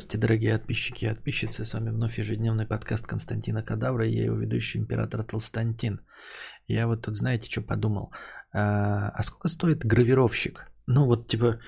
Здравствуйте, 0.00 0.26
дорогие 0.26 0.58
подписчики 0.58 1.04
и 1.04 1.08
подписчицы. 1.08 1.66
С 1.66 1.74
вами 1.74 1.90
вновь 1.90 2.18
ежедневный 2.18 2.66
подкаст 2.66 3.06
Константина 3.06 3.62
Кадавра. 3.62 4.08
И 4.08 4.14
я 4.14 4.24
его 4.24 4.36
ведущий 4.36 4.78
император 4.78 5.22
Толстантин. 5.24 6.00
Я 6.66 6.86
вот 6.86 7.02
тут, 7.02 7.16
знаете, 7.16 7.50
что 7.50 7.60
подумал? 7.60 8.10
А, 8.54 9.10
а 9.10 9.22
сколько 9.22 9.48
стоит 9.48 9.84
гравировщик? 9.84 10.64
Ну 10.86 11.04
вот 11.04 11.28
типа 11.28 11.58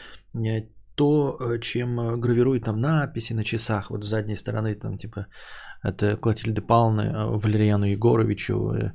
то, 0.94 1.58
чем 1.60 2.20
гравируют 2.22 2.64
там 2.64 2.80
надписи 2.80 3.34
на 3.34 3.44
часах, 3.44 3.90
вот 3.90 4.02
с 4.02 4.08
задней 4.08 4.36
стороны 4.36 4.74
там 4.76 4.96
типа 4.96 5.26
это 5.82 6.16
Клотильды 6.16 6.62
Павловны 6.62 7.12
Валерьяну 7.38 7.84
Егоровичу 7.84 8.72
э, 8.72 8.92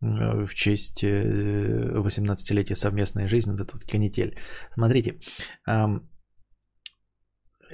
в 0.00 0.54
честь 0.54 1.04
18-летия 1.04 2.74
совместной 2.74 3.28
жизни, 3.28 3.50
вот 3.50 3.60
этот 3.60 3.74
вот 3.74 3.84
канитель. 3.84 4.38
Смотрите, 4.72 5.20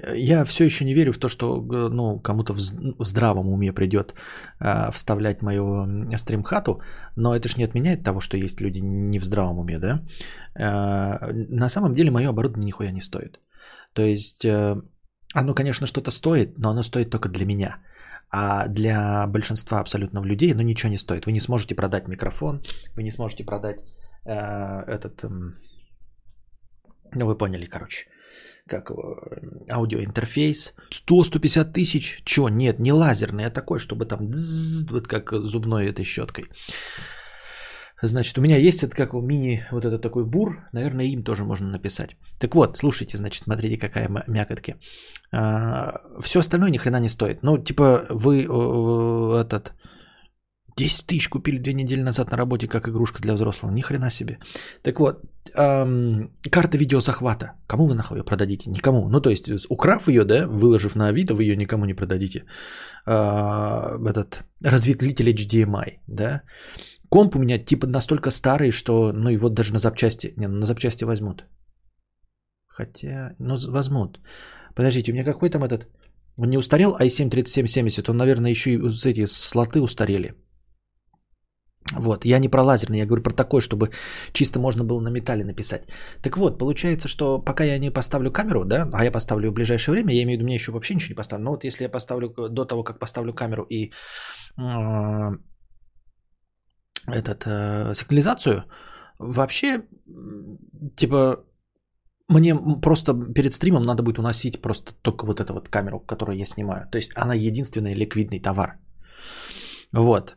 я 0.03 0.45
все 0.45 0.65
еще 0.65 0.85
не 0.85 0.95
верю 0.95 1.13
в 1.13 1.19
то, 1.19 1.29
что 1.29 1.61
ну, 1.91 2.21
кому-то 2.21 2.53
в, 2.53 3.05
здравом 3.05 3.49
уме 3.49 3.73
придет 3.73 4.14
э, 4.61 4.91
вставлять 4.93 5.43
мою 5.43 5.87
стримхату, 6.17 6.81
но 7.17 7.35
это 7.35 7.49
же 7.49 7.57
не 7.59 7.64
отменяет 7.64 8.04
того, 8.04 8.21
что 8.21 8.37
есть 8.37 8.61
люди 8.61 8.81
не 8.81 9.18
в 9.18 9.25
здравом 9.25 9.59
уме, 9.59 9.79
да? 9.79 10.03
Э, 10.57 11.32
на 11.32 11.68
самом 11.68 11.95
деле 11.95 12.11
мое 12.11 12.29
оборудование 12.29 12.67
нихуя 12.67 12.91
не 12.91 13.01
стоит. 13.01 13.41
То 13.93 14.03
есть 14.03 14.45
э, 14.45 14.77
оно, 15.35 15.54
конечно, 15.54 15.87
что-то 15.87 16.11
стоит, 16.11 16.59
но 16.59 16.71
оно 16.71 16.82
стоит 16.82 17.11
только 17.11 17.29
для 17.29 17.46
меня. 17.46 17.76
А 18.31 18.67
для 18.68 19.26
большинства 19.26 19.81
абсолютно 19.81 20.25
людей 20.25 20.53
оно 20.53 20.63
ничего 20.63 20.90
не 20.90 20.99
стоит. 20.99 21.26
Вы 21.26 21.32
не 21.32 21.40
сможете 21.40 21.76
продать 21.76 22.09
микрофон, 22.09 22.63
вы 22.96 23.03
не 23.03 23.11
сможете 23.11 23.45
продать 23.45 23.85
э, 24.25 24.32
этот... 24.89 25.25
Э, 25.25 25.29
ну, 27.17 27.26
вы 27.26 27.39
поняли, 27.39 27.67
короче 27.67 28.07
как 28.68 28.91
аудиоинтерфейс. 29.71 30.75
100-150 30.91 31.73
тысяч. 31.73 32.23
Чё? 32.25 32.48
Нет, 32.48 32.78
не 32.81 32.92
лазерный, 32.92 33.47
а 33.47 33.50
такой, 33.50 33.78
чтобы 33.78 34.06
там 34.06 34.33
вот 34.91 35.06
как 35.09 35.33
зубной 35.33 35.87
этой 35.89 36.05
щеткой. 36.05 36.47
Значит, 38.03 38.39
у 38.39 38.42
меня 38.42 38.57
есть 38.59 38.83
это 38.83 38.95
как 38.95 39.15
мини, 39.15 39.67
вот 39.70 39.85
этот 39.85 40.03
такой 40.03 40.25
бур, 40.27 40.69
наверное, 40.73 41.07
им 41.07 41.23
тоже 41.23 41.45
можно 41.45 41.69
написать. 41.69 42.17
Так 42.39 42.55
вот, 42.55 42.77
слушайте, 42.77 43.17
значит, 43.17 43.45
смотрите, 43.45 43.79
какая 43.79 44.09
мякотки. 44.27 44.77
А, 45.33 46.01
все 46.20 46.41
остальное 46.41 46.70
ни 46.70 46.77
хрена 46.77 47.01
не 47.01 47.09
стоит. 47.09 47.42
Ну, 47.42 47.57
типа, 47.59 48.07
вы 48.11 48.42
этот 49.41 49.73
10 50.77 51.06
тысяч 51.06 51.28
купили 51.28 51.58
две 51.58 51.72
недели 51.72 52.03
назад 52.03 52.30
на 52.30 52.36
работе 52.36 52.67
как 52.67 52.89
игрушка 52.89 53.22
для 53.22 53.34
взрослого. 53.34 53.72
Ни 53.72 53.83
хрена 53.83 54.11
себе. 54.11 54.39
Так 54.83 54.98
вот, 54.98 55.25
эм, 55.56 56.30
карта 56.50 56.78
видеозахвата. 56.78 57.53
Кому 57.67 57.86
вы 57.86 57.94
нахуй 57.94 58.19
ее 58.19 58.25
продадите? 58.25 58.70
Никому. 58.70 59.08
Ну, 59.08 59.20
то 59.20 59.30
есть, 59.30 59.48
украв 59.69 60.08
ее, 60.08 60.25
да, 60.25 60.47
выложив 60.47 60.97
на 60.97 61.08
Авито, 61.08 61.34
вы 61.34 61.45
ее 61.45 61.56
никому 61.56 61.84
не 61.84 61.95
продадите. 61.95 62.45
Э, 63.06 63.98
этот 64.08 64.45
разветвитель 64.64 65.28
HDMI, 65.28 65.98
да. 66.08 66.42
Комп 67.08 67.36
у 67.36 67.39
меня 67.39 67.58
типа 67.58 67.86
настолько 67.86 68.30
старый, 68.30 68.70
что, 68.70 69.12
ну, 69.12 69.30
его 69.30 69.48
даже 69.48 69.72
на 69.72 69.78
запчасти, 69.78 70.34
не, 70.36 70.48
ну, 70.48 70.58
на 70.58 70.67
запчасти 70.67 71.05
возьмут. 71.05 71.45
Хотя, 72.67 73.36
ну, 73.39 73.56
возьмут. 73.69 74.19
Подождите, 74.75 75.12
у 75.12 75.14
меня 75.14 75.25
какой 75.25 75.50
там 75.50 75.62
этот... 75.62 75.86
Он 76.36 76.50
не 76.50 76.58
устарел 76.58 76.97
i7 76.97 77.30
3770, 77.30 78.08
он, 78.08 78.17
наверное, 78.17 78.50
еще 78.50 78.70
и 78.70 79.11
эти 79.11 79.27
слоты 79.27 79.80
устарели. 79.80 80.34
Вот, 81.97 82.25
я 82.25 82.39
не 82.39 82.48
про 82.48 82.62
лазерный, 82.62 82.98
я 82.98 83.06
говорю 83.06 83.23
про 83.23 83.33
такой, 83.33 83.61
чтобы 83.61 83.91
чисто 84.33 84.59
можно 84.59 84.84
было 84.84 85.00
на 85.00 85.11
металле 85.11 85.45
написать. 85.45 85.83
Так 86.23 86.36
вот, 86.36 86.59
получается, 86.59 87.09
что 87.09 87.39
пока 87.39 87.64
я 87.64 87.78
не 87.78 87.91
поставлю 87.91 88.33
камеру, 88.33 88.64
да, 88.64 88.89
а 88.92 89.05
я 89.05 89.12
поставлю 89.12 89.51
в 89.51 89.55
ближайшее 89.55 89.92
время, 89.92 90.14
я 90.14 90.23
имею 90.23 90.36
в 90.36 90.39
виду, 90.39 90.45
мне 90.45 90.55
еще 90.55 90.73
вообще 90.73 90.95
ничего 90.95 91.12
не 91.12 91.17
поставлю, 91.17 91.45
но 91.45 91.51
вот 91.51 91.64
если 91.64 91.84
я 91.84 91.91
поставлю 91.91 92.28
до 92.28 92.64
того, 92.64 92.84
как 92.84 92.98
поставлю 92.98 93.33
камеру 93.33 93.67
и 93.70 93.92
э, 94.59 95.31
этот, 97.06 97.45
э, 97.47 97.95
сигнализацию, 97.95 98.64
вообще, 99.19 99.83
типа, 100.96 101.45
мне 102.29 102.57
просто 102.83 103.14
перед 103.35 103.55
стримом 103.55 103.83
надо 103.83 104.02
будет 104.02 104.19
уносить 104.19 104.63
просто 104.63 104.92
только 105.02 105.27
вот 105.27 105.40
эту 105.40 105.52
вот 105.52 105.69
камеру, 105.69 106.01
которую 106.01 106.39
я 106.39 106.46
снимаю. 106.46 106.89
То 106.90 106.98
есть 106.98 107.13
она 107.17 107.35
единственный 107.35 107.95
ликвидный 107.95 108.40
товар. 108.40 108.79
Вот. 109.95 110.37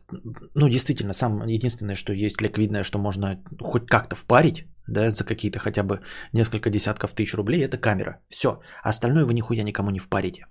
Ну, 0.54 0.68
действительно, 0.68 1.12
сам 1.12 1.44
единственное, 1.46 1.96
что 1.96 2.12
есть 2.12 2.40
ликвидное, 2.40 2.84
что 2.84 2.98
можно 2.98 3.42
хоть 3.60 3.86
как-то 3.86 4.14
впарить, 4.14 4.66
да, 4.86 5.10
за 5.10 5.24
какие-то 5.24 5.58
хотя 5.58 5.82
бы 5.82 6.00
несколько 6.32 6.70
десятков 6.70 7.12
тысяч 7.12 7.34
рублей, 7.34 7.64
это 7.64 7.76
камера. 7.76 8.20
Все. 8.28 8.60
Остальное 8.84 9.24
вы 9.24 9.34
нихуя 9.34 9.64
никому 9.64 9.90
не 9.90 9.98
впарите. 9.98 10.46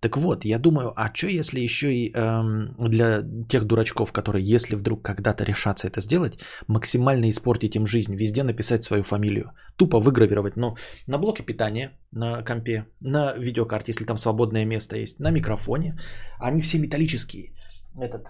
Так 0.00 0.18
вот, 0.18 0.44
я 0.44 0.58
думаю, 0.58 0.92
а 0.96 1.10
что 1.14 1.28
если 1.28 1.60
еще 1.60 1.94
и 1.94 2.12
эм, 2.12 2.74
для 2.78 3.22
тех 3.48 3.64
дурачков, 3.64 4.12
которые, 4.12 4.44
если 4.44 4.76
вдруг 4.76 5.02
когда-то 5.02 5.44
решатся 5.44 5.86
это 5.88 6.02
сделать, 6.02 6.38
максимально 6.66 7.30
испортить 7.30 7.74
им 7.76 7.86
жизнь, 7.86 8.14
везде 8.14 8.42
написать 8.42 8.84
свою 8.84 9.02
фамилию, 9.02 9.52
тупо 9.76 9.98
выгравировать, 9.98 10.56
ну, 10.56 10.76
на 11.06 11.16
блоке 11.18 11.42
питания, 11.42 11.98
на 12.10 12.42
компе, 12.42 12.86
на 13.00 13.32
видеокарте, 13.32 13.92
если 13.92 14.04
там 14.04 14.18
свободное 14.18 14.66
место 14.66 14.96
есть, 14.96 15.20
на 15.20 15.30
микрофоне, 15.30 15.98
они 16.38 16.60
все 16.60 16.78
металлические. 16.78 17.54
Этот 17.98 18.28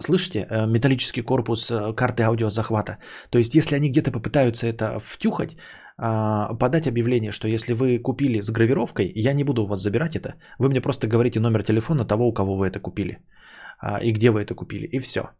слышите, 0.00 0.46
э, 0.50 0.66
металлический 0.66 1.22
корпус 1.22 1.70
э, 1.70 1.92
карты 1.94 2.22
аудиозахвата. 2.22 2.98
То 3.30 3.38
есть, 3.38 3.54
если 3.54 3.76
они 3.76 3.90
где-то 3.90 4.10
попытаются 4.10 4.66
это 4.66 4.98
втюхать, 4.98 5.56
а, 5.98 6.54
подать 6.54 6.86
объявление, 6.86 7.32
что 7.32 7.48
если 7.48 7.72
вы 7.72 7.98
купили 7.98 8.40
с 8.40 8.50
гравировкой, 8.50 9.10
я 9.14 9.32
не 9.32 9.44
буду 9.44 9.62
у 9.62 9.66
вас 9.66 9.80
забирать 9.80 10.14
это, 10.16 10.34
вы 10.58 10.68
мне 10.68 10.80
просто 10.80 11.06
говорите 11.06 11.40
номер 11.40 11.62
телефона 11.62 12.04
того, 12.04 12.28
у 12.28 12.34
кого 12.34 12.56
вы 12.56 12.66
это 12.66 12.80
купили 12.80 13.18
а, 13.80 13.98
и 14.02 14.12
где 14.12 14.30
вы 14.30 14.42
это 14.42 14.54
купили, 14.54 14.86
и 14.86 14.98
все. 14.98 15.30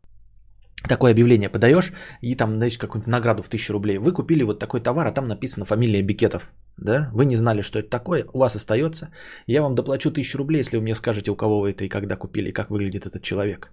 Такое 0.89 1.13
объявление 1.13 1.51
подаешь, 1.51 1.93
и 2.23 2.35
там, 2.37 2.57
знаете, 2.57 2.79
какую-нибудь 2.79 3.13
награду 3.13 3.43
в 3.43 3.49
1000 3.49 3.73
рублей. 3.73 3.99
Вы 3.99 4.13
купили 4.13 4.45
вот 4.45 4.59
такой 4.59 4.81
товар, 4.81 5.07
а 5.07 5.13
там 5.13 5.29
написано 5.29 5.67
фамилия 5.67 6.03
Бикетов. 6.03 6.51
Да? 6.79 7.11
Вы 7.13 7.27
не 7.27 7.37
знали, 7.37 7.61
что 7.63 7.79
это 7.79 7.91
такое, 7.91 8.25
у 8.33 8.39
вас 8.39 8.57
остается. 8.57 9.09
Я 9.47 9.63
вам 9.63 9.75
доплачу 9.75 10.11
1000 10.11 10.39
рублей, 10.39 10.61
если 10.61 10.77
вы 10.77 10.83
мне 10.83 10.95
скажете, 10.95 11.31
у 11.31 11.37
кого 11.37 11.61
вы 11.61 11.71
это 11.71 11.85
и 11.85 11.89
когда 11.89 12.17
купили, 12.17 12.49
и 12.49 12.53
как 12.53 12.71
выглядит 12.71 13.07
этот 13.07 13.23
человек 13.23 13.73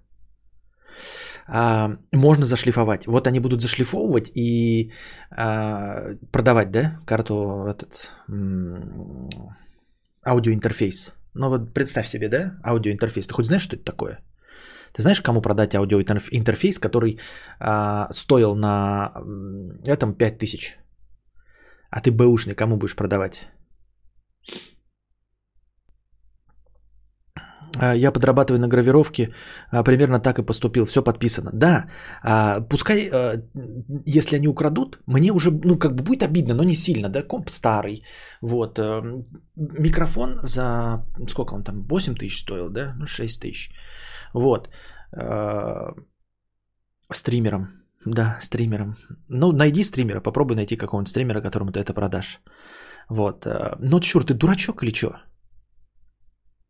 можно 1.48 2.46
зашлифовать. 2.46 3.06
Вот 3.06 3.28
они 3.28 3.40
будут 3.40 3.62
зашлифовывать 3.62 4.31
и 4.36 4.92
а, 5.30 6.16
продавать, 6.31 6.72
да, 6.72 7.00
карту 7.06 7.68
этот 7.68 8.09
аудиоинтерфейс. 10.26 11.14
Ну 11.34 11.50
вот 11.50 11.74
представь 11.74 12.08
себе, 12.08 12.30
да, 12.30 12.54
аудиоинтерфейс. 12.64 13.28
Ты 13.28 13.34
хоть 13.34 13.46
знаешь, 13.48 13.64
что 13.64 13.76
это 13.76 13.86
такое? 13.86 14.20
Ты 14.94 15.02
знаешь, 15.02 15.22
кому 15.22 15.42
продать 15.42 15.76
аудиоинтерфейс, 15.76 16.80
который 16.80 17.20
а, 17.60 18.08
стоил 18.12 18.56
на 18.56 19.12
этом 19.88 20.14
5000? 20.14 20.78
А 21.90 22.02
ты 22.02 22.12
бэушный 22.12 22.56
кому 22.56 22.78
будешь 22.78 22.96
продавать? 22.96 23.48
Я 27.82 28.12
подрабатываю 28.12 28.60
на 28.60 28.68
гравировке, 28.68 29.34
а, 29.72 29.84
примерно 29.84 30.20
так 30.20 30.40
и 30.40 30.46
поступил, 30.46 30.86
все 30.86 31.02
подписано. 31.04 31.52
Да, 31.54 31.86
а, 32.22 32.62
пускай, 32.62 33.12
если 34.06 34.36
они 34.36 34.48
украдут, 34.48 35.00
мне 35.08 35.32
уже, 35.32 35.52
ну, 35.52 35.78
как 35.80 35.96
бы 35.96 36.04
будет 36.04 36.24
обидно, 36.24 36.54
но 36.54 36.64
не 36.64 36.76
сильно, 36.76 37.10
да, 37.10 37.24
комп 37.24 37.50
старый, 37.50 38.04
вот, 38.42 38.80
микрофон 39.56 40.40
за, 40.44 41.04
сколько 41.30 41.56
он 41.56 41.64
там, 41.64 41.88
8 41.90 42.16
тысяч 42.16 42.42
стоил, 42.42 42.70
да, 42.70 42.94
ну, 42.98 43.06
6 43.06 43.42
тысяч, 43.42 43.72
вот, 44.34 44.70
стримером, 47.12 47.68
да, 48.06 48.38
стримером, 48.42 48.98
ну, 49.30 49.52
найди 49.52 49.84
стримера, 49.84 50.22
попробуй 50.22 50.56
найти 50.56 50.78
какого-нибудь 50.78 51.10
стримера, 51.10 51.42
которому 51.42 51.72
ты 51.72 51.80
это 51.80 51.94
продашь, 51.94 52.40
вот, 53.10 53.48
ну, 53.80 54.00
черт, 54.00 54.28
ты 54.28 54.34
дурачок 54.34 54.84
или 54.84 54.94
что? 54.94 55.16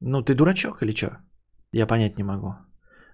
Ну, 0.05 0.21
ты 0.21 0.35
дурачок 0.35 0.83
или 0.83 0.95
что? 0.95 1.17
Я 1.71 1.87
понять 1.87 2.17
не 2.17 2.23
могу. 2.23 2.55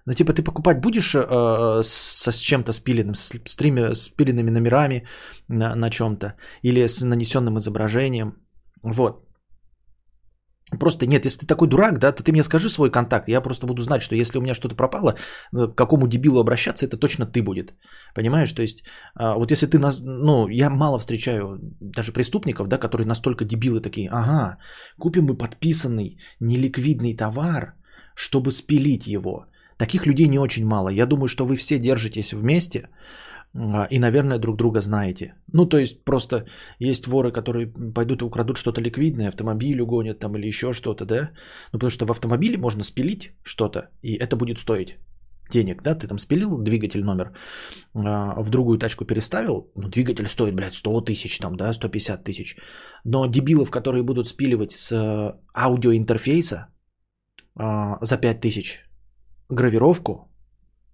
Ну, 0.06 0.14
типа, 0.14 0.32
ты 0.32 0.42
покупать 0.42 0.80
будешь 0.80 1.14
э, 1.14 1.82
со, 1.82 2.32
с 2.32 2.38
чем-то 2.38 2.72
спиленным, 2.72 3.14
с, 3.14 3.32
стриме, 3.46 3.94
с 3.94 4.02
спиленными 4.02 4.50
номерами 4.50 5.06
на, 5.48 5.76
на 5.76 5.90
чем-то, 5.90 6.34
или 6.62 6.86
с 6.86 7.04
нанесенным 7.04 7.58
изображением. 7.58 8.34
Вот. 8.82 9.29
Просто 10.78 11.06
нет, 11.06 11.24
если 11.24 11.40
ты 11.40 11.46
такой 11.46 11.68
дурак, 11.68 11.98
да, 11.98 12.12
то 12.12 12.22
ты 12.22 12.32
мне 12.32 12.44
скажи 12.44 12.68
свой 12.68 12.90
контакт. 12.90 13.28
Я 13.28 13.40
просто 13.40 13.66
буду 13.66 13.82
знать, 13.82 14.02
что 14.02 14.14
если 14.14 14.38
у 14.38 14.42
меня 14.42 14.54
что-то 14.54 14.76
пропало, 14.76 15.16
э, 15.52 15.66
к 15.66 15.74
какому 15.74 16.06
дебилу 16.06 16.40
обращаться, 16.40 16.86
это 16.86 16.96
точно 16.96 17.26
ты 17.26 17.42
будет. 17.42 17.74
Понимаешь? 18.14 18.52
То 18.52 18.62
есть, 18.62 18.84
а, 19.14 19.34
вот 19.34 19.50
если 19.50 19.66
ты, 19.66 19.78
ну, 19.78 20.48
я 20.48 20.70
мало 20.70 20.98
встречаю 20.98 21.58
даже 21.80 22.12
преступников, 22.12 22.68
да, 22.68 22.78
которые 22.78 23.06
настолько 23.06 23.44
дебилы 23.44 23.80
такие, 23.80 24.08
ага, 24.10 24.58
купим 24.98 25.24
мы 25.24 25.36
подписанный 25.36 26.18
неликвидный 26.40 27.16
товар, 27.16 27.74
чтобы 28.14 28.50
спилить 28.52 29.06
его. 29.06 29.46
Таких 29.76 30.06
людей 30.06 30.28
не 30.28 30.38
очень 30.38 30.66
мало. 30.66 30.90
Я 30.90 31.06
думаю, 31.06 31.28
что 31.28 31.46
вы 31.46 31.56
все 31.56 31.78
держитесь 31.78 32.32
вместе, 32.32 32.90
и, 33.90 33.98
наверное, 33.98 34.38
друг 34.38 34.56
друга 34.56 34.80
знаете. 34.80 35.34
Ну, 35.52 35.66
то 35.66 35.78
есть 35.78 36.04
просто 36.04 36.46
есть 36.78 37.06
воры, 37.06 37.32
которые 37.32 37.66
пойдут 37.66 38.22
и 38.22 38.24
украдут 38.24 38.56
что-то 38.56 38.80
ликвидное, 38.80 39.28
автомобиль 39.28 39.80
угонят 39.80 40.18
там 40.18 40.36
или 40.36 40.46
еще 40.46 40.72
что-то, 40.72 41.04
да? 41.04 41.30
Ну, 41.72 41.78
потому 41.78 41.90
что 41.90 42.06
в 42.06 42.10
автомобиле 42.10 42.58
можно 42.58 42.84
спилить 42.84 43.32
что-то, 43.42 43.90
и 44.02 44.14
это 44.14 44.36
будет 44.36 44.58
стоить 44.58 44.98
денег, 45.50 45.82
да, 45.82 45.94
ты 45.94 46.06
там 46.06 46.18
спилил 46.18 46.58
двигатель 46.58 47.02
номер, 47.02 47.32
а, 47.94 48.42
в 48.42 48.50
другую 48.50 48.78
тачку 48.78 49.04
переставил, 49.04 49.72
ну, 49.76 49.88
двигатель 49.88 50.26
стоит, 50.26 50.54
блядь, 50.54 50.74
100 50.74 51.00
тысяч 51.00 51.38
там, 51.38 51.56
да, 51.56 51.72
150 51.72 52.24
тысяч. 52.24 52.56
Но 53.04 53.26
дебилов, 53.26 53.70
которые 53.70 54.02
будут 54.02 54.28
спиливать 54.28 54.72
с 54.72 54.92
э, 54.92 55.34
аудиоинтерфейса 55.54 56.68
а, 57.56 57.98
за 58.00 58.16
5 58.16 58.40
тысяч 58.40 58.84
гравировку 59.48 60.29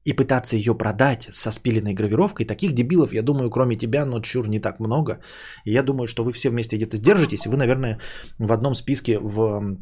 и 0.07 0.13
пытаться 0.13 0.57
ее 0.57 0.75
продать 0.75 1.29
со 1.33 1.51
спиленной 1.51 1.95
гравировкой, 1.95 2.47
таких 2.47 2.73
дебилов, 2.73 3.13
я 3.13 3.23
думаю, 3.23 3.51
кроме 3.51 3.77
тебя, 3.77 4.07
но 4.07 4.21
чур 4.21 4.49
не 4.49 4.61
так 4.61 4.81
много. 4.81 5.21
И 5.65 5.73
я 5.73 5.83
думаю, 5.83 6.07
что 6.07 6.25
вы 6.25 6.33
все 6.33 6.51
вместе 6.51 6.77
где-то 6.77 6.97
сдержитесь, 6.97 7.47
вы, 7.47 7.57
наверное, 7.57 7.99
в 8.39 8.53
одном 8.53 8.75
списке 8.75 9.19
в 9.19 9.77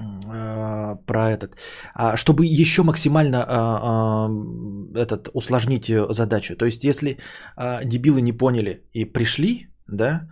Э, 0.00 0.96
про 1.06 1.30
этот, 1.30 1.56
а, 1.94 2.16
чтобы 2.16 2.46
еще 2.46 2.82
максимально 2.82 3.44
а, 3.44 3.48
а, 3.48 4.28
этот 4.94 5.28
усложнить 5.34 5.92
задачу. 6.10 6.56
То 6.56 6.64
есть, 6.64 6.84
если 6.84 7.18
дебилы 7.84 8.22
не 8.22 8.32
поняли 8.32 8.84
и 8.92 9.04
пришли, 9.04 9.68
да, 9.86 10.28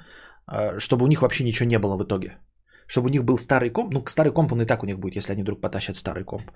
чтобы 0.78 1.04
у 1.04 1.08
них 1.08 1.22
вообще 1.22 1.44
ничего 1.44 1.69
не 1.69 1.78
было 1.78 1.96
в 1.96 2.02
итоге. 2.02 2.38
Чтобы 2.86 3.08
у 3.08 3.10
них 3.10 3.25
был 3.25 3.38
старый 3.38 3.70
комп, 3.70 3.92
ну, 3.92 4.04
старый 4.08 4.32
комп 4.32 4.52
он 4.52 4.62
и 4.62 4.66
так 4.66 4.82
у 4.82 4.86
них 4.86 4.98
будет, 4.98 5.16
если 5.16 5.32
они 5.32 5.42
вдруг 5.42 5.60
потащат 5.60 5.96
старый 5.96 6.25
комп. 6.25 6.50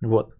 Вот. 0.00 0.34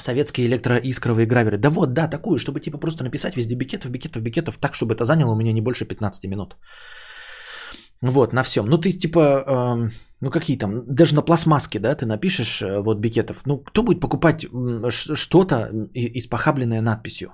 Советские 0.00 0.46
электроискровые 0.46 1.26
граверы. 1.26 1.58
Да 1.58 1.70
вот, 1.70 1.92
да, 1.92 2.08
такую, 2.08 2.38
чтобы 2.38 2.60
типа 2.60 2.78
просто 2.78 3.04
написать 3.04 3.36
везде 3.36 3.56
бикетов, 3.56 3.90
бикетов, 3.90 4.22
бикетов, 4.22 4.58
так, 4.58 4.74
чтобы 4.74 4.94
это 4.94 5.04
заняло 5.04 5.32
у 5.32 5.36
меня 5.36 5.52
не 5.52 5.60
больше 5.60 5.84
15 5.84 6.24
минут. 6.30 6.56
Вот, 8.00 8.32
на 8.32 8.42
всем. 8.42 8.66
Ну, 8.66 8.78
ты 8.78 8.92
типа, 8.92 9.18
э, 9.18 9.90
ну 10.20 10.30
какие 10.30 10.56
там, 10.56 10.82
даже 10.86 11.14
на 11.14 11.22
пластмасске, 11.22 11.80
да, 11.80 11.94
ты 11.96 12.06
напишешь 12.06 12.62
э, 12.62 12.80
вот 12.80 13.00
бикетов. 13.00 13.42
Ну, 13.46 13.58
кто 13.58 13.82
будет 13.82 14.00
покупать 14.00 14.46
что-то 15.14 15.68
испохабленное 15.94 16.80
надписью? 16.80 17.32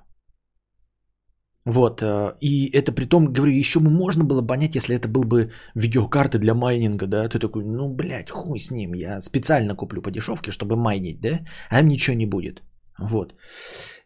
Вот, 1.66 2.02
э, 2.02 2.36
и 2.40 2.70
это 2.76 2.92
при 2.92 3.06
том, 3.06 3.32
говорю, 3.32 3.52
еще 3.52 3.80
бы 3.80 3.90
можно 3.90 4.24
было 4.24 4.46
понять, 4.46 4.74
если 4.74 4.94
это 4.96 5.08
был 5.08 5.24
бы 5.24 5.50
видеокарты 5.74 6.38
для 6.38 6.54
майнинга, 6.54 7.06
да, 7.06 7.28
ты 7.28 7.38
такой, 7.38 7.64
ну, 7.64 7.88
блядь, 7.88 8.30
хуй 8.30 8.58
с 8.58 8.70
ним, 8.70 8.94
я 8.94 9.20
специально 9.22 9.74
куплю 9.74 10.02
по 10.02 10.10
дешевке, 10.10 10.50
чтобы 10.50 10.76
майнить, 10.76 11.20
да, 11.20 11.40
а 11.70 11.80
им 11.80 11.88
ничего 11.88 12.16
не 12.16 12.26
будет, 12.26 12.62
вот. 12.98 13.34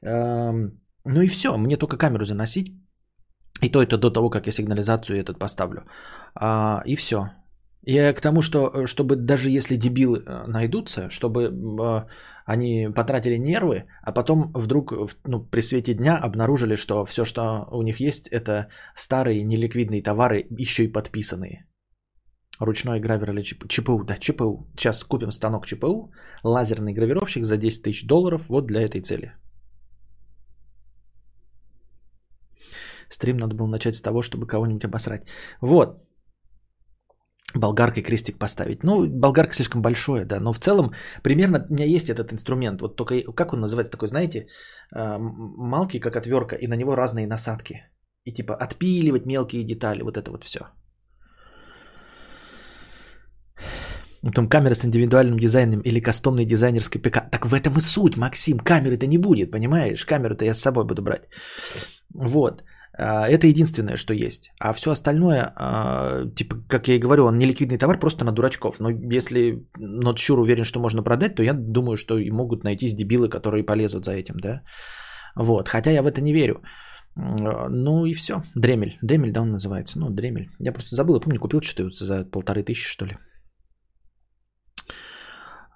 Эм, 0.03 0.81
ну 1.05 1.21
и 1.21 1.27
все, 1.27 1.57
мне 1.57 1.77
только 1.77 1.97
камеру 1.97 2.25
заносить, 2.25 2.73
и 3.61 3.71
то 3.71 3.83
это 3.83 3.99
до 3.99 4.11
того, 4.11 4.31
как 4.31 4.47
я 4.47 4.53
сигнализацию 4.53 5.19
этот 5.19 5.39
поставлю. 5.39 5.85
А, 6.35 6.83
и 6.87 6.97
все. 6.97 7.31
Я 7.83 8.13
к 8.13 8.21
тому, 8.21 8.43
что 8.43 8.59
э, 8.59 8.87
чтобы 8.87 9.17
даже 9.17 9.51
если 9.51 9.77
дебилы 9.77 10.19
э, 10.19 10.47
найдутся, 10.47 11.09
чтобы 11.11 11.45
э, 11.45 12.07
они 12.45 12.89
потратили 12.95 13.39
нервы, 13.39 13.85
а 14.03 14.13
потом 14.13 14.53
вдруг 14.55 14.93
ну, 15.25 15.41
при 15.41 15.63
свете 15.63 15.95
дня 15.95 16.17
обнаружили, 16.17 16.77
что 16.77 17.05
все, 17.05 17.25
что 17.25 17.69
у 17.71 17.83
них 17.83 18.01
есть, 18.01 18.29
это 18.29 18.69
старые 18.95 19.45
неликвидные 19.45 20.03
товары, 20.03 20.47
еще 20.59 20.85
и 20.85 20.93
подписанные. 20.93 21.67
Ручной 22.61 23.01
гравер 23.01 23.31
или 23.31 23.43
ЧПУ. 23.43 23.69
ЧПУ, 23.69 24.05
да, 24.05 24.17
ЧПУ. 24.17 24.67
Сейчас 24.77 25.05
купим 25.05 25.31
станок 25.31 25.67
ЧПУ, 25.67 26.11
лазерный 26.43 26.93
гравировщик 26.93 27.45
за 27.45 27.57
10 27.57 27.83
тысяч 27.83 28.07
долларов 28.07 28.49
вот 28.49 28.67
для 28.67 28.81
этой 28.81 29.01
цели. 29.01 29.33
Стрим 33.11 33.37
надо 33.37 33.55
было 33.55 33.67
начать 33.67 33.95
с 33.95 34.03
того, 34.03 34.23
чтобы 34.23 34.47
кого-нибудь 34.47 34.85
обосрать. 34.85 35.23
Вот. 35.61 36.08
Болгаркой 37.55 38.03
крестик 38.03 38.39
поставить. 38.39 38.85
Ну, 38.85 39.07
болгарка 39.07 39.55
слишком 39.55 39.81
большое, 39.81 40.25
да. 40.25 40.41
Но 40.41 40.53
в 40.53 40.59
целом, 40.59 40.93
примерно 41.23 41.67
у 41.71 41.73
меня 41.73 41.87
есть 41.87 42.11
этот 42.11 42.33
инструмент. 42.33 42.81
Вот 42.81 42.97
только, 42.97 43.33
как 43.33 43.53
он 43.53 43.61
называется 43.61 43.93
такой, 43.93 44.09
знаете, 44.09 44.47
а, 44.95 45.19
малкий, 45.19 46.01
как 46.01 46.17
отвертка, 46.17 46.57
и 46.57 46.67
на 46.67 46.77
него 46.77 46.95
разные 46.95 47.27
насадки. 47.27 47.75
И 48.25 48.33
типа 48.33 48.55
отпиливать 48.55 49.27
мелкие 49.27 49.65
детали, 49.65 50.03
вот 50.03 50.17
это 50.17 50.31
вот 50.31 50.45
все. 50.45 50.61
Там 54.35 54.49
камера 54.49 54.75
с 54.75 54.85
индивидуальным 54.85 55.39
дизайном 55.39 55.81
или 55.81 56.01
кастомной 56.01 56.45
дизайнерской 56.45 57.01
ПК. 57.01 57.31
Так 57.31 57.47
в 57.47 57.55
этом 57.55 57.77
и 57.77 57.81
суть, 57.81 58.17
Максим. 58.17 58.59
Камеры-то 58.59 59.07
не 59.07 59.19
будет, 59.19 59.51
понимаешь? 59.51 60.05
Камеру-то 60.05 60.45
я 60.45 60.55
с 60.55 60.61
собой 60.61 60.85
буду 60.85 61.03
брать. 61.03 61.29
Вот. 62.15 62.63
А, 62.99 63.29
это 63.29 63.47
единственное, 63.47 63.97
что 63.97 64.15
есть. 64.15 64.51
А 64.59 64.73
все 64.73 64.91
остальное, 64.91 65.53
а, 65.57 66.27
типа, 66.35 66.57
как 66.69 66.89
я 66.89 66.97
и 66.97 66.99
говорю, 66.99 67.27
он 67.27 67.39
не 67.39 67.47
ликвидный 67.47 67.79
товар 67.79 67.99
просто 67.99 68.25
на 68.25 68.33
дурачков. 68.33 68.81
Но 68.81 68.91
если 68.91 69.65
Notshur 69.79 70.41
уверен, 70.41 70.65
что 70.65 70.81
можно 70.81 71.03
продать, 71.03 71.35
то 71.35 71.43
я 71.43 71.53
думаю, 71.53 71.97
что 71.97 72.19
и 72.19 72.31
могут 72.31 72.65
найтись 72.65 72.95
дебилы, 72.95 73.29
которые 73.29 73.65
полезут 73.65 74.05
за 74.05 74.13
этим, 74.13 74.35
да. 74.41 74.63
Вот. 75.37 75.69
Хотя 75.69 75.91
я 75.93 76.03
в 76.03 76.07
это 76.07 76.21
не 76.21 76.33
верю. 76.33 76.63
Ну 77.15 78.07
и 78.07 78.15
все. 78.15 78.43
Дремель. 78.55 78.99
Дремель, 79.03 79.33
да, 79.33 79.43
он 79.43 79.51
называется. 79.51 79.99
Ну, 79.99 80.11
Дремель. 80.11 80.51
Я 80.59 80.73
просто 80.73 80.97
забыл, 80.97 81.15
я 81.15 81.21
помню, 81.21 81.41
купил 81.41 81.61
что-то 81.61 81.91
за 81.91 82.25
полторы 82.25 82.63
тысячи, 82.63 82.89
что 82.89 83.07
ли. 83.07 83.17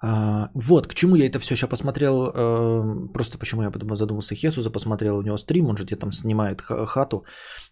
А, 0.05 0.49
вот, 0.53 0.87
к 0.87 0.93
чему 0.93 1.15
я 1.15 1.27
это 1.27 1.39
все 1.39 1.55
сейчас 1.55 1.69
посмотрел, 1.69 2.27
э, 2.27 3.07
просто 3.13 3.37
почему 3.37 3.63
я 3.63 3.71
потом 3.71 3.95
задумался 3.95 4.35
Хесуса, 4.35 4.69
посмотрел 4.69 5.17
у 5.17 5.21
него 5.21 5.37
стрим, 5.37 5.67
он 5.67 5.77
же 5.77 5.85
где 5.85 5.95
там 5.95 6.11
снимает 6.11 6.61
хату. 6.61 7.23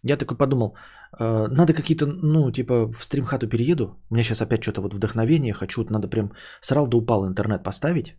Я 0.01 0.15
такой 0.15 0.37
подумал, 0.37 0.77
э, 1.19 1.47
надо 1.49 1.73
какие-то, 1.73 2.05
ну, 2.05 2.51
типа 2.51 2.87
в 2.93 3.03
стрим 3.03 3.25
хату 3.25 3.49
перееду, 3.49 3.97
у 4.09 4.13
меня 4.13 4.23
сейчас 4.23 4.41
опять 4.41 4.63
что-то 4.63 4.81
вот 4.81 4.93
вдохновение, 4.93 5.53
хочу, 5.53 5.85
надо 5.89 6.07
прям 6.07 6.31
срал 6.61 6.87
да 6.87 6.97
упал 6.97 7.27
интернет 7.27 7.63
поставить, 7.63 8.15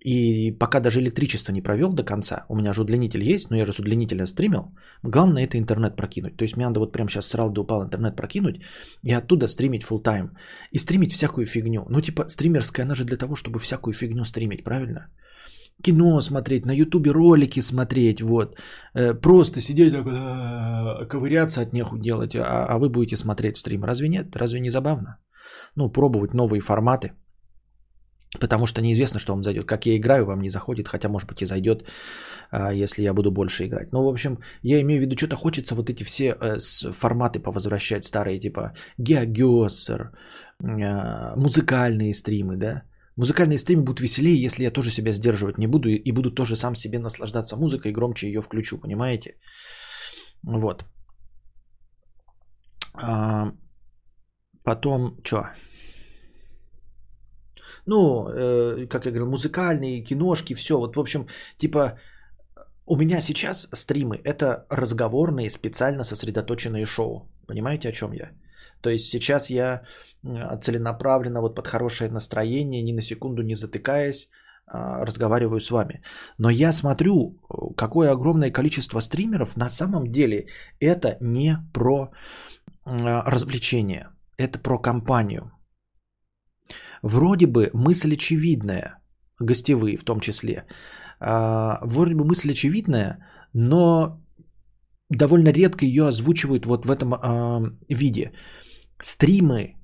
и 0.00 0.52
пока 0.52 0.80
даже 0.80 1.00
электричество 1.00 1.52
не 1.52 1.62
провел 1.62 1.92
до 1.92 2.04
конца, 2.04 2.44
у 2.48 2.56
меня 2.56 2.72
же 2.72 2.82
удлинитель 2.82 3.22
есть, 3.22 3.50
но 3.50 3.56
я 3.56 3.66
же 3.66 3.72
с 3.72 3.78
удлинителя 3.78 4.26
стримил, 4.26 4.72
главное 5.02 5.44
это 5.44 5.58
интернет 5.58 5.96
прокинуть. 5.96 6.36
То 6.36 6.44
есть 6.44 6.56
мне 6.56 6.66
надо 6.66 6.80
вот 6.80 6.92
прямо 6.92 7.08
сейчас 7.08 7.28
срал 7.28 7.50
да 7.50 7.60
упал 7.60 7.82
интернет 7.82 8.16
прокинуть 8.16 8.60
и 9.02 9.12
оттуда 9.12 9.48
стримить 9.48 9.82
full 9.82 10.02
тайм 10.02 10.30
И 10.72 10.78
стримить 10.78 11.12
всякую 11.12 11.46
фигню. 11.46 11.86
Ну 11.90 12.00
типа 12.00 12.28
стримерская, 12.28 12.86
она 12.86 12.94
же 12.94 13.04
для 13.04 13.16
того, 13.16 13.34
чтобы 13.34 13.58
всякую 13.58 13.94
фигню 13.94 14.24
стримить, 14.24 14.64
правильно? 14.64 15.08
Кино 15.82 16.20
смотреть, 16.20 16.66
на 16.66 16.72
ютубе 16.72 17.12
ролики 17.12 17.60
смотреть, 17.60 18.20
вот. 18.20 18.56
Э, 18.94 19.14
просто 19.14 19.60
сидеть 19.60 19.92
так, 19.92 21.08
ковыряться 21.08 21.60
от 21.60 21.72
неху 21.72 21.98
делать, 21.98 22.34
а, 22.34 22.66
а 22.68 22.78
вы 22.78 22.88
будете 22.88 23.16
смотреть 23.16 23.56
стрим. 23.56 23.84
Разве 23.84 24.08
нет? 24.08 24.36
Разве 24.36 24.60
не 24.60 24.70
забавно? 24.70 25.18
Ну, 25.76 25.92
пробовать 25.92 26.34
новые 26.34 26.60
форматы– 26.60 27.12
Потому 28.40 28.66
что 28.66 28.82
неизвестно, 28.82 29.20
что 29.20 29.32
вам 29.32 29.42
зайдет. 29.42 29.66
Как 29.66 29.86
я 29.86 29.96
играю, 29.96 30.26
вам 30.26 30.40
не 30.40 30.50
заходит, 30.50 30.88
хотя, 30.88 31.08
может 31.08 31.28
быть, 31.28 31.42
и 31.42 31.46
зайдет, 31.46 31.84
а, 32.50 32.72
если 32.72 33.02
я 33.02 33.14
буду 33.14 33.30
больше 33.30 33.64
играть. 33.64 33.92
Ну, 33.92 34.04
в 34.04 34.08
общем, 34.08 34.38
я 34.62 34.80
имею 34.80 35.00
в 35.00 35.02
виду, 35.02 35.16
что-то 35.16 35.36
хочется 35.36 35.74
вот 35.74 35.88
эти 35.88 36.04
все 36.04 36.36
э, 36.40 36.58
форматы 36.92 37.40
повозвращать 37.40 38.04
старые, 38.04 38.38
типа 38.38 38.74
Геогессер, 38.98 40.10
а, 40.62 41.36
музыкальные 41.36 42.12
стримы, 42.12 42.56
да. 42.56 42.82
Музыкальные 43.16 43.58
стримы 43.58 43.82
будут 43.82 44.00
веселее, 44.00 44.44
если 44.44 44.62
я 44.62 44.70
тоже 44.70 44.90
себя 44.90 45.12
сдерживать 45.12 45.58
не 45.58 45.66
буду 45.66 45.88
и 45.88 46.12
буду 46.12 46.30
тоже 46.30 46.54
сам 46.54 46.76
себе 46.76 46.98
наслаждаться 46.98 47.56
музыкой 47.56 47.92
громче 47.92 48.26
ее 48.28 48.42
включу, 48.42 48.78
понимаете? 48.78 49.36
Вот. 50.42 50.84
А, 52.94 53.52
потом, 54.62 55.14
что? 55.24 55.48
Ну, 57.88 58.28
э, 58.28 58.86
как 58.86 59.06
я 59.06 59.10
говорил, 59.10 59.30
музыкальные, 59.30 60.04
киношки, 60.04 60.54
все. 60.54 60.76
Вот, 60.76 60.96
в 60.96 61.00
общем, 61.00 61.26
типа, 61.56 61.98
у 62.86 62.96
меня 62.96 63.20
сейчас 63.20 63.68
стримы– 63.72 64.20
это 64.24 64.66
разговорные, 64.70 65.50
специально 65.50 66.04
сосредоточенные 66.04 66.86
шоу. 66.86 67.28
Понимаете, 67.46 67.88
о 67.88 67.92
чем 67.92 68.12
я? 68.12 68.30
То 68.82 68.90
есть 68.90 69.04
сейчас 69.10 69.50
я 69.50 69.82
целенаправленно, 70.60 71.40
вот 71.40 71.54
под 71.54 71.66
хорошее 71.66 72.10
настроение, 72.10 72.82
ни 72.82 72.92
на 72.92 73.02
секунду 73.02 73.42
не 73.42 73.54
затыкаясь, 73.54 74.28
а, 74.66 75.04
разговариваю 75.06 75.60
с 75.60 75.70
вами. 75.70 76.02
Но 76.38 76.50
я 76.50 76.72
смотрю, 76.72 77.36
какое 77.76 78.10
огромное 78.12 78.50
количество 78.50 79.00
стримеров 79.00 79.56
на 79.56 79.68
самом 79.68 80.12
деле 80.12 80.46
это 80.80 81.16
не 81.20 81.56
про 81.72 82.10
развлечение, 82.84 84.08
это 84.38 84.58
про 84.58 84.78
компанию. 84.78 85.50
Вроде 87.02 87.46
бы 87.46 87.70
мысль 87.74 88.14
очевидная, 88.14 88.98
гостевые 89.40 89.96
в 89.96 90.04
том 90.04 90.20
числе, 90.20 90.64
а, 91.20 91.78
вроде 91.82 92.14
бы 92.14 92.24
мысль 92.24 92.50
очевидная, 92.50 93.18
но 93.52 94.20
довольно 95.10 95.52
редко 95.52 95.84
ее 95.84 96.08
озвучивают 96.08 96.66
вот 96.66 96.86
в 96.86 96.90
этом 96.90 97.14
а, 97.14 97.62
виде. 97.88 98.32
Стримы 99.00 99.74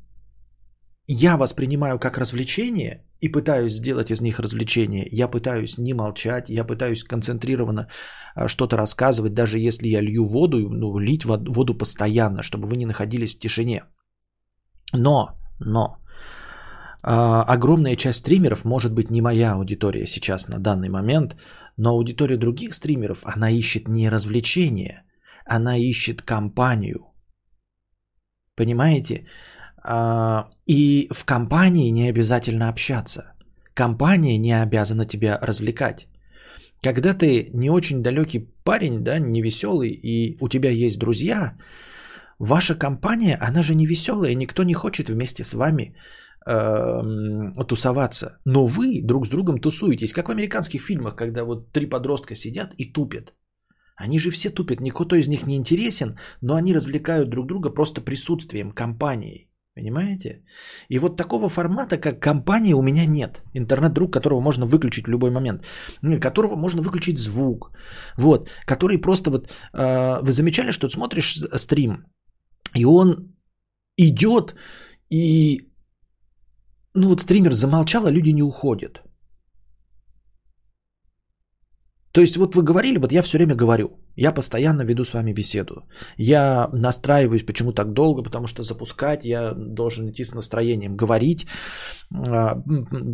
я 1.07 1.37
воспринимаю 1.37 1.99
как 1.99 2.19
развлечение 2.19 3.05
и 3.21 3.29
пытаюсь 3.29 3.75
сделать 3.75 4.11
из 4.11 4.21
них 4.21 4.41
развлечение. 4.41 5.07
Я 5.11 5.29
пытаюсь 5.29 5.79
не 5.79 5.95
молчать, 5.95 6.49
я 6.49 6.65
пытаюсь 6.65 7.05
концентрированно 7.05 7.89
а, 8.35 8.49
что-то 8.49 8.77
рассказывать, 8.77 9.35
даже 9.35 9.59
если 9.59 9.89
я 9.89 10.01
лью 10.01 10.27
воду, 10.27 10.69
ну, 10.71 10.99
лить 10.99 11.25
воду 11.25 11.75
постоянно, 11.75 12.43
чтобы 12.43 12.69
вы 12.69 12.77
не 12.77 12.87
находились 12.87 13.35
в 13.35 13.39
тишине. 13.39 13.85
Но, 14.93 15.29
но, 15.61 15.97
огромная 17.07 17.97
часть 17.97 18.19
стримеров 18.19 18.65
может 18.65 18.93
быть 18.93 19.11
не 19.11 19.21
моя 19.21 19.53
аудитория 19.53 20.07
сейчас 20.07 20.49
на 20.49 20.59
данный 20.59 20.89
момент, 20.89 21.37
но 21.77 21.91
аудитория 21.91 22.39
других 22.39 22.75
стримеров, 22.75 23.25
она 23.25 23.51
ищет 23.51 23.89
не 23.89 24.11
развлечение, 24.11 25.03
она 25.45 25.77
ищет 25.77 26.23
компанию. 26.23 27.01
Понимаете? 28.57 29.27
А, 29.83 30.49
и 30.67 31.09
в 31.15 31.25
компании 31.25 31.91
не 31.91 32.09
обязательно 32.09 32.69
общаться. 32.69 33.35
Компания 33.75 34.39
не 34.39 34.63
обязана 34.63 35.05
тебя 35.05 35.39
развлекать. 35.43 36.07
Когда 36.83 37.15
ты 37.15 37.51
не 37.53 37.71
очень 37.71 38.03
далекий 38.03 38.49
парень, 38.65 39.05
да, 39.05 39.19
не 39.19 39.43
веселый, 39.43 39.91
и 39.91 40.39
у 40.41 40.49
тебя 40.49 40.71
есть 40.71 40.99
друзья, 40.99 41.59
ваша 42.39 42.75
компания, 42.75 43.37
она 43.41 43.63
же 43.63 43.75
не 43.75 43.87
веселая, 43.87 44.35
никто 44.35 44.63
не 44.63 44.75
хочет 44.75 45.09
вместе 45.09 45.45
с 45.45 45.55
вами 45.55 45.95
э, 46.47 47.65
тусоваться. 47.69 48.39
Но 48.45 48.67
вы 48.67 49.03
друг 49.03 49.27
с 49.27 49.31
другом 49.31 49.59
тусуетесь, 49.59 50.13
как 50.13 50.29
в 50.29 50.33
американских 50.33 50.83
фильмах, 50.83 51.17
когда 51.17 51.45
вот 51.45 51.73
три 51.73 51.87
подростка 51.87 52.35
сидят 52.35 52.75
и 52.79 52.93
тупят. 52.93 53.35
Они 53.97 54.19
же 54.19 54.31
все 54.31 54.51
тупят, 54.51 54.81
никто 54.81 55.17
из 55.17 55.29
них 55.29 55.47
не 55.47 55.57
интересен, 55.57 56.17
но 56.41 56.55
они 56.55 56.75
развлекают 56.75 57.31
друг 57.31 57.47
друга 57.47 57.71
просто 57.71 58.01
присутствием, 58.01 58.73
компанией. 58.73 59.51
Понимаете? 59.77 60.45
И 60.89 60.99
вот 60.99 61.17
такого 61.17 61.49
формата, 61.49 61.99
как 61.99 62.23
компания, 62.23 62.75
у 62.75 62.83
меня 62.83 63.07
нет. 63.07 63.43
Интернет-друг, 63.55 64.13
которого 64.13 64.41
можно 64.41 64.67
выключить 64.67 65.07
в 65.07 65.11
любой 65.11 65.31
момент. 65.31 65.65
Которого 66.21 66.57
можно 66.57 66.83
выключить 66.83 67.19
звук. 67.19 67.73
Вот. 68.17 68.51
Который 68.67 68.99
просто 68.99 69.31
вот... 69.31 69.49
Э, 69.73 70.23
вы 70.23 70.31
замечали, 70.31 70.71
что 70.71 70.89
смотришь 70.89 71.41
стрим, 71.57 72.07
и 72.77 72.85
он 72.85 73.35
идет, 73.97 74.55
и... 75.11 75.71
Ну 76.95 77.09
вот 77.09 77.21
стример 77.21 77.53
замолчал, 77.53 78.07
а 78.07 78.11
люди 78.11 78.33
не 78.33 78.43
уходят. 78.43 79.03
То 82.15 82.21
есть 82.21 82.37
вот 82.37 82.55
вы 82.55 82.63
говорили, 82.63 82.99
вот 82.99 83.13
я 83.13 83.23
все 83.23 83.39
время 83.39 83.57
говорю, 83.57 83.89
я 84.17 84.33
постоянно 84.33 84.85
веду 84.85 85.05
с 85.05 85.13
вами 85.13 85.33
беседу. 85.33 85.75
Я 86.17 86.69
настраиваюсь, 86.73 87.45
почему 87.45 87.73
так 87.73 87.93
долго, 87.93 88.23
потому 88.23 88.47
что 88.47 88.63
запускать 88.63 89.25
я 89.25 89.53
должен 89.55 90.09
идти 90.09 90.25
с 90.25 90.35
настроением, 90.35 90.97
говорить, 90.97 91.47
а, 92.15 92.63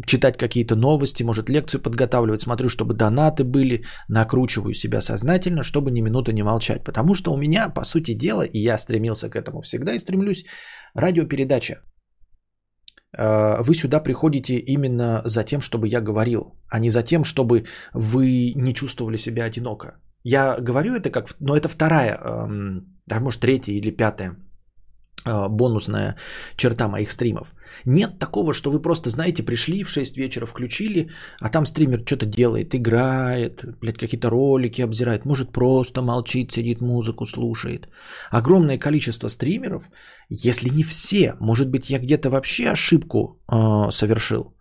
читать 0.07 0.37
какие-то 0.37 0.77
новости, 0.77 1.23
может 1.25 1.49
лекцию 1.49 1.81
подготавливать, 1.81 2.43
смотрю, 2.43 2.69
чтобы 2.69 2.93
донаты 2.93 3.45
были, 3.45 3.85
накручиваю 4.09 4.75
себя 4.75 5.01
сознательно, 5.01 5.63
чтобы 5.63 5.91
ни 5.91 6.03
минуты 6.03 6.35
не 6.35 6.43
молчать. 6.43 6.85
Потому 6.85 7.15
что 7.15 7.33
у 7.33 7.39
меня, 7.39 7.71
по 7.71 7.85
сути 7.85 8.13
дела, 8.13 8.43
и 8.43 8.59
я 8.59 8.77
стремился 8.77 9.31
к 9.31 9.37
этому 9.37 9.63
всегда 9.63 9.95
и 9.95 9.99
стремлюсь, 9.99 10.45
радиопередача. 10.95 11.81
Э, 13.17 13.63
вы 13.63 13.75
сюда 13.75 14.01
приходите 14.01 14.55
именно 14.59 15.23
за 15.25 15.45
тем, 15.45 15.61
чтобы 15.61 15.89
я 15.89 16.01
говорил, 16.01 16.55
а 16.69 16.79
не 16.79 16.91
за 16.91 17.03
тем, 17.03 17.25
чтобы 17.25 17.65
вы 17.95 18.53
не 18.57 18.75
чувствовали 18.75 19.17
себя 19.17 19.45
одиноко. 19.45 20.01
Я 20.23 20.57
говорю 20.61 20.95
это 20.95 21.11
как, 21.11 21.35
но 21.41 21.57
это 21.57 21.69
вторая, 21.69 22.21
да, 23.07 23.21
может 23.21 23.41
третья 23.41 23.73
или 23.73 23.91
пятая 23.91 24.37
бонусная 25.25 26.17
черта 26.57 26.89
моих 26.89 27.11
стримов. 27.11 27.53
Нет 27.85 28.19
такого, 28.19 28.53
что 28.53 28.71
вы 28.71 28.83
просто, 28.83 29.11
знаете, 29.11 29.43
пришли 29.43 29.85
в 29.85 29.91
6 29.91 30.17
вечера, 30.17 30.47
включили, 30.47 31.11
а 31.41 31.49
там 31.49 31.67
стример 31.67 32.03
что-то 32.07 32.27
делает, 32.27 32.75
играет, 32.75 33.65
блядь, 33.81 33.99
какие-то 33.99 34.31
ролики 34.31 34.83
обзирает, 34.83 35.25
может 35.25 35.53
просто 35.53 36.03
молчит, 36.03 36.53
сидит, 36.53 36.81
музыку 36.81 37.27
слушает. 37.27 37.89
Огромное 38.31 38.79
количество 38.79 39.29
стримеров 39.29 39.91
если 40.31 40.71
не 40.71 40.85
все, 40.85 41.35
может 41.41 41.69
быть, 41.69 41.91
я 41.91 41.99
где-то 41.99 42.31
вообще 42.31 42.71
ошибку 42.71 43.43
э, 43.53 43.91
совершил. 43.91 44.55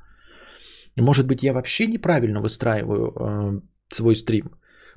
Может 0.97 1.27
быть, 1.27 1.43
я 1.43 1.53
вообще 1.53 1.87
неправильно 1.87 2.41
выстраиваю 2.41 3.11
э, 3.11 3.61
свой 3.93 4.15
стрим. 4.15 4.49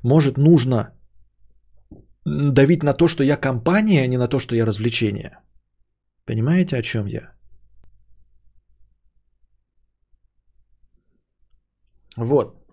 Может, 0.03 0.37
нужно 0.37 0.93
давить 2.25 2.83
на 2.83 2.93
то, 2.93 3.07
что 3.07 3.23
я 3.23 3.37
компания, 3.37 4.01
а 4.03 4.07
не 4.07 4.17
на 4.17 4.27
то, 4.27 4.39
что 4.39 4.55
я 4.55 4.65
развлечение. 4.65 5.39
Понимаете, 6.25 6.77
о 6.77 6.81
чем 6.81 7.05
я? 7.07 7.33
Вот. 12.17 12.63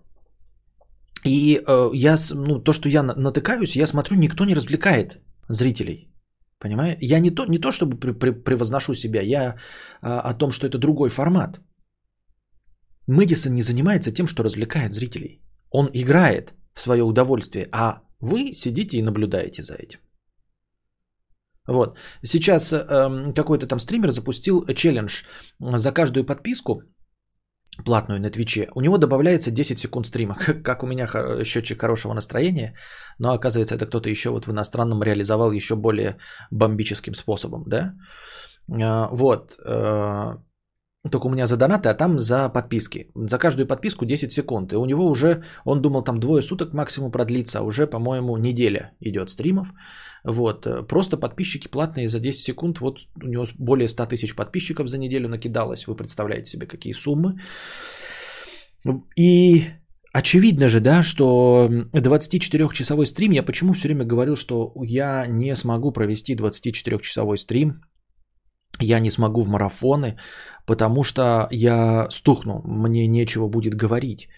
И 1.24 1.60
э, 1.66 1.90
я, 1.94 2.16
ну, 2.34 2.62
то, 2.64 2.72
что 2.72 2.88
я 2.88 3.02
натыкаюсь, 3.02 3.76
я 3.76 3.86
смотрю, 3.86 4.16
никто 4.16 4.44
не 4.44 4.54
развлекает 4.54 5.18
зрителей. 5.48 6.10
Понимаете? 6.58 7.06
Я 7.06 7.20
не 7.20 7.30
то, 7.30 7.46
не 7.46 7.58
то 7.58 7.72
чтобы 7.72 7.96
превозношу 8.44 8.94
себя, 8.94 9.22
я 9.22 9.56
а, 10.02 10.20
о 10.30 10.34
том, 10.34 10.50
что 10.50 10.66
это 10.66 10.78
другой 10.78 11.08
формат. 11.10 11.60
Мэдисон 13.06 13.52
не 13.52 13.62
занимается 13.62 14.12
тем, 14.12 14.26
что 14.26 14.42
развлекает 14.42 14.92
зрителей. 14.92 15.40
Он 15.70 15.88
играет 15.92 16.54
в 16.72 16.80
свое 16.80 17.02
удовольствие, 17.02 17.68
а 17.72 18.02
вы 18.20 18.52
сидите 18.52 18.98
и 18.98 19.02
наблюдаете 19.02 19.62
за 19.62 19.74
этим. 19.74 20.00
Вот. 21.66 21.98
Сейчас 22.22 22.72
э, 22.72 23.32
какой-то 23.34 23.66
там 23.66 23.78
стример 23.78 24.10
запустил 24.10 24.64
челлендж 24.74 25.24
за 25.60 25.92
каждую 25.92 26.24
подписку 26.26 26.82
платную 27.84 28.20
на 28.20 28.30
Твиче, 28.30 28.68
у 28.74 28.80
него 28.80 28.98
добавляется 28.98 29.50
10 29.50 29.78
секунд 29.78 30.06
стрима, 30.06 30.34
как 30.64 30.82
у 30.82 30.86
меня 30.86 31.06
счетчик 31.44 31.80
хорошего 31.80 32.14
настроения, 32.14 32.74
но 33.18 33.32
оказывается 33.32 33.74
это 33.74 33.86
кто-то 33.86 34.08
еще 34.08 34.30
вот 34.30 34.46
в 34.46 34.50
иностранном 34.50 35.02
реализовал 35.02 35.52
еще 35.52 35.76
более 35.76 36.16
бомбическим 36.50 37.14
способом, 37.14 37.64
да? 37.66 37.94
А, 38.68 39.08
вот, 39.12 39.56
э, 39.64 40.36
только 41.08 41.26
у 41.26 41.30
меня 41.30 41.46
за 41.46 41.56
донаты, 41.56 41.88
а 41.88 41.94
там 41.94 42.18
за 42.18 42.50
подписки. 42.50 43.10
За 43.14 43.38
каждую 43.38 43.66
подписку 43.66 44.04
10 44.04 44.32
секунд. 44.32 44.72
И 44.72 44.76
у 44.76 44.84
него 44.84 45.06
уже, 45.06 45.42
он 45.64 45.80
думал, 45.80 46.04
там 46.04 46.20
двое 46.20 46.42
суток 46.42 46.74
максимум 46.74 47.10
продлится, 47.10 47.60
а 47.60 47.62
уже, 47.62 47.86
по-моему, 47.86 48.36
неделя 48.36 48.92
идет 49.00 49.30
стримов. 49.30 49.72
Вот. 50.24 50.66
Просто 50.88 51.16
подписчики 51.16 51.68
платные 51.68 52.08
за 52.08 52.20
10 52.20 52.42
секунд. 52.42 52.80
Вот 52.80 52.98
у 53.22 53.26
него 53.26 53.46
более 53.58 53.88
100 53.88 54.06
тысяч 54.06 54.36
подписчиков 54.36 54.88
за 54.88 54.98
неделю 54.98 55.28
накидалось. 55.28 55.86
Вы 55.86 55.96
представляете 55.96 56.50
себе, 56.50 56.66
какие 56.66 56.92
суммы. 56.92 57.40
И 59.16 59.64
очевидно 60.12 60.68
же, 60.68 60.80
да, 60.80 61.02
что 61.02 61.68
24-часовой 61.94 63.06
стрим, 63.06 63.32
я 63.32 63.42
почему 63.42 63.72
все 63.72 63.88
время 63.88 64.04
говорил, 64.04 64.36
что 64.36 64.74
я 64.82 65.26
не 65.26 65.56
смогу 65.56 65.92
провести 65.92 66.34
24-часовой 66.34 67.38
стрим, 67.38 67.80
я 68.80 69.00
не 69.00 69.10
смогу 69.10 69.42
в 69.42 69.48
марафоны, 69.48 70.18
потому 70.66 71.04
что 71.04 71.48
я 71.50 72.06
стухну, 72.10 72.62
мне 72.64 73.06
нечего 73.06 73.48
будет 73.48 73.74
говорить. 73.74 74.28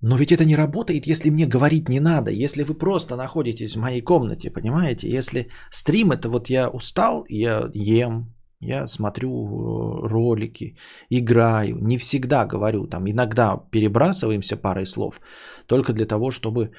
Но 0.00 0.16
ведь 0.16 0.32
это 0.32 0.44
не 0.44 0.56
работает, 0.56 1.06
если 1.06 1.30
мне 1.30 1.46
говорить 1.46 1.88
не 1.88 2.00
надо, 2.00 2.30
если 2.30 2.62
вы 2.62 2.74
просто 2.74 3.16
находитесь 3.16 3.74
в 3.74 3.80
моей 3.80 4.00
комнате, 4.00 4.50
понимаете? 4.50 5.08
Если 5.08 5.48
стрим 5.70 6.12
это 6.12 6.28
вот 6.28 6.50
я 6.50 6.68
устал, 6.68 7.24
я 7.28 7.68
ем, 7.74 8.32
я 8.60 8.86
смотрю 8.86 9.30
э, 9.30 10.08
ролики, 10.08 10.76
играю, 11.10 11.78
не 11.80 11.98
всегда 11.98 12.46
говорю, 12.46 12.86
там 12.86 13.08
иногда 13.08 13.56
перебрасываемся 13.70 14.56
парой 14.56 14.86
слов, 14.86 15.20
только 15.66 15.92
для 15.92 16.06
того, 16.06 16.30
чтобы 16.30 16.62
э, 16.62 16.70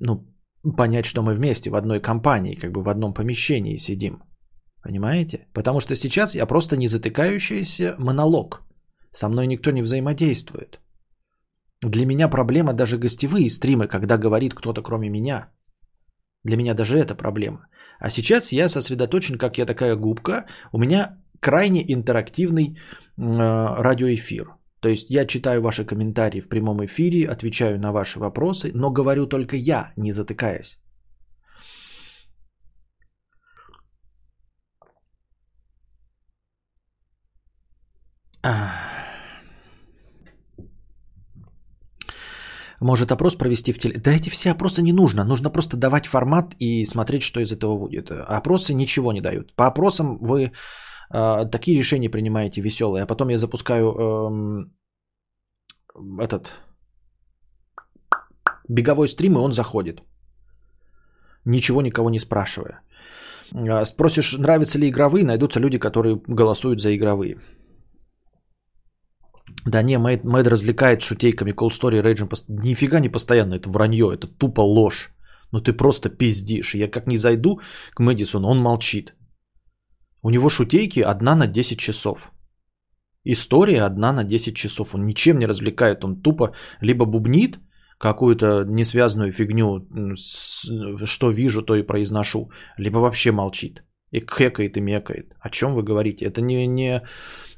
ну, 0.00 0.26
понять, 0.76 1.06
что 1.06 1.22
мы 1.22 1.34
вместе 1.34 1.70
в 1.70 1.74
одной 1.74 2.00
компании, 2.00 2.54
как 2.54 2.72
бы 2.72 2.82
в 2.82 2.88
одном 2.88 3.12
помещении 3.14 3.76
сидим. 3.76 4.22
Понимаете? 4.82 5.46
Потому 5.52 5.80
что 5.80 5.94
сейчас 5.96 6.34
я 6.34 6.46
просто 6.46 6.76
не 6.76 6.88
затыкающийся 6.88 7.94
монолог. 7.98 8.62
Со 9.12 9.28
мной 9.28 9.46
никто 9.46 9.70
не 9.70 9.82
взаимодействует. 9.82 10.80
Для 11.82 12.06
меня 12.06 12.28
проблема 12.28 12.72
даже 12.72 12.98
гостевые 12.98 13.50
стримы, 13.50 13.88
когда 13.88 14.18
говорит 14.18 14.54
кто-то 14.54 14.82
кроме 14.82 15.08
меня. 15.08 15.48
Для 16.44 16.56
меня 16.56 16.74
даже 16.74 16.98
это 16.98 17.14
проблема. 17.14 17.66
А 18.00 18.10
сейчас 18.10 18.52
я 18.52 18.68
сосредоточен, 18.68 19.38
как 19.38 19.58
я 19.58 19.66
такая 19.66 19.96
губка. 19.96 20.46
У 20.72 20.78
меня 20.78 21.18
крайне 21.40 21.82
интерактивный 21.92 22.66
э, 22.66 22.76
радиоэфир. 23.16 24.46
То 24.80 24.88
есть 24.88 25.10
я 25.10 25.26
читаю 25.26 25.62
ваши 25.62 25.84
комментарии 25.84 26.40
в 26.40 26.48
прямом 26.48 26.84
эфире, 26.84 27.28
отвечаю 27.28 27.78
на 27.78 27.92
ваши 27.92 28.18
вопросы, 28.18 28.72
но 28.74 28.90
говорю 28.90 29.26
только 29.26 29.56
я, 29.56 29.92
не 29.96 30.12
затыкаясь. 30.12 30.78
Может 42.80 43.12
опрос 43.12 43.36
провести 43.36 43.72
в 43.72 43.78
теле... 43.78 44.00
Да 44.00 44.10
эти 44.10 44.28
все 44.30 44.50
опросы 44.50 44.82
не 44.82 44.92
нужно. 44.92 45.24
Нужно 45.24 45.50
просто 45.50 45.76
давать 45.76 46.06
формат 46.06 46.56
и 46.58 46.84
смотреть, 46.84 47.22
что 47.22 47.40
из 47.40 47.52
этого 47.52 47.78
будет. 47.78 48.10
Опросы 48.10 48.74
ничего 48.74 49.12
не 49.12 49.20
дают. 49.20 49.54
По 49.54 49.66
опросам 49.66 50.18
вы 50.20 50.50
э, 51.14 51.50
такие 51.50 51.78
решения 51.78 52.10
принимаете 52.10 52.60
веселые, 52.60 53.04
а 53.04 53.06
потом 53.06 53.28
я 53.28 53.38
запускаю 53.38 53.86
э, 53.86 54.64
этот 56.24 56.52
беговой 58.68 59.08
стрим, 59.08 59.34
и 59.34 59.40
он 59.40 59.52
заходит. 59.52 60.02
Ничего 61.44 61.82
никого 61.82 62.10
не 62.10 62.18
спрашивая. 62.18 62.80
А, 63.54 63.84
спросишь, 63.84 64.38
нравятся 64.38 64.78
ли 64.78 64.88
игровые, 64.88 65.24
найдутся 65.24 65.60
люди, 65.60 65.78
которые 65.78 66.20
голосуют 66.26 66.80
за 66.80 66.94
игровые. 66.96 67.36
Да 69.66 69.82
не, 69.82 69.98
Мэйд, 69.98 70.24
Мэйд 70.24 70.48
развлекает 70.48 71.02
шутейками, 71.02 71.52
Cold 71.52 71.70
Story, 71.70 72.02
Rage, 72.02 72.28
пост... 72.28 72.48
нифига 72.48 73.00
не 73.00 73.08
постоянно, 73.08 73.54
это 73.54 73.70
вранье, 73.70 74.12
это 74.12 74.26
тупо 74.26 74.60
ложь. 74.60 75.10
Ну 75.52 75.60
ты 75.60 75.72
просто 75.72 76.08
пиздишь. 76.08 76.74
Я 76.74 76.88
как 76.88 77.06
не 77.06 77.16
зайду 77.16 77.60
к 77.94 78.00
Мэдисону, 78.00 78.48
он 78.48 78.58
молчит. 78.58 79.14
У 80.22 80.30
него 80.30 80.48
шутейки 80.48 81.00
одна 81.00 81.36
на 81.36 81.46
10 81.46 81.78
часов. 81.78 82.32
История 83.24 83.86
одна 83.86 84.12
на 84.12 84.24
10 84.24 84.56
часов. 84.56 84.94
Он 84.94 85.04
ничем 85.04 85.38
не 85.38 85.46
развлекает. 85.46 86.04
Он 86.04 86.22
тупо 86.22 86.54
либо 86.80 87.04
бубнит 87.04 87.60
какую-то 87.98 88.64
несвязанную 88.64 89.30
фигню, 89.30 89.86
что 91.04 91.30
вижу, 91.30 91.62
то 91.62 91.76
и 91.76 91.86
произношу, 91.86 92.50
либо 92.78 92.98
вообще 92.98 93.30
молчит. 93.30 93.84
И 94.12 94.20
кекает 94.20 94.76
и 94.76 94.80
мекает. 94.80 95.34
О 95.40 95.50
чем 95.50 95.74
вы 95.74 95.82
говорите? 95.82 96.26
Это 96.26 96.40
не, 96.42 96.66
не, 96.66 97.02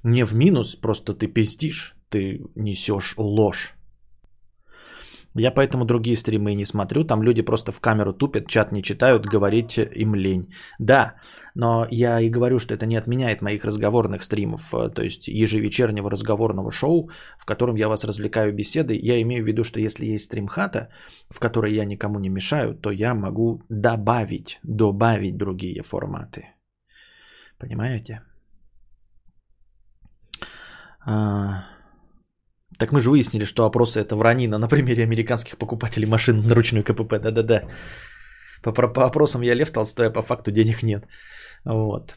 не 0.02 0.24
в 0.24 0.34
минус, 0.34 0.76
просто 0.76 1.12
ты 1.12 1.26
пиздишь, 1.26 1.96
ты 2.08 2.46
несешь 2.54 3.14
ложь. 3.18 3.74
Я 5.36 5.50
поэтому 5.50 5.84
другие 5.84 6.16
стримы 6.16 6.54
не 6.54 6.64
смотрю, 6.64 7.04
там 7.04 7.22
люди 7.22 7.42
просто 7.42 7.72
в 7.72 7.80
камеру 7.80 8.12
тупят, 8.12 8.46
чат 8.46 8.72
не 8.72 8.82
читают, 8.82 9.26
говорить 9.26 9.78
им 9.78 10.14
лень. 10.14 10.54
Да, 10.78 11.14
но 11.54 11.86
я 11.90 12.20
и 12.20 12.30
говорю, 12.30 12.60
что 12.60 12.74
это 12.74 12.86
не 12.86 12.96
отменяет 12.96 13.42
моих 13.42 13.64
разговорных 13.64 14.22
стримов, 14.22 14.72
э, 14.72 14.90
то 14.94 15.02
есть 15.02 15.26
ежевечернего 15.26 16.08
разговорного 16.08 16.70
шоу, 16.70 17.10
в 17.38 17.44
котором 17.46 17.76
я 17.76 17.88
вас 17.88 18.04
развлекаю 18.04 18.54
беседой. 18.54 18.98
Я 18.98 19.20
имею 19.22 19.44
в 19.44 19.46
виду, 19.46 19.64
что 19.64 19.80
если 19.80 20.06
есть 20.06 20.24
стримхата, 20.24 20.88
в 21.28 21.40
которой 21.40 21.74
я 21.74 21.84
никому 21.84 22.20
не 22.20 22.28
мешаю, 22.28 22.74
то 22.74 22.92
я 22.92 23.14
могу 23.14 23.60
добавить, 23.68 24.60
добавить 24.62 25.36
другие 25.36 25.82
форматы. 25.82 26.48
Понимаете? 27.58 28.22
А... 31.06 31.64
Так 32.78 32.92
мы 32.92 33.00
же 33.00 33.10
выяснили, 33.10 33.44
что 33.44 33.64
опросы 33.64 34.00
это 34.00 34.16
вранина 34.16 34.58
на 34.58 34.68
примере 34.68 35.02
американских 35.04 35.56
покупателей 35.58 36.06
машин 36.06 36.44
на 36.44 36.54
ручную 36.54 36.84
КПП. 36.84 37.18
Да-да-да. 37.18 37.62
По, 38.62 38.72
по 38.72 39.04
опросам 39.04 39.42
я 39.42 39.54
Лев 39.54 39.70
Толстой, 39.70 40.08
а 40.08 40.10
по 40.10 40.22
факту 40.22 40.50
денег 40.50 40.82
нет. 40.82 41.04
Вот. 41.64 42.16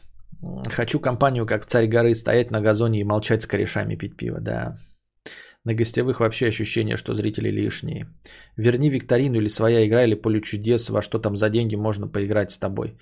Хочу 0.70 1.00
компанию, 1.00 1.46
как 1.46 1.62
в 1.62 1.66
Царь 1.66 1.86
горы, 1.88 2.14
стоять 2.14 2.50
на 2.50 2.60
газоне 2.60 3.00
и 3.00 3.04
молчать 3.04 3.42
с 3.42 3.46
корешами 3.46 3.96
пить 3.96 4.16
пиво. 4.16 4.40
Да. 4.40 4.78
На 5.64 5.74
гостевых 5.74 6.20
вообще 6.20 6.48
ощущение, 6.48 6.96
что 6.96 7.14
зрители 7.14 7.50
лишние. 7.50 8.06
Верни 8.56 8.90
викторину 8.90 9.36
или 9.36 9.48
своя 9.48 9.86
игра, 9.86 10.04
или 10.04 10.14
поле 10.14 10.40
чудес, 10.40 10.90
во 10.90 11.02
что 11.02 11.18
там 11.18 11.36
за 11.36 11.50
деньги 11.50 11.76
можно 11.76 12.08
поиграть 12.08 12.50
с 12.50 12.58
тобой. 12.58 12.96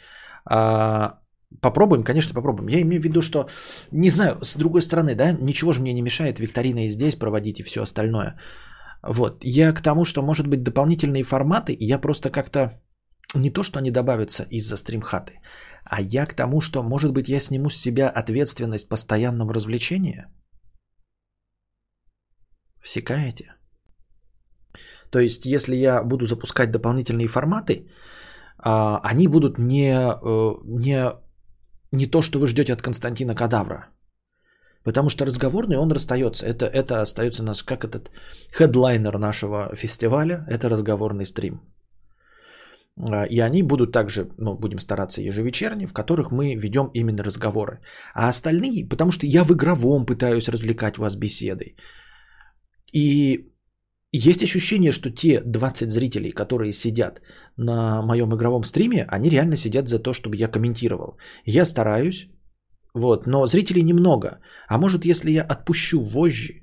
А, 0.44 1.20
Попробуем, 1.62 2.02
конечно, 2.02 2.34
попробуем. 2.34 2.68
Я 2.68 2.80
имею 2.82 3.00
в 3.00 3.04
виду, 3.04 3.22
что, 3.22 3.48
не 3.92 4.10
знаю, 4.10 4.38
с 4.42 4.56
другой 4.56 4.82
стороны, 4.82 5.14
да, 5.14 5.32
ничего 5.32 5.72
же 5.72 5.80
мне 5.80 5.92
не 5.92 6.02
мешает 6.02 6.38
викторины 6.38 6.86
и 6.86 6.90
здесь 6.90 7.16
проводить 7.16 7.60
и 7.60 7.62
все 7.62 7.82
остальное. 7.82 8.38
Вот, 9.02 9.44
я 9.44 9.72
к 9.72 9.80
тому, 9.80 10.04
что, 10.04 10.22
может 10.22 10.48
быть, 10.48 10.62
дополнительные 10.62 11.22
форматы, 11.22 11.76
я 11.78 12.00
просто 12.00 12.30
как-то, 12.30 12.82
не 13.34 13.50
то, 13.50 13.62
что 13.62 13.78
они 13.78 13.90
добавятся 13.90 14.46
из-за 14.50 14.76
стримхаты, 14.76 15.40
а 15.84 16.00
я 16.00 16.26
к 16.26 16.34
тому, 16.34 16.60
что, 16.60 16.82
может 16.82 17.12
быть, 17.12 17.28
я 17.28 17.40
сниму 17.40 17.70
с 17.70 17.76
себя 17.76 18.08
ответственность 18.08 18.88
постоянного 18.88 19.54
развлечения. 19.54 20.26
Всекаете? 22.82 23.54
То 25.10 25.20
есть, 25.20 25.46
если 25.46 25.76
я 25.76 26.02
буду 26.02 26.26
запускать 26.26 26.70
дополнительные 26.70 27.28
форматы, 27.28 27.86
а, 28.58 29.00
они 29.04 29.28
будут 29.28 29.58
не, 29.58 29.92
э, 29.92 30.54
не 30.64 31.25
не 31.92 32.06
то, 32.06 32.22
что 32.22 32.38
вы 32.38 32.46
ждете 32.46 32.72
от 32.72 32.82
Константина 32.82 33.34
Кадавра. 33.34 33.88
Потому 34.84 35.10
что 35.10 35.24
разговорный, 35.24 35.76
он 35.76 35.92
расстается. 35.92 36.46
Это, 36.46 36.66
это 36.66 37.02
остается 37.02 37.42
наш, 37.42 37.64
как 37.64 37.84
этот 37.84 38.10
хедлайнер 38.52 39.18
нашего 39.18 39.74
фестиваля, 39.74 40.44
это 40.48 40.68
разговорный 40.68 41.24
стрим. 41.24 41.60
А, 42.98 43.26
и 43.26 43.40
они 43.40 43.62
будут 43.62 43.92
также, 43.92 44.28
ну, 44.38 44.54
будем 44.54 44.78
стараться 44.78 45.22
ежевечерне, 45.22 45.86
в 45.86 45.92
которых 45.92 46.30
мы 46.30 46.54
ведем 46.54 46.90
именно 46.94 47.24
разговоры. 47.24 47.80
А 48.14 48.28
остальные, 48.28 48.88
потому 48.88 49.10
что 49.10 49.26
я 49.26 49.44
в 49.44 49.52
игровом 49.52 50.06
пытаюсь 50.06 50.48
развлекать 50.48 50.98
вас 50.98 51.16
беседой. 51.16 51.76
И 52.92 53.50
есть 54.16 54.42
ощущение, 54.42 54.92
что 54.92 55.10
те 55.10 55.42
20 55.44 55.90
зрителей, 55.90 56.32
которые 56.32 56.72
сидят 56.72 57.20
на 57.56 58.02
моем 58.02 58.34
игровом 58.34 58.64
стриме, 58.64 59.04
они 59.08 59.30
реально 59.30 59.56
сидят 59.56 59.88
за 59.88 59.98
то, 59.98 60.12
чтобы 60.12 60.36
я 60.36 60.48
комментировал. 60.48 61.18
Я 61.44 61.64
стараюсь, 61.64 62.28
вот, 62.94 63.26
но 63.26 63.46
зрителей 63.46 63.82
немного. 63.82 64.38
А 64.68 64.78
может, 64.78 65.04
если 65.04 65.30
я 65.30 65.42
отпущу 65.42 66.04
вожжи 66.04 66.62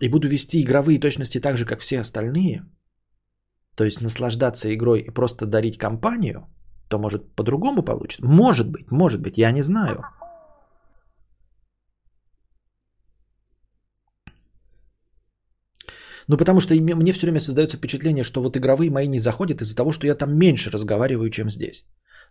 и 0.00 0.08
буду 0.08 0.28
вести 0.28 0.62
игровые 0.62 1.00
точности 1.00 1.40
так 1.40 1.56
же, 1.56 1.66
как 1.66 1.80
все 1.80 2.00
остальные, 2.00 2.64
то 3.76 3.84
есть 3.84 4.00
наслаждаться 4.00 4.72
игрой 4.74 5.00
и 5.00 5.10
просто 5.10 5.46
дарить 5.46 5.78
компанию, 5.78 6.46
то 6.88 6.98
может 6.98 7.34
по-другому 7.36 7.82
получится. 7.82 8.24
Может 8.24 8.70
быть, 8.70 8.90
может 8.90 9.20
быть, 9.20 9.38
я 9.38 9.52
не 9.52 9.62
знаю. 9.62 10.04
Ну, 16.30 16.36
потому 16.36 16.60
что 16.60 16.74
мне 16.74 17.12
все 17.12 17.26
время 17.26 17.40
создается 17.40 17.76
впечатление, 17.76 18.24
что 18.24 18.40
вот 18.40 18.56
игровые 18.56 18.90
мои 18.90 19.08
не 19.08 19.18
заходят 19.18 19.60
из-за 19.62 19.74
того, 19.74 19.90
что 19.90 20.06
я 20.06 20.14
там 20.14 20.38
меньше 20.38 20.70
разговариваю, 20.70 21.30
чем 21.30 21.50
здесь. 21.50 21.84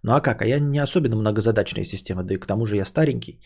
Ну 0.03 0.13
а 0.13 0.21
как? 0.21 0.41
А 0.41 0.45
я 0.45 0.59
не 0.59 0.79
особенно 0.83 1.17
многозадачная 1.17 1.83
система, 1.83 2.23
да 2.23 2.33
и 2.33 2.37
к 2.37 2.45
тому 2.45 2.65
же 2.65 2.77
я 2.77 2.85
старенький, 2.85 3.41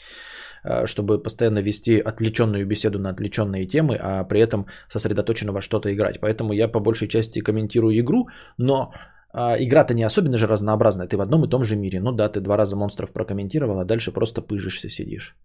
э, 0.64 0.86
чтобы 0.86 1.24
постоянно 1.24 1.62
вести 1.62 2.00
отвлеченную 2.00 2.68
беседу 2.68 3.00
на 3.00 3.10
отвлеченные 3.10 3.66
темы, 3.66 3.98
а 4.00 4.24
при 4.26 4.42
этом 4.42 4.68
сосредоточенно 4.88 5.54
во 5.54 5.62
что-то 5.62 5.90
играть. 5.90 6.20
Поэтому 6.22 6.54
я 6.54 6.72
по 6.72 6.80
большей 6.80 7.08
части 7.08 7.42
комментирую 7.42 8.00
игру, 8.00 8.28
но 8.60 8.94
а, 9.34 9.56
игра-то 9.58 9.96
не 9.96 10.06
особенно 10.06 10.38
же 10.38 10.46
разнообразная, 10.48 11.08
ты 11.08 11.18
в 11.18 11.22
одном 11.22 11.46
и 11.46 11.50
том 11.50 11.64
же 11.64 11.76
мире. 11.76 12.00
Ну 12.00 12.12
да, 12.12 12.30
ты 12.30 12.42
два 12.42 12.58
раза 12.58 12.76
монстров 12.76 13.12
прокомментировал, 13.12 13.80
а 13.80 13.86
дальше 13.86 14.12
просто 14.12 14.42
пыжишься, 14.44 14.90
сидишь. 14.90 15.36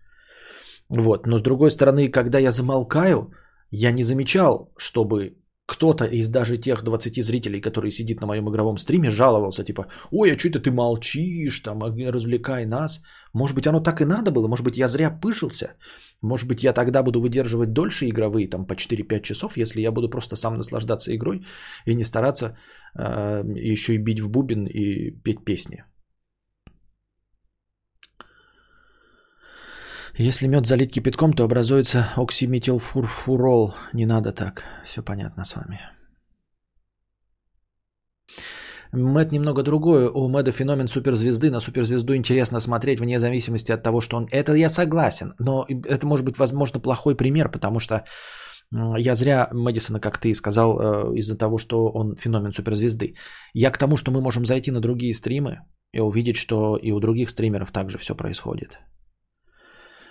Вот, 0.91 1.27
но 1.27 1.39
с 1.39 1.41
другой 1.41 1.71
стороны, 1.71 2.11
когда 2.11 2.39
я 2.39 2.51
замолкаю, 2.51 3.33
я 3.71 3.93
не 3.93 4.03
замечал, 4.03 4.73
чтобы 4.77 5.37
кто-то 5.69 6.05
из 6.05 6.29
даже 6.29 6.57
тех 6.57 6.83
20 6.83 7.23
зрителей, 7.23 7.61
которые 7.61 7.91
сидит 7.91 8.21
на 8.21 8.27
моем 8.27 8.49
игровом 8.49 8.79
стриме, 8.79 9.11
жаловался, 9.11 9.65
типа, 9.65 9.87
ой, 10.11 10.33
а 10.33 10.39
что 10.39 10.49
это 10.49 10.61
ты 10.61 10.71
молчишь, 10.71 11.61
там, 11.61 11.83
а 11.83 12.13
развлекай 12.13 12.67
нас. 12.67 13.03
Может 13.35 13.55
быть, 13.55 13.67
оно 13.67 13.81
так 13.81 14.01
и 14.01 14.05
надо 14.05 14.31
было, 14.31 14.49
может 14.49 14.65
быть, 14.65 14.79
я 14.79 14.89
зря 14.89 15.11
пышился, 15.11 15.77
может 16.23 16.49
быть, 16.49 16.65
я 16.65 16.73
тогда 16.73 17.03
буду 17.03 17.21
выдерживать 17.21 17.73
дольше 17.73 18.09
игровые, 18.09 18.49
там, 18.49 18.67
по 18.67 18.75
4-5 18.75 19.23
часов, 19.23 19.57
если 19.57 19.83
я 19.83 19.93
буду 19.93 20.09
просто 20.09 20.37
сам 20.37 20.57
наслаждаться 20.57 21.15
игрой 21.15 21.45
и 21.87 21.95
не 21.95 22.03
стараться 22.03 22.57
э, 22.99 23.45
еще 23.55 23.95
и 23.95 23.99
бить 23.99 24.21
в 24.21 24.31
бубен 24.31 24.67
и 24.67 25.11
петь 25.23 25.45
песни. 25.45 25.85
Если 30.21 30.49
мед 30.49 30.67
залить 30.67 30.91
кипятком, 30.91 31.33
то 31.33 31.45
образуется 31.45 32.09
оксиметилфурфурол. 32.17 33.75
Не 33.93 34.05
надо 34.05 34.33
так. 34.33 34.65
Все 34.85 35.01
понятно 35.01 35.45
с 35.45 35.55
вами. 35.55 35.81
Мэд 38.91 39.31
немного 39.31 39.63
другое. 39.63 40.11
У 40.11 40.29
Мэда 40.29 40.51
феномен 40.51 40.89
суперзвезды. 40.89 41.51
На 41.51 41.61
суперзвезду 41.61 42.17
интересно 42.17 42.59
смотреть 42.59 42.99
вне 42.99 43.21
зависимости 43.21 43.71
от 43.71 43.85
того, 43.85 44.01
что 44.01 44.17
он... 44.17 44.27
Это 44.33 44.55
я 44.55 44.71
согласен. 44.71 45.35
Но 45.39 45.65
это 45.69 46.05
может 46.05 46.27
быть, 46.27 46.37
возможно, 46.37 46.81
плохой 46.81 47.17
пример, 47.17 47.49
потому 47.49 47.79
что 47.79 48.05
я 48.73 49.15
зря 49.15 49.49
Мэдисона, 49.53 50.01
как 50.01 50.19
ты 50.19 50.35
сказал, 50.35 50.81
э, 50.81 51.19
из-за 51.19 51.39
того, 51.39 51.59
что 51.59 51.93
он 51.95 52.17
феномен 52.17 52.51
суперзвезды. 52.51 53.15
Я 53.55 53.71
к 53.71 53.79
тому, 53.79 53.97
что 53.97 54.11
мы 54.11 54.21
можем 54.21 54.45
зайти 54.45 54.73
на 54.73 54.81
другие 54.81 55.15
стримы 55.15 55.61
и 55.93 56.01
увидеть, 56.01 56.37
что 56.37 56.77
и 56.77 56.91
у 56.91 56.99
других 56.99 57.31
стримеров 57.31 57.71
также 57.71 57.99
все 57.99 58.17
происходит. 58.17 58.81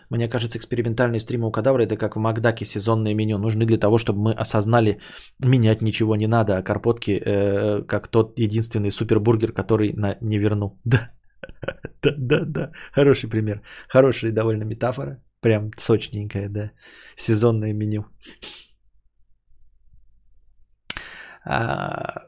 Мне 0.09 0.29
кажется, 0.29 0.57
экспериментальные 0.57 1.19
стримы 1.19 1.47
у 1.47 1.51
кадавра 1.51 1.83
это 1.83 1.97
как 1.97 2.15
в 2.15 2.19
Макдаке 2.19 2.65
сезонное 2.65 3.13
меню. 3.13 3.37
Нужны 3.37 3.65
для 3.65 3.77
того, 3.77 3.97
чтобы 3.97 4.19
мы 4.19 4.33
осознали, 4.33 4.99
менять 5.39 5.81
ничего 5.81 6.15
не 6.15 6.27
надо, 6.27 6.57
а 6.57 6.63
карпотки 6.63 7.11
э, 7.11 7.83
как 7.87 8.07
тот 8.07 8.39
единственный 8.39 8.91
супербургер, 8.91 9.51
который 9.51 9.93
на 9.93 10.17
не 10.21 10.37
верну. 10.37 10.79
Да. 10.85 11.11
Да, 12.03 12.13
да, 12.17 12.45
да. 12.45 12.71
Хороший 12.93 13.29
пример. 13.29 13.61
Хорошая 13.89 14.31
довольно 14.31 14.63
метафора. 14.63 15.21
Прям 15.41 15.71
сочненькая, 15.77 16.49
да. 16.49 16.71
Сезонное 17.15 17.73
меню. 17.73 18.05
А, 21.45 22.26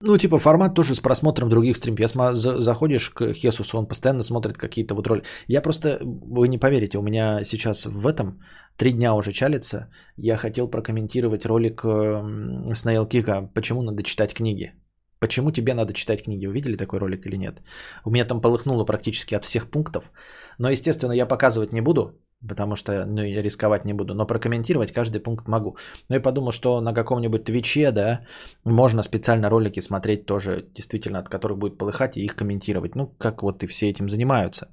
Ну, 0.00 0.16
типа 0.16 0.38
формат 0.38 0.74
тоже 0.74 0.94
с 0.94 1.00
просмотром 1.00 1.48
других 1.48 1.76
стримов. 1.76 2.00
Я 2.00 2.34
заходишь 2.34 3.10
к 3.10 3.32
Хесусу, 3.34 3.78
он 3.78 3.88
постоянно 3.88 4.22
смотрит 4.22 4.56
какие-то 4.56 4.94
вот 4.94 5.06
роли. 5.06 5.24
Я 5.48 5.60
просто, 5.60 5.98
вы 6.04 6.46
не 6.46 6.58
поверите, 6.58 6.98
у 6.98 7.02
меня 7.02 7.42
сейчас 7.44 7.84
в 7.86 8.06
этом 8.06 8.40
три 8.76 8.92
дня 8.92 9.14
уже 9.14 9.32
чалится. 9.32 9.90
Я 10.16 10.36
хотел 10.36 10.68
прокомментировать 10.68 11.44
ролик 11.46 11.82
с 11.82 12.84
Найл 12.84 13.06
Кика, 13.06 13.50
почему 13.54 13.82
надо 13.82 14.02
читать 14.04 14.34
книги. 14.34 14.72
Почему 15.18 15.50
тебе 15.50 15.74
надо 15.74 15.92
читать 15.92 16.22
книги? 16.22 16.46
Вы 16.46 16.52
видели 16.52 16.76
такой 16.76 17.00
ролик 17.00 17.26
или 17.26 17.36
нет? 17.36 17.60
У 18.04 18.10
меня 18.10 18.24
там 18.24 18.40
полыхнуло 18.40 18.84
практически 18.84 19.34
от 19.34 19.44
всех 19.44 19.68
пунктов. 19.68 20.12
Но, 20.58 20.70
естественно, 20.70 21.10
я 21.10 21.26
показывать 21.26 21.72
не 21.72 21.80
буду, 21.80 22.20
потому 22.46 22.76
что 22.76 23.04
ну, 23.06 23.22
я 23.22 23.42
рисковать 23.42 23.84
не 23.84 23.94
буду. 23.94 24.14
Но 24.14 24.26
прокомментировать 24.26 24.92
каждый 24.92 25.20
пункт 25.20 25.48
могу. 25.48 25.76
Ну 26.08 26.16
и 26.16 26.22
подумал, 26.22 26.52
что 26.52 26.80
на 26.80 26.94
каком-нибудь 26.94 27.44
Твиче, 27.44 27.90
да, 27.90 28.20
можно 28.64 29.02
специально 29.02 29.50
ролики 29.50 29.80
смотреть 29.80 30.26
тоже, 30.26 30.66
действительно, 30.74 31.18
от 31.18 31.28
которых 31.28 31.58
будет 31.58 31.78
полыхать 31.78 32.16
и 32.16 32.24
их 32.24 32.36
комментировать. 32.36 32.94
Ну, 32.94 33.06
как 33.18 33.42
вот 33.42 33.62
и 33.62 33.66
все 33.66 33.90
этим 33.90 34.08
занимаются. 34.08 34.68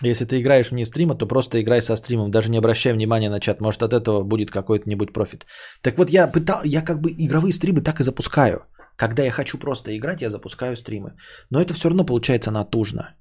Если 0.00 0.26
ты 0.26 0.40
играешь 0.40 0.70
вне 0.70 0.84
стрима, 0.84 1.16
то 1.16 1.26
просто 1.26 1.60
играй 1.60 1.82
со 1.82 1.96
стримом, 1.96 2.30
даже 2.30 2.50
не 2.50 2.58
обращай 2.58 2.92
внимания 2.92 3.30
на 3.30 3.40
чат. 3.40 3.60
Может, 3.60 3.82
от 3.82 3.92
этого 3.92 4.22
будет 4.22 4.50
какой-то-нибудь 4.52 5.12
профит. 5.12 5.44
Так 5.82 5.98
вот, 5.98 6.10
я 6.10 6.28
пытал, 6.28 6.62
я 6.62 6.82
как 6.82 7.00
бы 7.00 7.10
игровые 7.10 7.52
стримы 7.52 7.80
так 7.80 7.98
и 7.98 8.04
запускаю. 8.04 8.62
Когда 8.98 9.22
я 9.22 9.30
хочу 9.30 9.58
просто 9.58 9.96
играть, 9.96 10.22
я 10.22 10.30
запускаю 10.30 10.76
стримы. 10.76 11.14
Но 11.50 11.60
это 11.60 11.72
все 11.72 11.88
равно 11.88 12.04
получается 12.04 12.50
натужно. 12.50 13.14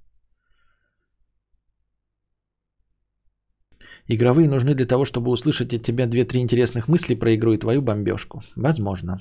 Игровые 4.10 4.48
нужны 4.48 4.74
для 4.74 4.88
того, 4.88 5.06
чтобы 5.06 5.30
услышать 5.32 5.74
от 5.74 5.84
тебя 5.84 6.08
две-три 6.08 6.40
интересных 6.40 6.88
мысли 6.88 7.20
про 7.20 7.36
игру 7.36 7.54
и 7.54 7.60
твою 7.60 7.82
бомбежку. 7.82 8.42
Возможно. 8.56 9.20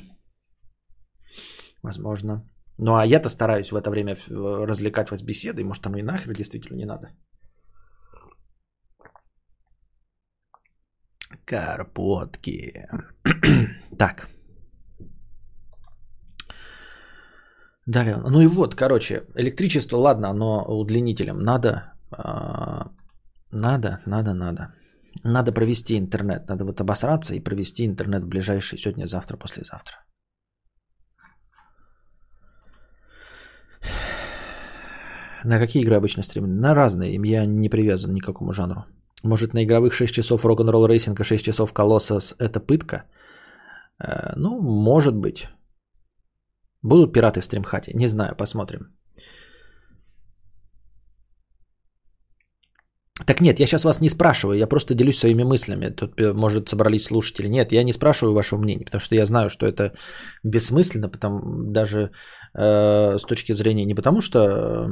Возможно. 1.83 2.43
Ну 2.79 2.97
а 2.97 3.05
я-то 3.05 3.29
стараюсь 3.29 3.71
в 3.71 3.77
это 3.77 3.91
время 3.91 4.17
развлекать 4.29 5.11
вас 5.11 5.23
беседой. 5.23 5.65
Может, 5.65 5.83
там 5.83 5.97
и 5.97 6.03
нахер 6.03 6.33
действительно 6.33 6.79
не 6.79 6.87
надо. 6.87 7.11
Карпотки. 11.45 12.87
так. 13.99 14.36
Далее. 17.87 18.17
Ну 18.17 18.41
и 18.41 18.47
вот, 18.47 18.75
короче, 18.75 19.23
электричество, 19.37 19.97
ладно, 19.97 20.29
оно 20.29 20.65
удлинителем. 20.65 21.39
Надо, 21.39 21.93
э, 22.13 22.89
надо, 23.53 24.01
надо, 24.07 24.35
надо. 24.35 24.75
Надо 25.25 25.53
провести 25.53 25.97
интернет. 25.97 26.49
Надо 26.49 26.65
вот 26.65 26.81
обосраться 26.81 27.35
и 27.35 27.41
провести 27.41 27.87
интернет 27.87 28.25
в 28.25 28.29
ближайшие 28.29 28.79
сегодня, 28.79 29.07
завтра, 29.07 29.37
послезавтра. 29.37 29.97
На 35.45 35.59
какие 35.59 35.83
игры 35.83 35.97
обычно 35.97 36.23
стримим? 36.23 36.61
На 36.61 36.75
разные. 36.75 37.21
Я 37.25 37.47
не 37.47 37.69
привязан 37.69 38.13
ни 38.13 38.21
к 38.21 38.27
какому 38.27 38.53
жанру. 38.53 38.85
Может, 39.23 39.55
на 39.55 39.63
игровых 39.65 39.93
6 39.93 40.13
часов 40.13 40.45
рок-н-ролл 40.45 40.87
рейсинга, 40.87 41.25
6 41.25 41.45
часов 41.45 41.73
колоссос– 41.73 42.35
это 42.39 42.59
пытка? 42.59 43.05
Э, 43.99 44.33
ну, 44.37 44.61
может 44.61 45.15
быть. 45.15 45.49
Будут 46.87 47.13
пираты 47.13 47.41
в 47.41 47.45
стримхате? 47.45 47.93
Не 47.95 48.07
знаю, 48.07 48.37
посмотрим. 48.37 48.81
Так 53.27 53.41
нет, 53.41 53.61
я 53.61 53.67
сейчас 53.67 53.85
вас 53.85 54.01
не 54.01 54.11
спрашиваю, 54.11 54.59
я 54.59 54.67
просто 54.67 54.95
делюсь 54.95 55.19
своими 55.19 55.43
мыслями. 55.43 55.89
Тут, 55.89 56.21
э, 56.21 56.33
может, 56.33 56.69
собрались 56.69 57.05
слушатели. 57.05 57.49
Нет, 57.49 57.73
я 57.73 57.83
не 57.83 57.93
спрашиваю 57.93 58.35
вашего 58.35 58.61
мнения, 58.61 58.85
потому 58.85 59.01
что 59.01 59.15
я 59.15 59.27
знаю, 59.27 59.49
что 59.49 59.67
это 59.67 59.93
бессмысленно, 60.45 61.09
потому, 61.09 61.73
даже 61.73 62.11
э, 62.55 63.19
с 63.19 63.23
точки 63.23 63.55
зрения 63.55 63.87
не 63.87 63.95
потому, 63.95 64.21
что 64.21 64.87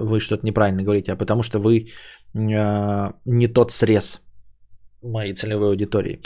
вы 0.00 0.20
что-то 0.20 0.46
неправильно 0.46 0.82
говорите, 0.82 1.12
а 1.12 1.16
потому 1.16 1.42
что 1.42 1.58
вы 1.58 1.78
э, 1.78 3.12
не 3.24 3.48
тот 3.48 3.72
срез 3.72 4.20
моей 5.02 5.34
целевой 5.34 5.70
аудитории. 5.70 6.20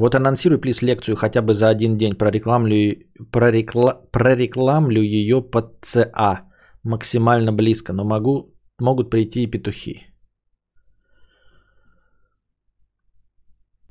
Вот 0.00 0.14
анонсируй, 0.14 0.58
плиз, 0.58 0.82
лекцию 0.82 1.16
хотя 1.16 1.42
бы 1.42 1.52
за 1.52 1.68
один 1.68 1.96
день, 1.96 2.14
прорекламлю, 2.14 2.96
прорекла, 3.30 4.00
прорекламлю 4.12 5.02
ее 5.02 5.42
под 5.42 5.64
ЦА 5.82 6.40
максимально 6.84 7.52
близко, 7.52 7.92
но 7.92 8.04
могу, 8.04 8.54
могут 8.80 9.10
прийти 9.10 9.42
и 9.42 9.50
петухи. 9.50 10.06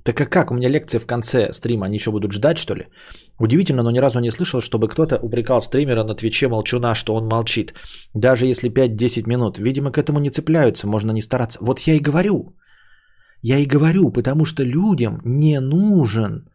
Так 0.04 0.22
а 0.22 0.26
как? 0.26 0.52
У 0.52 0.56
меня 0.56 0.70
лекция 0.70 1.00
в 1.00 1.06
конце 1.06 1.54
стрима. 1.54 1.86
Они 1.86 1.98
еще 1.98 2.10
будут 2.10 2.32
ждать, 2.32 2.58
что 2.58 2.74
ли? 2.74 2.88
Удивительно, 3.40 3.84
но 3.84 3.92
ни 3.92 4.00
разу 4.00 4.20
не 4.20 4.32
слышал, 4.32 4.62
чтобы 4.62 4.88
кто-то 4.88 5.20
упрекал 5.22 5.62
стримера 5.62 6.04
на 6.04 6.16
Твиче 6.16 6.48
молчуна, 6.48 6.96
что 6.96 7.14
он 7.16 7.28
молчит. 7.28 7.74
Даже 8.16 8.48
если 8.48 8.72
5-10 8.72 9.28
минут. 9.28 9.60
Видимо, 9.60 9.92
к 9.92 10.00
этому 10.00 10.20
не 10.20 10.32
цепляются, 10.32 10.88
можно 10.88 11.12
не 11.12 11.22
стараться. 11.22 11.60
Вот 11.62 11.80
я 11.88 11.94
и 11.94 12.00
говорю. 12.00 12.56
Я 13.42 13.58
и 13.58 13.66
говорю, 13.66 14.12
потому 14.12 14.46
что 14.46 14.64
людям 14.64 15.22
не 15.24 15.60
нужен 15.60 16.50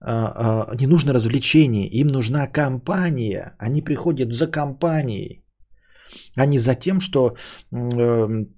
а, 0.00 0.66
а, 0.70 0.76
не 0.76 0.86
нужно 0.86 1.12
развлечение, 1.12 1.88
им 1.88 2.06
нужна 2.06 2.46
компания. 2.46 3.56
Они 3.58 3.82
приходят 3.82 4.32
за 4.32 4.46
компанией, 4.46 5.42
а 6.36 6.46
не 6.46 6.58
за 6.58 6.74
тем, 6.74 7.00
что 7.00 7.36
эм, 7.72 8.48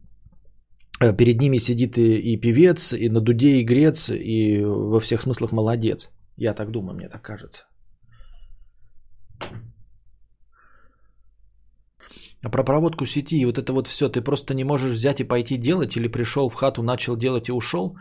Э, 1.01 1.17
перед 1.17 1.41
ними 1.41 1.59
сидит 1.59 1.99
и, 1.99 2.33
и 2.33 2.41
певец, 2.41 2.93
и 2.93 3.09
на 3.09 3.21
дуде 3.21 3.61
игрец, 3.61 4.11
и 4.11 4.63
во 4.65 5.01
всех 5.01 5.23
смыслах 5.23 5.53
молодец. 5.53 6.11
Я 6.37 6.55
так 6.55 6.71
думаю, 6.71 6.95
мне 6.97 7.09
так 7.09 7.23
кажется. 7.23 7.65
А 12.43 12.49
про 12.49 12.65
проводку 12.65 13.07
сети 13.07 13.39
и 13.41 13.45
вот 13.45 13.59
это 13.59 13.73
вот 13.73 13.87
все, 13.87 14.09
ты 14.09 14.23
просто 14.23 14.55
не 14.55 14.65
можешь 14.65 14.93
взять 14.93 15.21
и 15.21 15.29
пойти 15.29 15.59
делать, 15.59 15.97
или 15.97 16.09
пришел 16.09 16.49
в 16.49 16.55
хату, 16.55 16.83
начал 16.83 17.17
делать 17.17 17.49
и 17.49 17.53
ушел. 17.53 17.97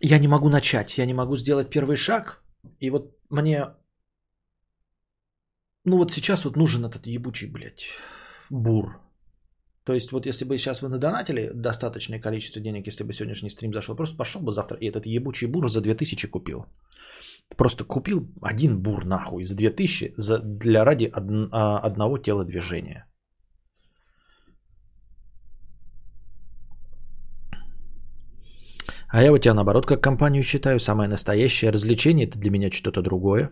Я 0.00 0.18
не 0.18 0.28
могу 0.28 0.48
начать, 0.48 0.98
я 0.98 1.06
не 1.06 1.14
могу 1.14 1.36
сделать 1.36 1.70
первый 1.70 1.96
шаг. 1.96 2.42
И 2.80 2.90
вот 2.90 3.16
мне, 3.30 3.74
ну 5.84 5.96
вот 5.96 6.12
сейчас 6.12 6.44
вот 6.44 6.56
нужен 6.56 6.84
этот 6.84 7.06
ебучий, 7.06 7.50
блядь, 7.50 7.86
бур. 8.50 9.00
То 9.84 9.94
есть 9.94 10.12
вот 10.12 10.26
если 10.26 10.44
бы 10.44 10.58
сейчас 10.58 10.82
вы 10.82 10.88
надонатили 10.88 11.50
достаточное 11.54 12.20
количество 12.20 12.60
денег, 12.60 12.86
если 12.86 13.04
бы 13.04 13.12
сегодняшний 13.12 13.50
стрим 13.50 13.72
зашел, 13.72 13.96
просто 13.96 14.16
пошел 14.16 14.42
бы 14.42 14.52
завтра 14.52 14.76
и 14.80 14.86
этот 14.86 15.06
ебучий 15.06 15.48
бур 15.48 15.68
за 15.68 15.80
2000 15.80 16.28
купил. 16.28 16.66
Просто 17.56 17.84
купил 17.84 18.28
один 18.42 18.82
бур 18.82 19.04
нахуй 19.04 19.44
за 19.44 19.54
2000 19.54 20.14
за, 20.16 20.38
для 20.38 20.84
ради 20.84 21.06
од, 21.06 21.24
а, 21.52 21.78
одного 21.78 22.18
телодвижения. 22.18 23.06
А 29.08 29.22
я 29.22 29.32
у 29.32 29.38
тебя 29.38 29.54
наоборот 29.54 29.86
как 29.86 30.02
компанию 30.02 30.42
считаю, 30.42 30.80
самое 30.80 31.08
настоящее 31.08 31.70
развлечение 31.70 32.26
это 32.26 32.38
для 32.38 32.50
меня 32.50 32.70
что-то 32.70 33.02
другое. 33.02 33.50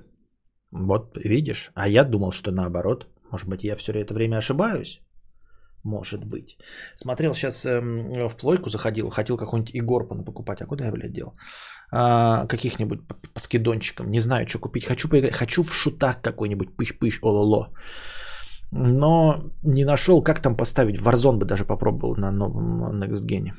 Вот 0.72 1.16
видишь, 1.16 1.70
а 1.74 1.88
я 1.88 2.04
думал, 2.04 2.32
что 2.32 2.50
наоборот. 2.50 3.06
Может 3.30 3.48
быть, 3.48 3.64
я 3.64 3.76
все 3.76 3.92
это 3.92 4.14
время 4.14 4.38
ошибаюсь? 4.38 5.00
Может 5.84 6.24
быть. 6.24 6.56
Смотрел 6.96 7.34
сейчас 7.34 7.64
эм, 7.66 8.28
в 8.28 8.36
плойку, 8.36 8.70
заходил, 8.70 9.10
хотел 9.10 9.36
какой-нибудь 9.36 9.76
Игорпана 9.76 10.24
покупать. 10.24 10.62
А 10.62 10.66
куда 10.66 10.86
я, 10.86 10.92
блядь, 10.92 11.12
делал? 11.12 11.34
А, 11.96 12.46
каких-нибудь 12.46 13.00
по. 13.06 14.04
Не 14.04 14.20
знаю, 14.20 14.48
что 14.48 14.58
купить. 14.58 14.84
Хочу 14.84 15.08
поиграть. 15.08 15.34
Хочу 15.34 15.62
в 15.62 15.72
шутах 15.72 16.20
какой-нибудь. 16.20 16.70
Пыщ-пыщ, 16.76 17.20
ололо. 17.22 17.68
Но 18.72 19.36
не 19.62 19.84
нашел, 19.84 20.22
как 20.22 20.40
там 20.40 20.56
поставить. 20.56 21.00
Warzone 21.00 21.38
бы 21.38 21.44
даже 21.44 21.64
попробовал 21.64 22.16
на 22.16 22.32
новом 22.32 23.00
Next 23.00 23.24
Gen. 23.26 23.52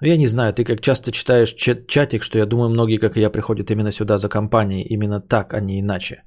Ну, 0.00 0.08
я 0.08 0.16
не 0.16 0.26
знаю, 0.26 0.52
ты 0.54 0.64
как 0.64 0.80
часто 0.80 1.12
читаешь 1.12 1.54
чатик, 1.86 2.22
что 2.22 2.38
я 2.38 2.46
думаю, 2.46 2.70
многие, 2.70 2.98
как 2.98 3.16
и 3.16 3.20
я, 3.20 3.30
приходят 3.30 3.70
именно 3.70 3.92
сюда 3.92 4.18
за 4.18 4.28
компанией. 4.30 4.86
Именно 4.88 5.20
так, 5.20 5.52
а 5.52 5.60
не 5.60 5.78
иначе. 5.80 6.22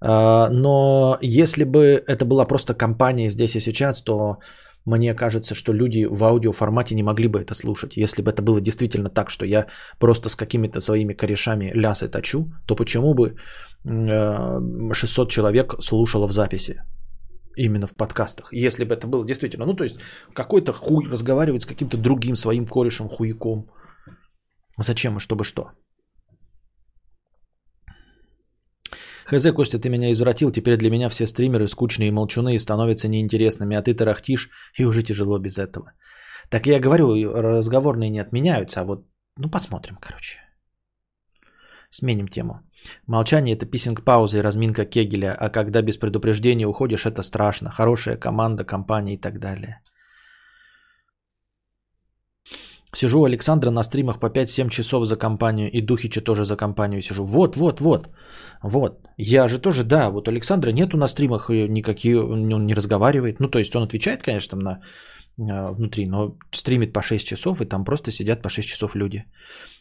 А, 0.00 0.48
но 0.50 1.18
если 1.20 1.64
бы 1.64 2.02
это 2.06 2.24
была 2.24 2.46
просто 2.46 2.72
компания 2.74 3.30
здесь 3.30 3.56
и 3.56 3.60
сейчас, 3.60 4.02
то 4.02 4.38
мне 4.86 5.14
кажется, 5.14 5.54
что 5.54 5.72
люди 5.74 6.06
в 6.06 6.22
аудиоформате 6.24 6.94
не 6.94 7.02
могли 7.02 7.28
бы 7.28 7.40
это 7.40 7.54
слушать. 7.54 7.96
Если 7.96 8.22
бы 8.22 8.30
это 8.30 8.40
было 8.40 8.60
действительно 8.60 9.10
так, 9.10 9.30
что 9.30 9.44
я 9.44 9.66
просто 9.98 10.28
с 10.28 10.36
какими-то 10.36 10.80
своими 10.80 11.12
корешами 11.12 11.72
лясы 11.74 12.08
точу, 12.08 12.52
то 12.66 12.76
почему 12.76 13.14
бы 13.14 13.36
600 13.84 15.30
человек 15.30 15.74
слушало 15.80 16.28
в 16.28 16.32
записи? 16.32 16.82
Именно 17.56 17.86
в 17.86 17.94
подкастах. 17.96 18.48
Если 18.52 18.84
бы 18.84 18.94
это 18.94 19.06
было 19.06 19.26
действительно, 19.26 19.66
ну 19.66 19.74
то 19.74 19.84
есть 19.84 19.96
какой-то 20.34 20.72
хуй 20.72 21.08
разговаривать 21.08 21.62
с 21.62 21.66
каким-то 21.66 21.96
другим 21.96 22.36
своим 22.36 22.66
корешем, 22.66 23.08
хуяком. 23.08 23.70
Зачем 24.78 25.16
и 25.16 25.20
чтобы 25.20 25.44
что? 25.44 25.70
Хз, 29.26 29.52
Костя, 29.52 29.78
ты 29.78 29.88
меня 29.88 30.12
извратил, 30.12 30.52
теперь 30.52 30.76
для 30.76 30.90
меня 30.90 31.08
все 31.08 31.26
стримеры 31.26 31.66
скучные 31.66 32.08
и 32.08 32.12
молчуны 32.12 32.54
и 32.54 32.58
становятся 32.58 33.08
неинтересными, 33.08 33.76
а 33.76 33.82
ты 33.82 33.92
тарахтишь, 33.92 34.50
и 34.78 34.84
уже 34.84 35.02
тяжело 35.02 35.38
без 35.38 35.58
этого. 35.58 35.92
Так 36.48 36.66
я 36.66 36.78
говорю, 36.78 37.32
разговорные 37.34 38.10
не 38.10 38.20
отменяются, 38.20 38.80
а 38.80 38.84
вот, 38.84 39.04
ну 39.36 39.50
посмотрим, 39.50 39.96
короче. 40.00 40.38
Сменим 41.90 42.28
тему. 42.28 42.60
Молчание– 43.06 43.56
это 43.56 43.66
писинг-пауза 43.66 44.38
и 44.38 44.42
разминка 44.42 44.84
Кегеля, 44.84 45.34
а 45.34 45.48
когда 45.48 45.82
без 45.82 45.96
предупреждения 45.96 46.68
уходишь, 46.68 47.06
это 47.06 47.22
страшно. 47.22 47.70
Хорошая 47.70 48.16
команда, 48.16 48.64
компания 48.64 49.14
и 49.14 49.20
так 49.20 49.40
далее. 49.40 49.80
Сижу 52.94 53.20
у 53.20 53.24
Александра 53.24 53.70
на 53.70 53.82
стримах 53.82 54.20
по 54.20 54.26
5-7 54.26 54.70
часов 54.70 55.06
за 55.06 55.16
компанию, 55.16 55.70
и 55.70 55.82
Духича 55.82 56.20
тоже 56.20 56.44
за 56.44 56.56
компанию 56.56 57.02
сижу. 57.02 57.26
Вот, 57.26 57.56
вот, 57.56 57.80
вот, 57.80 58.08
вот. 58.62 59.08
Я 59.18 59.48
же 59.48 59.58
тоже, 59.58 59.84
да, 59.84 60.10
вот 60.10 60.28
Александра 60.28 60.72
нету 60.72 60.96
на 60.96 61.06
стримах 61.06 61.50
никакие, 61.50 62.16
он 62.22 62.66
не 62.66 62.74
разговаривает. 62.74 63.40
Ну, 63.40 63.48
то 63.48 63.58
есть 63.58 63.74
он 63.76 63.82
отвечает, 63.82 64.22
конечно, 64.22 64.50
там 64.50 64.60
на 64.60 64.80
а, 65.38 65.72
внутри, 65.72 66.06
но 66.06 66.38
стримит 66.52 66.92
по 66.92 67.02
6 67.02 67.26
часов, 67.26 67.60
и 67.60 67.66
там 67.66 67.84
просто 67.84 68.10
сидят 68.10 68.42
по 68.42 68.48
6 68.48 68.68
часов 68.68 68.94
люди. 68.94 69.24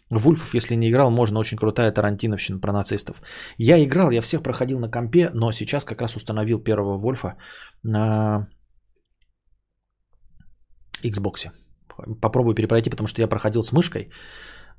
Вульфов, 0.09 0.53
если 0.53 0.75
не 0.75 0.89
играл, 0.89 1.11
можно 1.11 1.39
очень 1.39 1.57
крутая 1.57 1.91
тарантиновщина 1.91 2.59
про 2.59 2.73
нацистов. 2.73 3.21
Я 3.57 3.83
играл, 3.83 4.11
я 4.11 4.21
всех 4.21 4.43
проходил 4.43 4.79
на 4.79 4.91
компе, 4.91 5.29
но 5.33 5.51
сейчас 5.51 5.85
как 5.85 6.01
раз 6.01 6.15
установил 6.15 6.59
первого 6.59 6.97
Вольфа 6.97 7.37
на 7.83 8.47
Xbox. 11.03 11.51
Попробую 12.21 12.55
перепройти, 12.55 12.89
потому 12.89 13.07
что 13.07 13.21
я 13.21 13.27
проходил 13.27 13.63
с 13.63 13.71
мышкой. 13.71 14.09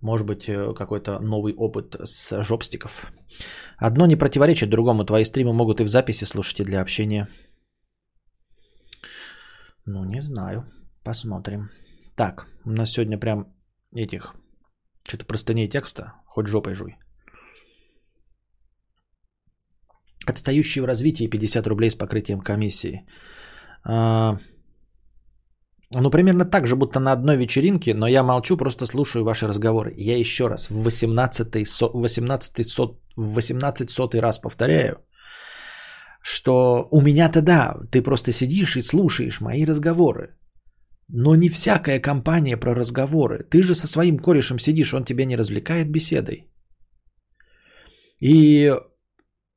Может 0.03 0.27
быть, 0.27 0.49
э, 0.49 0.75
какой-то 0.75 1.19
новый 1.21 1.55
опыт 1.55 1.97
с 2.05 2.43
жопстиков. 2.43 3.07
Одно 3.79 4.07
не 4.07 4.17
противоречит 4.17 4.71
другому. 4.71 5.05
Твои 5.05 5.25
стримы 5.25 5.53
могут 5.53 5.81
и 5.81 5.85
в 5.85 5.89
записи 5.89 6.25
слушать, 6.25 6.61
и 6.61 6.65
для 6.65 6.83
общения. 6.83 7.29
Ну, 9.87 10.05
не 10.05 10.21
знаю. 10.21 10.65
Посмотрим. 11.05 11.71
Так, 12.17 12.47
у 12.65 12.71
нас 12.71 12.91
сегодня 12.91 13.19
прям 13.19 13.47
этих 13.95 14.35
что-то 15.09 15.25
простыней 15.25 15.69
текста, 15.69 16.13
хоть 16.27 16.47
жопой 16.47 16.75
жуй. 16.75 16.97
Отстающие 20.27 20.83
в 20.83 20.87
развитии 20.87 21.31
50 21.31 21.67
рублей 21.67 21.91
с 21.91 21.95
покрытием 21.95 22.41
комиссии. 22.41 23.07
А, 23.85 24.39
ну, 26.03 26.11
примерно 26.11 26.45
так 26.45 26.67
же, 26.67 26.77
будто 26.77 27.01
на 27.01 27.13
одной 27.13 27.37
вечеринке, 27.37 27.95
но 27.95 28.07
я 28.09 28.23
молчу, 28.23 28.57
просто 28.57 28.87
слушаю 28.87 29.25
ваши 29.25 29.47
разговоры. 29.47 29.95
Я 29.97 30.19
еще 30.19 30.49
раз 30.49 30.69
в 30.71 30.83
18, 30.83 31.67
со, 31.67 31.87
18, 31.87 32.69
сот, 32.69 33.01
18 33.17 33.91
сотый 33.91 34.21
раз 34.21 34.39
повторяю, 34.39 34.97
что 36.23 36.89
у 36.91 37.01
меня-то 37.01 37.41
да, 37.41 37.77
ты 37.91 38.03
просто 38.03 38.33
сидишь 38.33 38.77
и 38.77 38.83
слушаешь 38.83 39.41
мои 39.41 39.65
разговоры. 39.65 40.37
Но 41.09 41.37
не 41.37 41.49
всякая 41.49 42.01
компания 42.01 42.57
про 42.57 42.75
разговоры. 42.75 43.45
Ты 43.51 43.63
же 43.63 43.75
со 43.75 43.87
своим 43.87 44.19
корешем 44.19 44.59
сидишь, 44.59 44.93
он 44.93 45.05
тебя 45.05 45.25
не 45.25 45.37
развлекает 45.37 45.91
беседой. 45.91 46.51
И 48.21 48.75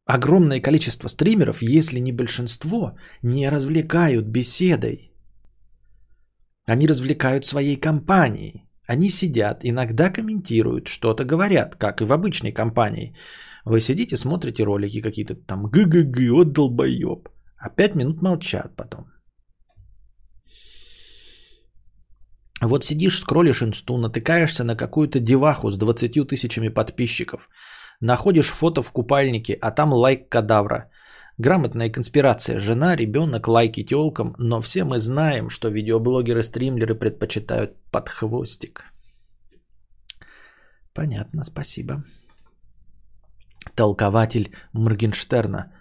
огромное 0.06 0.62
количество 0.62 1.08
стримеров, 1.08 1.62
если 1.62 2.00
не 2.00 2.12
большинство, 2.12 2.96
не 3.24 3.50
развлекают 3.50 4.26
беседой. 4.28 5.09
Они 6.70 6.88
развлекают 6.88 7.46
своей 7.46 7.80
компанией. 7.80 8.68
Они 8.88 9.10
сидят, 9.10 9.62
иногда 9.64 10.12
комментируют, 10.12 10.88
что-то 10.88 11.26
говорят, 11.26 11.76
как 11.76 12.02
и 12.02 12.06
в 12.06 12.12
обычной 12.12 12.52
компании. 12.52 13.16
Вы 13.66 13.80
сидите, 13.80 14.18
смотрите 14.18 14.64
ролики 14.64 15.02
какие-то 15.02 15.36
там 15.36 15.66
г-г-г, 15.66 16.32
вот 16.32 16.52
долбоеб. 16.54 17.30
А 17.58 17.70
пять 17.70 17.96
минут 17.96 18.22
молчат 18.22 18.76
потом. 18.76 19.06
Вот 22.62 22.86
сидишь, 22.86 23.20
скроллишь 23.20 23.64
инсту, 23.64 23.98
натыкаешься 23.98 24.64
на 24.64 24.76
какую-то 24.76 25.20
деваху 25.20 25.72
с 25.72 25.78
20 25.78 26.28
тысячами 26.28 26.70
подписчиков. 26.70 27.50
Находишь 28.02 28.52
фото 28.52 28.84
в 28.84 28.92
купальнике, 28.92 29.58
а 29.62 29.72
там 29.72 29.92
лайк 29.94 30.30
кадавра. 30.30 30.92
Грамотная 31.40 31.90
конспирация. 31.90 32.60
Жена, 32.60 32.98
ребенок, 32.98 33.48
лайки 33.48 33.84
телкам. 33.84 34.36
Но 34.38 34.60
все 34.60 34.84
мы 34.84 35.00
знаем, 35.00 35.50
что 35.50 35.70
видеоблогеры, 35.70 36.44
стримлеры 36.44 36.96
предпочитают 36.96 37.78
под 37.92 38.10
хвостик. 38.10 38.84
Понятно, 40.94 41.46
спасибо. 41.46 42.04
Толкователь 43.74 44.54
Моргенштерна 44.74 45.72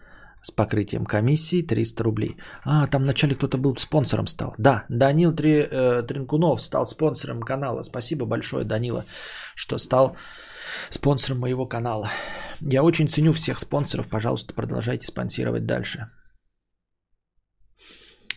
с 0.43 0.51
покрытием 0.51 1.05
комиссии 1.05 1.63
300 1.63 2.05
рублей. 2.05 2.37
А, 2.65 2.87
там 2.87 3.03
вначале 3.03 3.35
кто-то 3.35 3.59
был 3.59 3.77
спонсором 3.77 4.27
стал. 4.27 4.55
Да, 4.59 4.85
Данил 4.89 5.35
Три, 5.35 5.67
э, 5.71 6.03
Тринкунов 6.03 6.61
стал 6.61 6.87
спонсором 6.87 7.43
канала. 7.43 7.83
Спасибо 7.83 8.27
большое, 8.27 8.65
Данила, 8.65 9.05
что 9.55 9.79
стал 9.79 10.17
спонсором 10.91 11.41
моего 11.41 11.67
канала. 11.67 12.09
Я 12.61 12.83
очень 12.83 13.09
ценю 13.09 13.33
всех 13.33 13.59
спонсоров. 13.59 14.09
Пожалуйста, 14.09 14.55
продолжайте 14.55 15.07
спонсировать 15.07 15.67
дальше. 15.67 16.11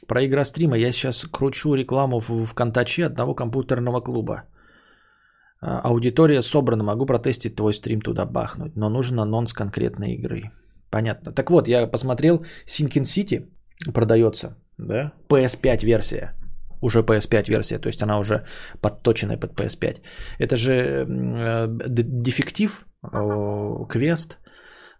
Про 0.07 0.25
игрострима 0.25 0.77
я 0.77 0.91
сейчас 0.91 1.25
кручу 1.25 1.75
рекламу 1.75 2.19
в 2.19 2.45
ВКонтаче 2.45 3.05
одного 3.05 3.35
компьютерного 3.35 4.01
клуба. 4.01 4.43
А, 5.61 5.81
аудитория 5.83 6.41
собрана, 6.41 6.83
могу 6.83 7.05
протестить 7.05 7.55
твой 7.55 7.73
стрим 7.73 8.01
туда 8.01 8.25
бахнуть, 8.25 8.75
но 8.75 8.89
нужен 8.89 9.19
анонс 9.19 9.53
конкретной 9.53 10.15
игры. 10.15 10.51
Понятно. 10.91 11.31
Так 11.31 11.49
вот, 11.49 11.67
я 11.67 11.87
посмотрел, 11.87 12.45
Sinking 12.67 13.05
City 13.05 13.49
продается, 13.93 14.57
да, 14.77 15.13
PS5 15.29 15.85
версия. 15.85 16.35
Уже 16.81 17.01
PS5 17.01 17.49
версия, 17.49 17.79
то 17.79 17.87
есть 17.87 18.01
она 18.01 18.19
уже 18.19 18.45
подточенная 18.81 19.37
под 19.37 19.51
PS5. 19.53 20.01
Это 20.39 20.55
же 20.55 20.73
э, 20.73 21.67
дефектив, 22.23 22.85
квест, 23.89 24.39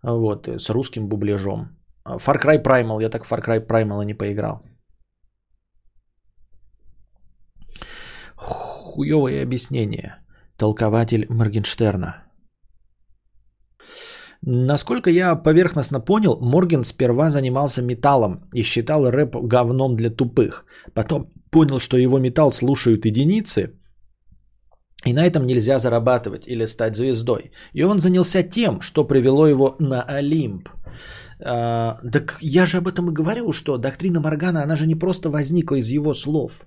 вот, 0.03 0.47
с 0.47 0.69
русским 0.69 1.07
бубляжом. 1.07 1.77
Far 2.05 2.39
Cry 2.39 2.63
Primal, 2.63 3.01
я 3.01 3.09
так 3.09 3.25
Far 3.25 3.41
Cry 3.43 3.67
Primal 3.67 4.05
не 4.05 4.13
поиграл. 4.13 4.63
Хуевое 8.35 9.43
объяснение. 9.43 10.15
Толкователь 10.57 11.25
Моргенштерна. 11.29 12.30
Насколько 14.43 15.09
я 15.09 15.35
поверхностно 15.35 15.99
понял, 15.99 16.37
Морген 16.41 16.83
сперва 16.83 17.29
занимался 17.29 17.81
металлом 17.81 18.49
и 18.53 18.63
считал 18.63 19.09
рэп 19.09 19.35
говном 19.35 19.95
для 19.95 20.09
тупых. 20.09 20.65
Потом 20.93 21.31
понял, 21.51 21.79
что 21.79 21.97
его 21.97 22.17
металл 22.19 22.51
слушают 22.51 23.05
единицы, 23.05 23.73
и 25.05 25.13
на 25.13 25.25
этом 25.25 25.45
нельзя 25.45 25.79
зарабатывать 25.79 26.47
или 26.47 26.65
стать 26.65 26.95
звездой. 26.95 27.51
И 27.73 27.83
он 27.83 27.99
занялся 27.99 28.43
тем, 28.43 28.81
что 28.81 29.07
привело 29.07 29.47
его 29.47 29.75
на 29.79 30.01
Олимп. 30.01 30.69
А, 31.43 31.97
так 32.11 32.37
я 32.41 32.65
же 32.65 32.77
об 32.77 32.87
этом 32.87 33.09
и 33.09 33.13
говорил, 33.13 33.51
что 33.51 33.77
доктрина 33.77 34.19
Моргана, 34.19 34.63
она 34.63 34.75
же 34.75 34.87
не 34.87 34.95
просто 34.95 35.29
возникла 35.29 35.75
из 35.75 35.89
его 35.89 36.13
слов, 36.13 36.65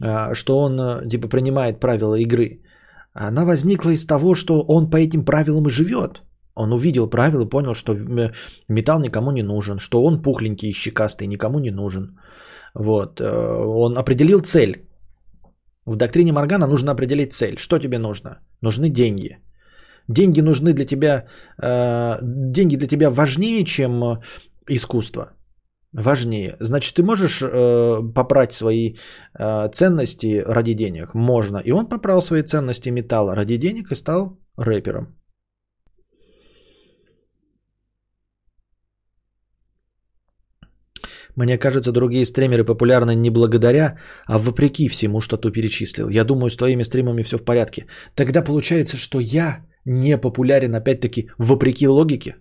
а, 0.00 0.34
что 0.34 0.58
он 0.58 1.08
типа 1.08 1.28
принимает 1.28 1.80
правила 1.80 2.14
игры. 2.14 2.62
Она 3.14 3.44
возникла 3.44 3.90
из 3.90 4.06
того, 4.06 4.34
что 4.34 4.62
он 4.62 4.90
по 4.90 4.96
этим 4.96 5.24
правилам 5.24 5.66
и 5.66 5.70
живет. 5.70 6.22
Он 6.54 6.72
увидел 6.72 7.08
правила, 7.10 7.48
понял, 7.48 7.74
что 7.74 7.96
металл 8.68 9.00
никому 9.00 9.32
не 9.32 9.42
нужен, 9.42 9.78
что 9.78 10.04
он 10.04 10.22
пухленький 10.22 10.68
и 10.68 10.74
щекастый, 10.74 11.26
никому 11.26 11.58
не 11.58 11.70
нужен. 11.70 12.18
Вот. 12.74 13.20
Э, 13.20 13.64
он 13.64 13.96
определил 13.96 14.40
цель. 14.40 14.88
В 15.86 15.96
доктрине 15.96 16.32
Моргана 16.32 16.66
нужно 16.66 16.92
определить 16.92 17.32
цель. 17.32 17.58
Что 17.58 17.78
тебе 17.78 17.98
нужно? 17.98 18.30
Нужны 18.60 18.88
деньги. 18.88 19.38
Деньги 20.08 20.40
нужны 20.42 20.72
для 20.72 20.84
тебя, 20.84 21.26
э, 21.62 22.18
деньги 22.22 22.76
для 22.76 22.88
тебя 22.88 23.10
важнее, 23.10 23.64
чем 23.64 24.18
искусство. 24.68 25.32
Важнее. 25.92 26.56
Значит, 26.60 26.94
ты 26.94 27.02
можешь 27.02 27.42
э, 27.42 28.12
попрать 28.14 28.52
свои 28.52 28.96
ценности 29.72 30.42
ради 30.46 30.74
денег? 30.74 31.14
Можно. 31.14 31.58
И 31.64 31.72
он 31.72 31.88
попрал 31.88 32.20
свои 32.20 32.42
ценности 32.42 32.90
металла 32.90 33.34
ради 33.34 33.56
денег 33.56 33.90
и 33.90 33.94
стал 33.94 34.38
рэпером. 34.56 35.21
Мне 41.36 41.58
кажется, 41.58 41.92
другие 41.92 42.24
стримеры 42.24 42.64
популярны 42.64 43.14
не 43.14 43.30
благодаря, 43.30 43.98
а 44.26 44.38
вопреки 44.38 44.88
всему, 44.88 45.20
что 45.20 45.36
ты 45.36 45.50
перечислил. 45.50 46.08
Я 46.10 46.24
думаю, 46.24 46.50
с 46.50 46.56
твоими 46.56 46.84
стримами 46.84 47.22
все 47.22 47.38
в 47.38 47.44
порядке. 47.44 47.86
Тогда 48.14 48.42
получается, 48.42 48.96
что 48.96 49.20
я 49.20 49.64
не 49.86 50.18
популярен, 50.18 50.74
опять-таки, 50.74 51.30
вопреки 51.38 51.88
логике. 51.88 52.36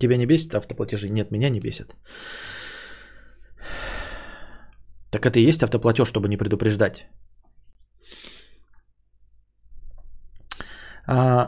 Тебя 0.00 0.16
не 0.16 0.26
бесит 0.26 0.54
автоплатежи? 0.54 1.08
Нет, 1.08 1.30
меня 1.30 1.50
не 1.50 1.60
бесит. 1.60 1.94
Так 5.10 5.26
это 5.26 5.38
и 5.38 5.48
есть 5.48 5.62
автоплатеж, 5.62 6.08
чтобы 6.08 6.28
не 6.28 6.36
предупреждать. 6.36 7.06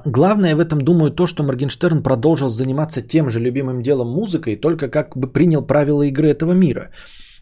Главное 0.04 0.56
в 0.56 0.60
этом, 0.60 0.80
думаю, 0.80 1.10
то, 1.10 1.26
что 1.26 1.42
Моргенштерн 1.42 2.02
продолжил 2.02 2.48
заниматься 2.48 3.02
тем 3.02 3.28
же 3.28 3.40
любимым 3.40 3.82
делом 3.82 4.08
музыкой, 4.08 4.56
только 4.56 4.88
как 4.88 5.16
бы 5.16 5.32
принял 5.32 5.66
правила 5.66 6.02
игры 6.02 6.28
этого 6.28 6.52
мира. 6.52 6.90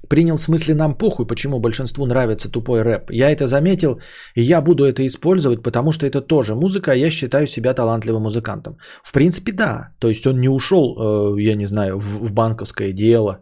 Принял 0.09 0.37
в 0.37 0.43
смысле 0.43 0.75
нам 0.75 0.95
похуй, 0.95 1.27
почему 1.27 1.61
большинству 1.61 2.07
нравится 2.07 2.51
тупой 2.51 2.83
рэп. 2.83 3.11
Я 3.11 3.31
это 3.31 3.47
заметил, 3.47 4.01
и 4.35 4.43
я 4.43 4.63
буду 4.63 4.85
это 4.85 5.07
использовать, 5.07 5.63
потому 5.63 5.93
что 5.93 6.07
это 6.07 6.21
тоже 6.21 6.55
музыка, 6.55 6.93
а 6.93 6.95
я 6.95 7.11
считаю 7.11 7.47
себя 7.47 7.75
талантливым 7.75 8.23
музыкантом. 8.23 8.77
В 9.03 9.13
принципе, 9.13 9.53
да. 9.53 9.93
То 9.99 10.09
есть 10.09 10.27
он 10.27 10.41
не 10.41 10.49
ушел, 10.49 10.97
э, 10.99 11.41
я 11.43 11.55
не 11.55 11.67
знаю, 11.67 11.99
в 11.99 12.33
банковское 12.33 12.93
дело, 12.93 13.41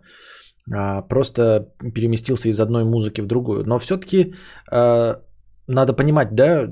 а 0.71 1.03
просто 1.03 1.69
переместился 1.95 2.49
из 2.49 2.61
одной 2.61 2.85
музыки 2.85 3.23
в 3.23 3.27
другую. 3.27 3.65
Но 3.67 3.79
все-таки 3.79 4.35
э, 4.71 5.15
надо 5.69 5.93
понимать, 5.93 6.35
да, 6.35 6.69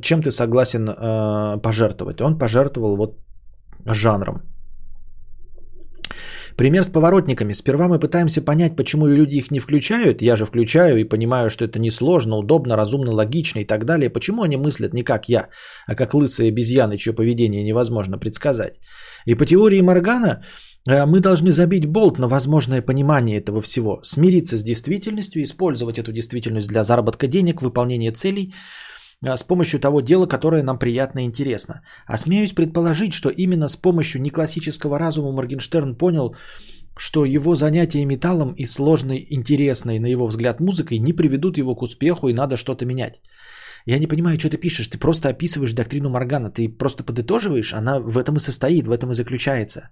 чем 0.00 0.22
ты 0.22 0.30
согласен 0.30 0.88
э, 0.88 1.60
пожертвовать. 1.62 2.20
Он 2.20 2.38
пожертвовал 2.38 2.96
вот 2.96 3.18
жанром. 3.86 4.42
Пример 6.56 6.82
с 6.82 6.88
поворотниками. 6.88 7.54
Сперва 7.54 7.86
мы 7.86 8.00
пытаемся 8.00 8.42
понять, 8.42 8.76
почему 8.76 9.06
люди 9.06 9.36
их 9.36 9.50
не 9.50 9.60
включают. 9.60 10.22
Я 10.22 10.36
же 10.36 10.44
включаю 10.44 10.96
и 10.96 11.08
понимаю, 11.08 11.50
что 11.50 11.64
это 11.64 11.78
несложно, 11.78 12.36
удобно, 12.36 12.76
разумно, 12.76 13.12
логично 13.12 13.60
и 13.60 13.64
так 13.64 13.84
далее. 13.84 14.10
Почему 14.10 14.42
они 14.42 14.56
мыслят 14.56 14.92
не 14.92 15.04
как 15.04 15.28
я, 15.28 15.48
а 15.86 15.94
как 15.94 16.14
лысые 16.14 16.48
обезьяны, 16.48 16.96
чье 16.96 17.12
поведение 17.12 17.62
невозможно 17.62 18.18
предсказать. 18.18 18.80
И 19.24 19.36
по 19.36 19.46
теории 19.46 19.82
Моргана 19.82 20.42
мы 21.06 21.20
должны 21.20 21.52
забить 21.52 21.86
болт 21.86 22.18
на 22.18 22.28
возможное 22.28 22.82
понимание 22.82 23.38
этого 23.38 23.60
всего, 23.60 24.00
смириться 24.02 24.56
с 24.56 24.62
действительностью, 24.62 25.42
использовать 25.42 25.98
эту 25.98 26.12
действительность 26.12 26.68
для 26.68 26.82
заработка 26.82 27.26
денег, 27.26 27.62
выполнения 27.62 28.12
целей– 28.12 28.54
а, 29.26 29.36
с 29.36 29.42
помощью 29.42 29.80
того 29.80 30.00
дела, 30.00 30.26
которое 30.26 30.62
нам 30.62 30.78
приятно 30.78 31.20
и 31.20 31.24
интересно. 31.24 31.82
А 32.06 32.18
смеюсь 32.18 32.52
предположить, 32.52 33.12
что 33.12 33.30
именно 33.30 33.68
с 33.68 33.76
помощью 33.76 34.22
неклассического 34.22 34.98
разума 34.98 35.32
Моргенштерн 35.32 35.96
понял, 35.96 36.34
что 36.96 37.24
его 37.24 37.54
занятия 37.54 38.04
металлом 38.04 38.52
и 38.52 38.64
сложной, 38.64 39.26
интересной, 39.30 39.98
на 39.98 40.06
его 40.06 40.26
взгляд, 40.26 40.60
музыкой 40.60 40.98
не 40.98 41.12
приведут 41.12 41.58
его 41.58 41.74
к 41.74 41.82
успеху 41.82 42.28
и 42.28 42.34
надо 42.34 42.56
что-то 42.56 42.86
менять. 42.86 43.20
Я 43.86 43.98
не 43.98 44.06
понимаю, 44.06 44.38
что 44.38 44.50
ты 44.50 44.56
пишешь. 44.58 44.88
Ты 44.88 44.98
просто 44.98 45.28
описываешь 45.28 45.72
доктрину 45.72 46.10
Моргана. 46.10 46.50
Ты 46.50 46.68
просто 46.68 47.04
подытоживаешь. 47.04 47.72
Она 47.72 48.00
в 48.00 48.18
этом 48.18 48.36
и 48.36 48.40
состоит, 48.40 48.86
в 48.86 48.92
этом 48.92 49.10
и 49.10 49.14
заключается. 49.14 49.90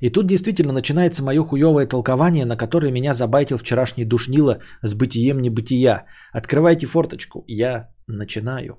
И 0.00 0.10
тут 0.10 0.26
действительно 0.26 0.72
начинается 0.72 1.22
мое 1.22 1.44
хуевое 1.44 1.86
толкование, 1.86 2.44
на 2.44 2.56
которое 2.56 2.90
меня 2.90 3.14
забайтил 3.14 3.58
вчерашний 3.58 4.04
душнило 4.04 4.58
с 4.82 4.94
бытием 4.94 5.40
небытия. 5.40 6.06
Открывайте 6.32 6.86
форточку, 6.86 7.44
я 7.46 7.90
начинаю. 8.06 8.78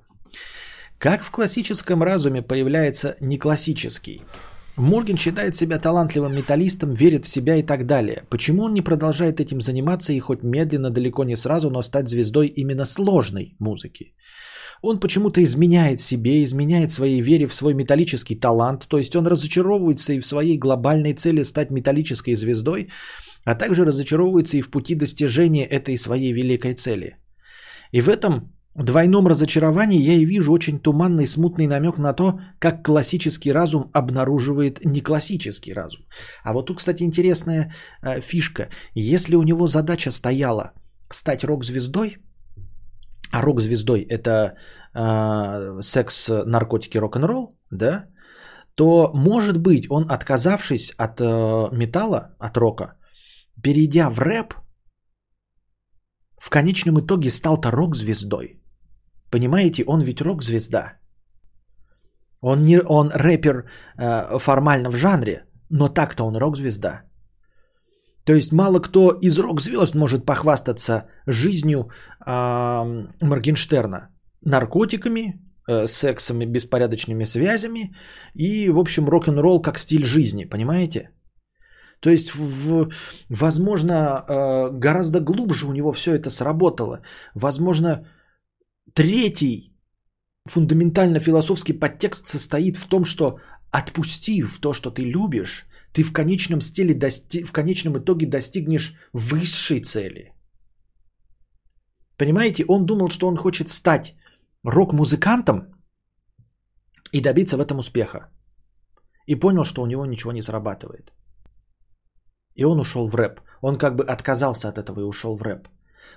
Как 0.98 1.22
в 1.24 1.30
классическом 1.30 2.02
разуме 2.02 2.42
появляется 2.42 3.16
неклассический? 3.20 4.22
Морген 4.76 5.18
считает 5.18 5.54
себя 5.54 5.78
талантливым 5.78 6.34
металлистом, 6.34 6.94
верит 6.94 7.26
в 7.26 7.28
себя 7.28 7.56
и 7.56 7.62
так 7.62 7.86
далее. 7.86 8.22
Почему 8.30 8.62
он 8.62 8.74
не 8.74 8.82
продолжает 8.82 9.38
этим 9.38 9.60
заниматься 9.60 10.12
и 10.12 10.20
хоть 10.20 10.42
медленно, 10.42 10.90
далеко 10.90 11.24
не 11.24 11.36
сразу, 11.36 11.70
но 11.70 11.82
стать 11.82 12.08
звездой 12.08 12.46
именно 12.46 12.84
сложной 12.84 13.54
музыки? 13.58 14.14
Он 14.82 14.98
почему-то 14.98 15.40
изменяет 15.42 16.00
себе, 16.00 16.42
изменяет 16.42 16.90
своей 16.90 17.22
вере 17.22 17.46
в 17.46 17.54
свой 17.54 17.74
металлический 17.74 18.34
талант, 18.34 18.86
то 18.88 18.98
есть 18.98 19.14
он 19.14 19.26
разочаровывается 19.26 20.12
и 20.12 20.20
в 20.20 20.26
своей 20.26 20.58
глобальной 20.58 21.14
цели 21.14 21.44
стать 21.44 21.70
металлической 21.70 22.34
звездой, 22.34 22.88
а 23.44 23.54
также 23.54 23.84
разочаровывается 23.84 24.56
и 24.56 24.60
в 24.60 24.70
пути 24.70 24.96
достижения 24.96 25.64
этой 25.64 25.96
своей 25.96 26.32
великой 26.32 26.74
цели. 26.74 27.16
И 27.92 28.00
в 28.00 28.08
этом 28.08 28.52
двойном 28.74 29.28
разочаровании 29.28 30.02
я 30.02 30.14
и 30.14 30.24
вижу 30.24 30.52
очень 30.52 30.80
туманный 30.80 31.26
смутный 31.26 31.66
намек 31.68 31.98
на 31.98 32.12
то, 32.12 32.40
как 32.58 32.84
классический 32.84 33.52
разум 33.52 33.90
обнаруживает 33.92 34.84
неклассический 34.84 35.74
разум. 35.74 36.02
А 36.42 36.52
вот 36.52 36.66
тут, 36.66 36.78
кстати, 36.78 37.04
интересная 37.04 37.72
э, 38.02 38.20
фишка. 38.20 38.68
Если 38.94 39.36
у 39.36 39.42
него 39.42 39.68
задача 39.68 40.10
стояла 40.10 40.72
стать 41.10 41.44
рок-звездой– 41.44 42.16
а 43.32 43.42
рок-звездой 43.42 44.06
это 44.08 44.56
э, 44.94 45.80
секс, 45.82 46.28
наркотики, 46.28 46.98
рок-н-ролл, 46.98 47.58
да, 47.70 48.04
то, 48.74 49.10
может 49.14 49.58
быть, 49.58 49.86
он, 49.90 50.06
отказавшись 50.10 50.92
от 50.98 51.20
э, 51.20 51.24
металла, 51.72 52.36
от 52.38 52.56
рока, 52.56 52.96
перейдя 53.62 54.10
в 54.10 54.18
рэп, 54.18 54.54
в 56.38 56.50
конечном 56.50 56.98
итоге 57.00 57.30
стал-то 57.30 57.70
рок-звездой. 57.70 58.60
Понимаете, 59.30 59.84
он 59.86 60.02
ведь 60.02 60.20
рок-звезда. 60.20 60.98
Он, 62.40 62.64
не, 62.64 62.80
он 62.80 63.10
рэпер 63.14 63.64
э, 63.96 64.38
формально 64.38 64.90
в 64.90 64.96
жанре, 64.96 65.44
но 65.70 65.88
так-то 65.88 66.24
он 66.24 66.36
рок-звезда. 66.36 67.02
То 68.24 68.34
есть 68.34 68.52
мало 68.52 68.80
кто 68.80 69.18
из 69.22 69.38
рок-звезд 69.38 69.94
может 69.94 70.26
похвастаться 70.26 71.06
жизнью 71.26 71.90
э, 72.26 73.06
Моргенштерна. 73.22 74.08
Наркотиками, 74.44 75.40
э, 75.68 75.86
сексом 75.86 76.42
и 76.42 76.46
беспорядочными 76.46 77.24
связями 77.24 77.94
и, 78.34 78.70
в 78.70 78.78
общем, 78.78 79.08
рок-н-ролл 79.08 79.62
как 79.62 79.78
стиль 79.78 80.04
жизни, 80.04 80.44
понимаете? 80.44 81.10
То 82.00 82.10
есть, 82.10 82.34
в, 82.34 82.90
возможно, 83.28 83.94
э, 83.94 84.70
гораздо 84.72 85.20
глубже 85.20 85.66
у 85.66 85.72
него 85.72 85.92
все 85.92 86.14
это 86.14 86.30
сработало. 86.30 87.00
Возможно, 87.34 88.06
третий 88.94 89.72
фундаментально 90.46 91.20
философский 91.20 91.72
подтекст 91.72 92.26
состоит 92.26 92.76
в 92.76 92.88
том, 92.88 93.04
что 93.04 93.38
отпустив 93.70 94.58
то, 94.60 94.72
что 94.72 94.90
ты 94.90 95.02
любишь, 95.02 95.66
ты 95.92 96.02
в 96.02 96.12
конечном, 96.12 96.60
стиле 96.60 96.94
дости... 96.94 97.44
в 97.44 97.52
конечном 97.52 97.98
итоге 97.98 98.26
достигнешь 98.26 98.94
высшей 99.12 99.80
цели. 99.80 100.32
Понимаете, 102.16 102.64
он 102.68 102.86
думал, 102.86 103.08
что 103.08 103.26
он 103.26 103.36
хочет 103.36 103.68
стать 103.68 104.14
рок-музыкантом 104.64 105.74
и 107.12 107.20
добиться 107.20 107.56
в 107.56 107.60
этом 107.60 107.78
успеха. 107.78 108.30
И 109.26 109.34
понял, 109.36 109.64
что 109.64 109.82
у 109.82 109.86
него 109.86 110.06
ничего 110.06 110.32
не 110.32 110.42
срабатывает. 110.42 111.12
И 112.54 112.64
он 112.64 112.80
ушел 112.80 113.08
в 113.08 113.14
рэп. 113.14 113.40
Он 113.60 113.78
как 113.78 113.96
бы 113.96 114.04
отказался 114.04 114.68
от 114.68 114.78
этого 114.78 115.00
и 115.00 115.04
ушел 115.04 115.36
в 115.36 115.42
рэп. 115.42 115.68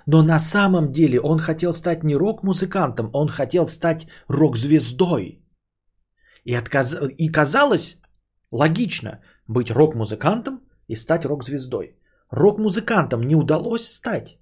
Но 0.06 0.22
на 0.22 0.38
самом 0.38 0.92
деле 0.92 1.20
он 1.20 1.38
хотел 1.38 1.72
стать 1.72 2.04
не 2.04 2.16
рок-музыкантом, 2.16 3.10
он 3.12 3.28
хотел 3.28 3.66
стать 3.66 4.06
рок-звездой. 4.28 5.40
И, 6.44 6.54
отказ... 6.54 6.96
и 7.18 7.32
казалось 7.32 7.98
логично, 8.50 9.20
быть 9.48 9.70
рок-музыкантом 9.70 10.60
и 10.88 10.96
стать 10.96 11.24
рок-звездой. 11.24 11.96
Рок-музыкантом 12.30 13.22
не 13.22 13.36
удалось 13.36 13.86
стать. 13.86 14.38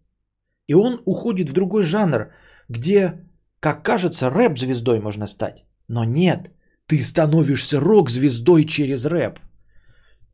И 0.66 0.74
он 0.74 1.00
уходит 1.04 1.50
в 1.50 1.52
другой 1.52 1.82
жанр, 1.82 2.32
где, 2.68 3.12
как 3.60 3.84
кажется, 3.84 4.30
рэп-звездой 4.30 5.00
можно 5.00 5.26
стать. 5.26 5.64
Но 5.88 6.04
нет, 6.04 6.50
ты 6.86 7.00
становишься 7.00 7.80
рок-звездой 7.80 8.64
через 8.64 9.06
рэп. 9.06 9.38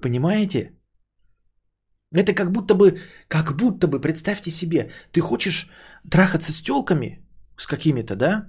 Понимаете? 0.00 0.72
Это 2.12 2.34
как 2.34 2.50
будто 2.50 2.74
бы, 2.74 3.00
как 3.28 3.56
будто 3.56 3.86
бы, 3.86 4.00
представьте 4.00 4.50
себе, 4.50 4.90
ты 5.12 5.20
хочешь 5.20 5.68
трахаться 6.10 6.52
с 6.52 6.62
телками, 6.62 7.24
с 7.56 7.66
какими-то, 7.66 8.16
да? 8.16 8.46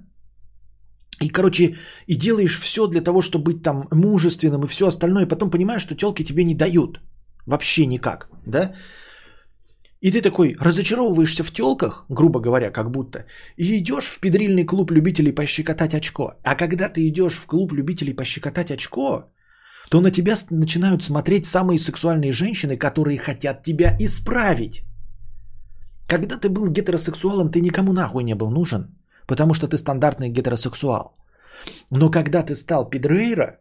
И, 1.22 1.28
короче, 1.28 1.76
и 2.08 2.16
делаешь 2.16 2.60
все 2.60 2.86
для 2.86 3.00
того, 3.00 3.22
чтобы 3.22 3.44
быть 3.52 3.62
там 3.62 3.86
мужественным 3.92 4.64
и 4.64 4.66
все 4.66 4.86
остальное, 4.86 5.24
и 5.24 5.28
потом 5.28 5.50
понимаешь, 5.50 5.82
что 5.82 5.94
телки 5.94 6.24
тебе 6.24 6.44
не 6.44 6.54
дают. 6.54 7.00
Вообще 7.46 7.86
никак, 7.86 8.28
да? 8.46 8.74
И 10.00 10.10
ты 10.10 10.20
такой 10.20 10.56
разочаровываешься 10.60 11.44
в 11.44 11.52
телках, 11.52 12.04
грубо 12.08 12.40
говоря, 12.40 12.72
как 12.72 12.90
будто, 12.90 13.24
и 13.56 13.78
идешь 13.78 14.10
в 14.10 14.20
педрильный 14.20 14.64
клуб 14.64 14.90
любителей 14.90 15.32
пощекотать 15.32 15.94
очко. 15.94 16.34
А 16.42 16.56
когда 16.56 16.88
ты 16.88 17.06
идешь 17.06 17.38
в 17.38 17.46
клуб 17.46 17.72
любителей 17.72 18.14
пощекотать 18.14 18.72
очко, 18.72 19.32
то 19.90 20.00
на 20.00 20.10
тебя 20.10 20.34
начинают 20.50 21.02
смотреть 21.02 21.46
самые 21.46 21.78
сексуальные 21.78 22.32
женщины, 22.32 22.76
которые 22.76 23.18
хотят 23.18 23.62
тебя 23.62 23.96
исправить. 24.00 24.82
Когда 26.08 26.36
ты 26.36 26.48
был 26.48 26.68
гетеросексуалом, 26.68 27.50
ты 27.50 27.60
никому 27.60 27.92
нахуй 27.92 28.24
не 28.24 28.34
был 28.34 28.50
нужен 28.50 29.01
потому 29.32 29.54
что 29.54 29.66
ты 29.66 29.78
стандартный 29.78 30.28
гетеросексуал. 30.28 31.14
Но 31.90 32.10
когда 32.10 32.42
ты 32.42 32.54
стал 32.54 32.90
Педрейра, 32.90 33.60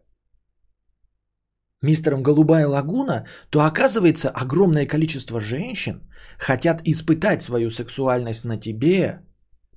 мистером 1.81 2.23
Голубая 2.23 2.67
лагуна, 2.67 3.25
то 3.49 3.61
оказывается 3.61 4.29
огромное 4.29 4.85
количество 4.85 5.39
женщин 5.39 6.01
хотят 6.37 6.81
испытать 6.87 7.41
свою 7.41 7.69
сексуальность 7.69 8.43
на 8.45 8.57
тебе, 8.59 9.21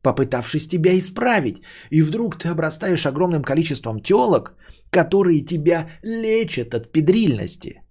попытавшись 0.02 0.66
тебя 0.66 0.98
исправить. 0.98 1.62
И 1.90 2.02
вдруг 2.02 2.38
ты 2.38 2.48
обрастаешь 2.48 3.06
огромным 3.06 3.44
количеством 3.44 4.00
телок, 4.02 4.56
которые 4.90 5.44
тебя 5.44 5.90
лечат 6.02 6.74
от 6.74 6.90
педрильности. 6.90 7.82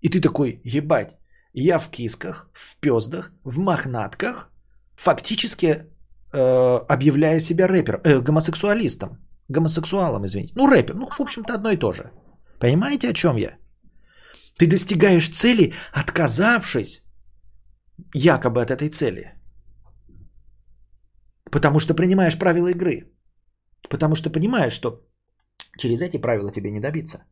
И 0.00 0.08
ты 0.08 0.20
такой, 0.20 0.60
ебать, 0.64 1.16
я 1.54 1.80
в 1.80 1.88
кисках, 1.90 2.50
в 2.54 2.76
пездах, 2.78 3.32
в 3.42 3.58
мохнатках, 3.58 4.52
фактически 4.94 5.91
объявляя 6.32 7.40
себя 7.40 7.68
рэпер, 7.68 8.00
э, 8.04 8.20
гомосексуалистом. 8.20 9.18
Гомосексуалам, 9.48 10.24
извините. 10.24 10.54
Ну, 10.56 10.66
рэпер. 10.66 10.94
Ну, 10.94 11.06
в 11.06 11.20
общем-то, 11.20 11.54
одно 11.54 11.70
и 11.70 11.76
то 11.76 11.92
же. 11.92 12.10
Понимаете, 12.58 13.10
о 13.10 13.12
чем 13.12 13.36
я? 13.36 13.56
Ты 14.58 14.66
достигаешь 14.66 15.28
цели, 15.28 15.72
отказавшись 15.92 17.02
якобы 18.14 18.62
от 18.62 18.70
этой 18.70 18.88
цели. 18.88 19.32
Потому 21.50 21.80
что 21.80 21.94
принимаешь 21.94 22.38
правила 22.38 22.68
игры. 22.68 23.12
Потому 23.90 24.14
что 24.14 24.30
понимаешь, 24.30 24.72
что 24.72 25.06
через 25.78 26.00
эти 26.00 26.16
правила 26.16 26.50
тебе 26.50 26.70
не 26.70 26.80
добиться. 26.80 27.24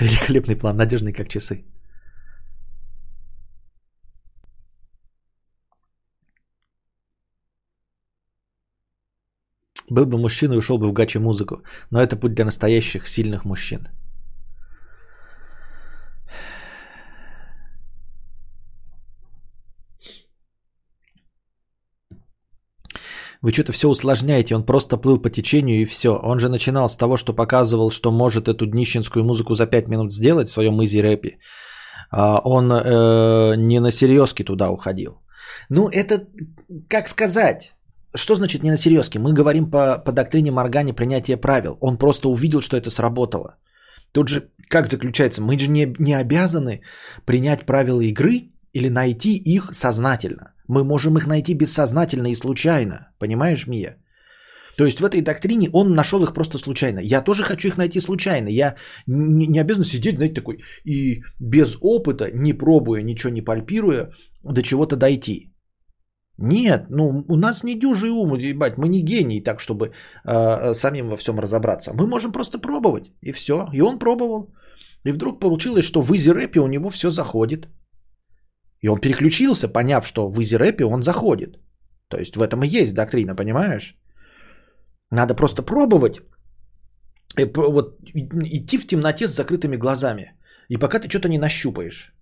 Великолепный 0.02 0.56
план, 0.56 0.76
надежный 0.76 1.12
как 1.12 1.28
часы. 1.28 1.64
Был 9.90 10.06
бы 10.06 10.18
мужчина 10.18 10.54
и 10.54 10.58
ушел 10.58 10.78
бы 10.78 10.88
в 10.88 10.92
гачи 10.92 11.18
музыку. 11.18 11.62
Но 11.90 12.00
это 12.00 12.16
путь 12.16 12.34
для 12.34 12.44
настоящих 12.44 13.08
сильных 13.08 13.44
мужчин. 13.44 13.88
Вы 23.42 23.52
что-то 23.52 23.72
все 23.72 23.88
усложняете, 23.88 24.54
он 24.54 24.64
просто 24.64 24.96
плыл 24.96 25.22
по 25.22 25.30
течению 25.30 25.80
и 25.80 25.86
все. 25.86 26.08
Он 26.22 26.38
же 26.38 26.48
начинал 26.48 26.88
с 26.88 26.96
того, 26.96 27.16
что 27.16 27.32
показывал, 27.32 27.90
что 27.90 28.12
может 28.12 28.48
эту 28.48 28.66
днищенскую 28.66 29.24
музыку 29.24 29.54
за 29.54 29.66
5 29.66 29.88
минут 29.88 30.12
сделать 30.12 30.48
в 30.48 30.52
своем 30.52 30.82
изи 30.82 31.00
рэпе. 31.00 31.38
А 32.10 32.40
он 32.44 32.70
э, 32.70 33.56
не 33.56 33.80
на 33.80 33.90
серьезки 33.90 34.44
туда 34.44 34.70
уходил. 34.70 35.22
Ну, 35.70 35.88
это, 35.88 36.26
как 36.88 37.08
сказать, 37.08 37.72
что 38.14 38.34
значит 38.34 38.62
не 38.62 38.70
на 38.70 38.76
серьезке? 38.76 39.18
Мы 39.18 39.32
говорим 39.32 39.70
по, 39.70 39.98
по 40.04 40.12
доктрине 40.12 40.50
Моргани 40.50 40.92
принятия 40.92 41.36
правил. 41.36 41.76
Он 41.80 41.96
просто 41.96 42.28
увидел, 42.28 42.60
что 42.60 42.76
это 42.76 42.90
сработало. 42.90 43.56
Тут 44.12 44.28
же 44.28 44.50
как 44.68 44.88
заключается? 44.88 45.42
Мы 45.42 45.58
же 45.58 45.68
не, 45.68 45.94
не 45.98 46.14
обязаны 46.14 46.82
принять 47.24 47.66
правила 47.66 48.00
игры 48.00 48.50
или 48.72 48.88
найти 48.88 49.36
их 49.36 49.68
сознательно. 49.72 50.54
Мы 50.68 50.84
можем 50.84 51.16
их 51.16 51.26
найти 51.26 51.54
бессознательно 51.54 52.28
и 52.30 52.34
случайно. 52.34 53.12
Понимаешь, 53.18 53.66
Мия? 53.66 53.96
То 54.76 54.84
есть 54.84 55.00
в 55.00 55.04
этой 55.04 55.20
доктрине 55.20 55.68
он 55.72 55.94
нашел 55.94 56.22
их 56.22 56.32
просто 56.32 56.58
случайно. 56.58 57.00
Я 57.00 57.24
тоже 57.24 57.42
хочу 57.42 57.68
их 57.68 57.76
найти 57.76 58.00
случайно. 58.00 58.48
Я 58.48 58.76
не, 59.06 59.46
не 59.46 59.60
обязан 59.60 59.84
сидеть, 59.84 60.16
знаете, 60.16 60.34
такой 60.34 60.58
и 60.84 61.22
без 61.38 61.76
опыта, 61.82 62.30
не 62.32 62.54
пробуя, 62.54 63.02
ничего 63.02 63.32
не 63.32 63.42
пальпируя, 63.42 64.10
до 64.42 64.62
чего-то 64.62 64.96
дойти. 64.96 65.52
Нет, 66.38 66.86
ну 66.88 67.24
у 67.28 67.36
нас 67.36 67.64
не 67.64 67.78
дюжий 67.78 68.10
ум, 68.10 68.34
ебать, 68.34 68.78
мы 68.78 68.88
не 68.88 69.02
гении 69.02 69.44
так, 69.44 69.60
чтобы 69.60 69.92
э, 70.24 70.72
самим 70.72 71.08
во 71.08 71.16
всем 71.18 71.38
разобраться. 71.38 71.92
Мы 71.92 72.06
можем 72.06 72.32
просто 72.32 72.58
пробовать, 72.58 73.12
и 73.20 73.32
все. 73.32 73.68
И 73.74 73.82
он 73.82 73.98
пробовал. 73.98 74.54
И 75.04 75.12
вдруг 75.12 75.40
получилось, 75.40 75.84
что 75.84 76.00
в 76.00 76.10
изи 76.16 76.30
рэпе 76.30 76.60
у 76.60 76.66
него 76.66 76.88
все 76.90 77.10
заходит. 77.10 77.68
И 78.82 78.88
он 78.88 79.00
переключился, 79.00 79.68
поняв, 79.68 80.06
что 80.06 80.28
в 80.28 80.40
изи 80.40 80.84
он 80.84 81.02
заходит. 81.02 81.58
То 82.08 82.18
есть 82.18 82.36
в 82.36 82.42
этом 82.42 82.62
и 82.62 82.80
есть 82.80 82.94
доктрина, 82.94 83.36
понимаешь? 83.36 83.96
Надо 85.10 85.34
просто 85.34 85.62
пробовать. 85.62 86.20
И, 87.38 87.44
вот, 87.44 87.98
идти 88.04 88.78
в 88.78 88.86
темноте 88.86 89.28
с 89.28 89.34
закрытыми 89.34 89.76
глазами. 89.76 90.32
И 90.68 90.76
пока 90.76 90.98
ты 90.98 91.08
что-то 91.08 91.28
не 91.28 91.38
нащупаешь. 91.38 92.12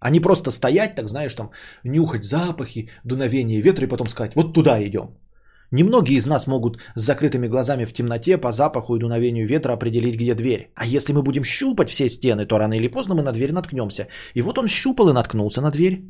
А 0.00 0.10
не 0.10 0.20
просто 0.20 0.50
стоять, 0.50 0.94
так 0.94 1.08
знаешь, 1.08 1.34
там, 1.34 1.50
нюхать 1.84 2.24
запахи, 2.24 2.90
дуновение 3.04 3.60
ветра 3.60 3.84
и 3.84 3.88
потом 3.88 4.08
сказать, 4.08 4.34
вот 4.34 4.54
туда 4.54 4.80
идем. 4.82 5.18
Немногие 5.70 6.16
из 6.16 6.26
нас 6.26 6.46
могут 6.46 6.78
с 6.94 7.02
закрытыми 7.02 7.46
глазами 7.46 7.84
в 7.84 7.92
темноте 7.92 8.38
по 8.38 8.52
запаху 8.52 8.96
и 8.96 8.98
дуновению 8.98 9.46
ветра 9.46 9.72
определить, 9.72 10.16
где 10.16 10.34
дверь. 10.34 10.70
А 10.74 10.86
если 10.86 11.12
мы 11.12 11.22
будем 11.22 11.44
щупать 11.44 11.90
все 11.90 12.08
стены, 12.08 12.46
то 12.46 12.58
рано 12.58 12.74
или 12.74 12.88
поздно 12.88 13.14
мы 13.14 13.22
на 13.22 13.32
дверь 13.32 13.52
наткнемся. 13.52 14.08
И 14.34 14.42
вот 14.42 14.58
он 14.58 14.68
щупал 14.68 15.10
и 15.10 15.12
наткнулся 15.12 15.60
на 15.60 15.70
дверь. 15.70 16.04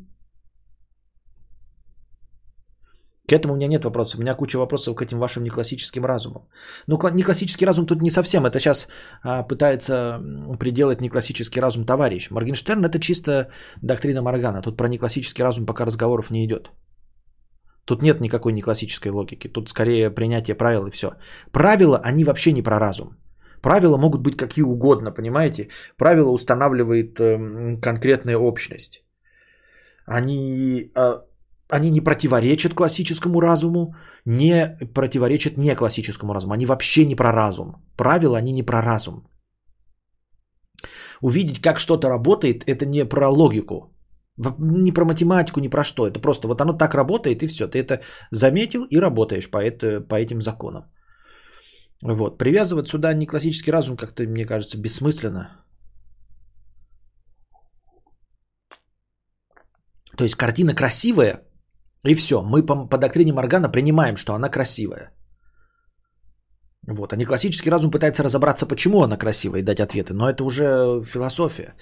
К 3.29 3.33
этому 3.33 3.53
у 3.53 3.55
меня 3.57 3.67
нет 3.67 3.85
вопросов. 3.85 4.19
У 4.19 4.21
меня 4.21 4.35
куча 4.35 4.57
вопросов 4.57 4.95
к 4.95 5.01
этим 5.01 5.19
вашим 5.19 5.43
неклассическим 5.43 6.05
разумам. 6.05 6.47
Ну, 6.87 6.97
неклассический 7.13 7.67
разум 7.67 7.85
тут 7.85 8.01
не 8.01 8.09
совсем. 8.09 8.45
Это 8.45 8.59
сейчас 8.59 8.87
а, 9.23 9.43
пытается 9.43 10.19
приделать 10.59 11.01
неклассический 11.01 11.61
разум 11.61 11.85
товарищ. 11.85 12.31
Моргенштерн 12.31 12.85
это 12.85 12.99
чисто 12.99 13.51
доктрина 13.83 14.21
Моргана. 14.21 14.61
Тут 14.61 14.77
про 14.77 14.87
неклассический 14.87 15.43
разум 15.43 15.65
пока 15.65 15.85
разговоров 15.85 16.31
не 16.31 16.43
идет. 16.45 16.71
Тут 17.89 18.01
нет 18.01 18.21
никакой 18.21 18.53
неклассической 18.53 19.11
логики. 19.11 19.47
Тут 19.47 19.69
скорее 19.69 20.11
принятие 20.11 20.55
правил 20.55 20.85
и 20.85 20.91
все. 20.91 21.07
Правила, 21.51 21.97
они 22.03 22.23
вообще 22.23 22.51
не 22.53 22.61
про 22.61 22.79
разум. 22.79 23.17
Правила 23.61 23.97
могут 23.97 24.21
быть 24.21 24.37
какие 24.37 24.63
угодно, 24.63 25.11
понимаете? 25.11 25.69
Правила 25.97 26.29
устанавливает 26.29 27.19
э, 27.19 27.81
конкретная 27.81 28.37
общность. 28.37 29.03
Они 30.05 30.91
э, 30.95 31.21
они 31.71 31.89
не 31.89 32.01
противоречат 32.01 32.73
классическому 32.73 33.41
разуму, 33.41 33.95
не 34.25 34.77
противоречат 34.93 35.57
не 35.57 35.75
классическому 35.75 36.33
разуму. 36.33 36.53
Они 36.53 36.65
вообще 36.65 37.05
не 37.05 37.15
про 37.15 37.31
разум. 37.31 37.75
Правила, 37.97 38.37
они 38.37 38.51
не 38.51 38.63
про 38.63 38.81
разум. 38.83 39.27
Увидеть, 41.21 41.59
как 41.59 41.79
что-то 41.79 42.07
работает, 42.09 42.63
это 42.67 42.85
не 42.85 43.03
про 43.03 43.29
логику. 43.29 43.95
Не 44.39 44.93
про 44.93 45.05
математику, 45.05 45.59
не 45.59 45.69
про 45.69 45.83
что. 45.83 46.07
Это 46.07 46.19
просто 46.21 46.47
вот 46.47 46.61
оно 46.61 46.73
так 46.73 46.93
работает, 46.93 47.43
и 47.43 47.47
все. 47.47 47.67
Ты 47.67 47.79
это 47.79 48.01
заметил 48.31 48.85
и 48.85 48.99
работаешь 48.99 49.51
по, 49.51 49.57
это, 49.57 50.01
по 50.01 50.15
этим 50.15 50.41
законам. 50.41 50.83
Вот. 52.01 52.37
Привязывать 52.37 52.87
сюда 52.87 53.13
не 53.13 53.25
классический 53.25 53.71
разум 53.71 53.97
как-то, 53.97 54.23
мне 54.23 54.45
кажется, 54.45 54.77
бессмысленно. 54.77 55.65
То 60.17 60.23
есть 60.23 60.35
картина 60.35 60.73
красивая, 60.75 61.41
и 62.05 62.15
все. 62.15 62.41
Мы 62.41 62.65
по, 62.65 62.87
по 62.87 62.97
доктрине 62.97 63.33
Моргана 63.33 63.69
принимаем, 63.69 64.15
что 64.15 64.33
она 64.33 64.49
красивая. 64.49 65.11
Вот. 66.87 67.13
А 67.13 67.17
не 67.17 67.25
классический 67.25 67.69
разум 67.69 67.91
пытается 67.91 68.23
разобраться, 68.23 68.65
почему 68.65 69.01
она 69.03 69.17
красивая 69.17 69.59
и 69.59 69.63
дать 69.63 69.79
ответы. 69.79 70.13
Но 70.13 70.29
это 70.29 70.43
уже 70.43 71.01
философия. 71.05 71.73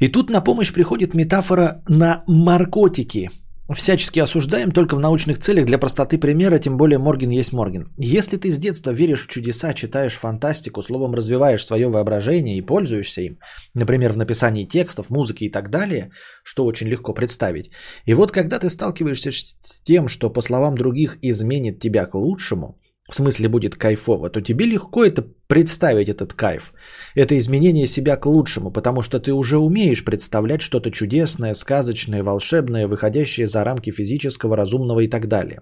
И 0.00 0.08
тут 0.08 0.30
на 0.30 0.40
помощь 0.40 0.72
приходит 0.72 1.14
метафора 1.14 1.82
на 1.88 2.24
наркотики– 2.26 3.30
всячески 3.72 4.20
осуждаем 4.20 4.72
только 4.72 4.94
в 4.94 5.00
научных 5.00 5.38
целях 5.38 5.64
для 5.64 5.78
простоты 5.78 6.18
примера, 6.18 6.58
тем 6.58 6.76
более 6.76 6.98
Морген 6.98 7.30
есть 7.30 7.52
Морген. 7.52 7.92
Если 7.96 8.36
ты 8.36 8.50
с 8.50 8.58
детства 8.58 8.90
веришь 8.90 9.24
в 9.24 9.28
чудеса, 9.28 9.72
читаешь 9.72 10.18
фантастику, 10.18 10.82
словом 10.82 11.14
развиваешь 11.14 11.64
свое 11.64 11.88
воображение 11.88 12.58
и 12.58 12.60
пользуешься 12.60 13.22
им, 13.22 13.38
например, 13.72 14.12
в 14.12 14.18
написании 14.18 14.66
текстов, 14.66 15.08
музыки 15.08 15.44
и 15.44 15.50
так 15.50 15.70
далее, 15.70 16.10
что 16.42 16.66
очень 16.66 16.88
легко 16.88 17.14
представить. 17.14 17.70
И 18.04 18.12
вот 18.12 18.32
когда 18.32 18.58
ты 18.58 18.68
сталкиваешься 18.68 19.30
с 19.32 19.80
тем, 19.82 20.08
что 20.08 20.28
по 20.28 20.42
словам 20.42 20.76
других 20.76 21.16
изменит 21.22 21.80
тебя 21.80 22.04
к 22.04 22.14
лучшему, 22.14 22.78
в 23.08 23.14
смысле 23.14 23.48
будет 23.48 23.76
кайфово, 23.76 24.30
то 24.30 24.40
тебе 24.40 24.64
легко 24.64 25.04
это 25.04 25.22
представить, 25.46 26.08
этот 26.08 26.32
кайф. 26.32 26.72
Это 27.14 27.36
изменение 27.36 27.86
себя 27.86 28.16
к 28.16 28.26
лучшему, 28.26 28.70
потому 28.70 29.02
что 29.02 29.20
ты 29.20 29.32
уже 29.32 29.58
умеешь 29.58 30.04
представлять 30.04 30.62
что-то 30.62 30.90
чудесное, 30.90 31.54
сказочное, 31.54 32.22
волшебное, 32.22 32.88
выходящее 32.88 33.46
за 33.46 33.64
рамки 33.64 33.90
физического, 33.90 34.56
разумного 34.56 35.00
и 35.00 35.08
так 35.08 35.28
далее. 35.28 35.60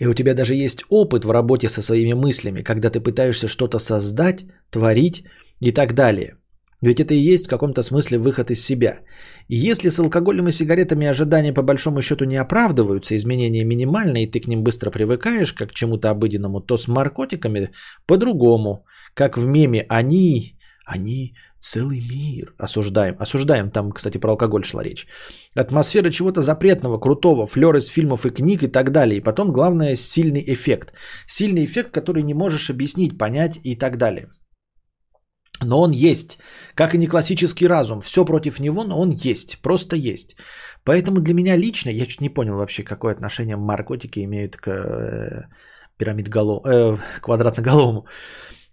И 0.00 0.06
у 0.06 0.14
тебя 0.14 0.34
даже 0.34 0.54
есть 0.54 0.84
опыт 0.90 1.24
в 1.24 1.30
работе 1.30 1.68
со 1.68 1.82
своими 1.82 2.12
мыслями, 2.12 2.62
когда 2.62 2.90
ты 2.90 3.00
пытаешься 3.00 3.48
что-то 3.48 3.78
создать, 3.78 4.46
творить 4.70 5.24
и 5.60 5.72
так 5.72 5.94
далее. 5.94 6.36
Ведь 6.80 7.00
это 7.00 7.12
и 7.12 7.34
есть 7.34 7.46
в 7.46 7.48
каком-то 7.48 7.82
смысле 7.82 8.18
выход 8.18 8.50
из 8.50 8.64
себя. 8.64 9.00
И 9.48 9.56
если 9.56 9.90
с 9.90 9.98
алкоголем 9.98 10.48
и 10.48 10.52
сигаретами 10.52 11.08
ожидания 11.08 11.52
по 11.52 11.62
большому 11.62 12.02
счету 12.02 12.24
не 12.24 12.36
оправдываются, 12.36 13.16
изменения 13.16 13.64
минимальные, 13.64 14.24
и 14.24 14.30
ты 14.30 14.40
к 14.40 14.46
ним 14.46 14.62
быстро 14.62 14.90
привыкаешь, 14.90 15.52
как 15.52 15.70
к 15.70 15.74
чему-то 15.74 16.10
обыденному, 16.10 16.60
то 16.60 16.76
с 16.76 16.86
наркотиками 16.86 17.70
по-другому. 18.06 18.84
Как 19.14 19.36
в 19.36 19.46
меме 19.46 19.86
«они», 19.88 20.56
«они 20.86 21.34
целый 21.58 22.00
мир» 22.00 22.54
осуждаем. 22.58 23.16
Осуждаем, 23.18 23.70
там, 23.70 23.90
кстати, 23.90 24.18
про 24.18 24.30
алкоголь 24.30 24.64
шла 24.64 24.84
речь. 24.84 25.08
Атмосфера 25.56 26.10
чего-то 26.10 26.42
запретного, 26.42 26.98
крутого, 26.98 27.46
флер 27.46 27.74
из 27.76 27.88
фильмов 27.88 28.24
и 28.24 28.30
книг 28.30 28.62
и 28.62 28.68
так 28.68 28.92
далее. 28.92 29.18
И 29.18 29.22
потом, 29.24 29.52
главное, 29.52 29.96
сильный 29.96 30.44
эффект. 30.46 30.92
Сильный 31.26 31.64
эффект, 31.64 31.90
который 31.90 32.22
не 32.22 32.34
можешь 32.34 32.70
объяснить, 32.70 33.18
понять 33.18 33.58
и 33.64 33.74
так 33.74 33.96
далее. 33.96 34.28
Но 35.62 35.80
он 35.82 35.90
есть, 35.92 36.38
как 36.74 36.94
и 36.94 36.98
не 36.98 37.06
классический 37.06 37.66
разум. 37.66 38.00
Все 38.00 38.24
против 38.24 38.60
него, 38.60 38.84
но 38.84 39.00
он 39.00 39.10
есть, 39.10 39.58
просто 39.62 39.96
есть. 39.96 40.36
Поэтому 40.84 41.20
для 41.20 41.34
меня 41.34 41.56
лично, 41.56 41.90
я 41.90 42.06
чуть 42.06 42.20
не 42.20 42.28
понял 42.28 42.56
вообще, 42.56 42.84
какое 42.84 43.12
отношение 43.12 43.56
наркотики 43.56 44.24
имеют 44.24 44.56
к 44.56 44.68
э, 44.68 45.48
пирамидголовому, 45.98 46.66
э, 46.66 46.98
квадратноголовому. 47.20 48.06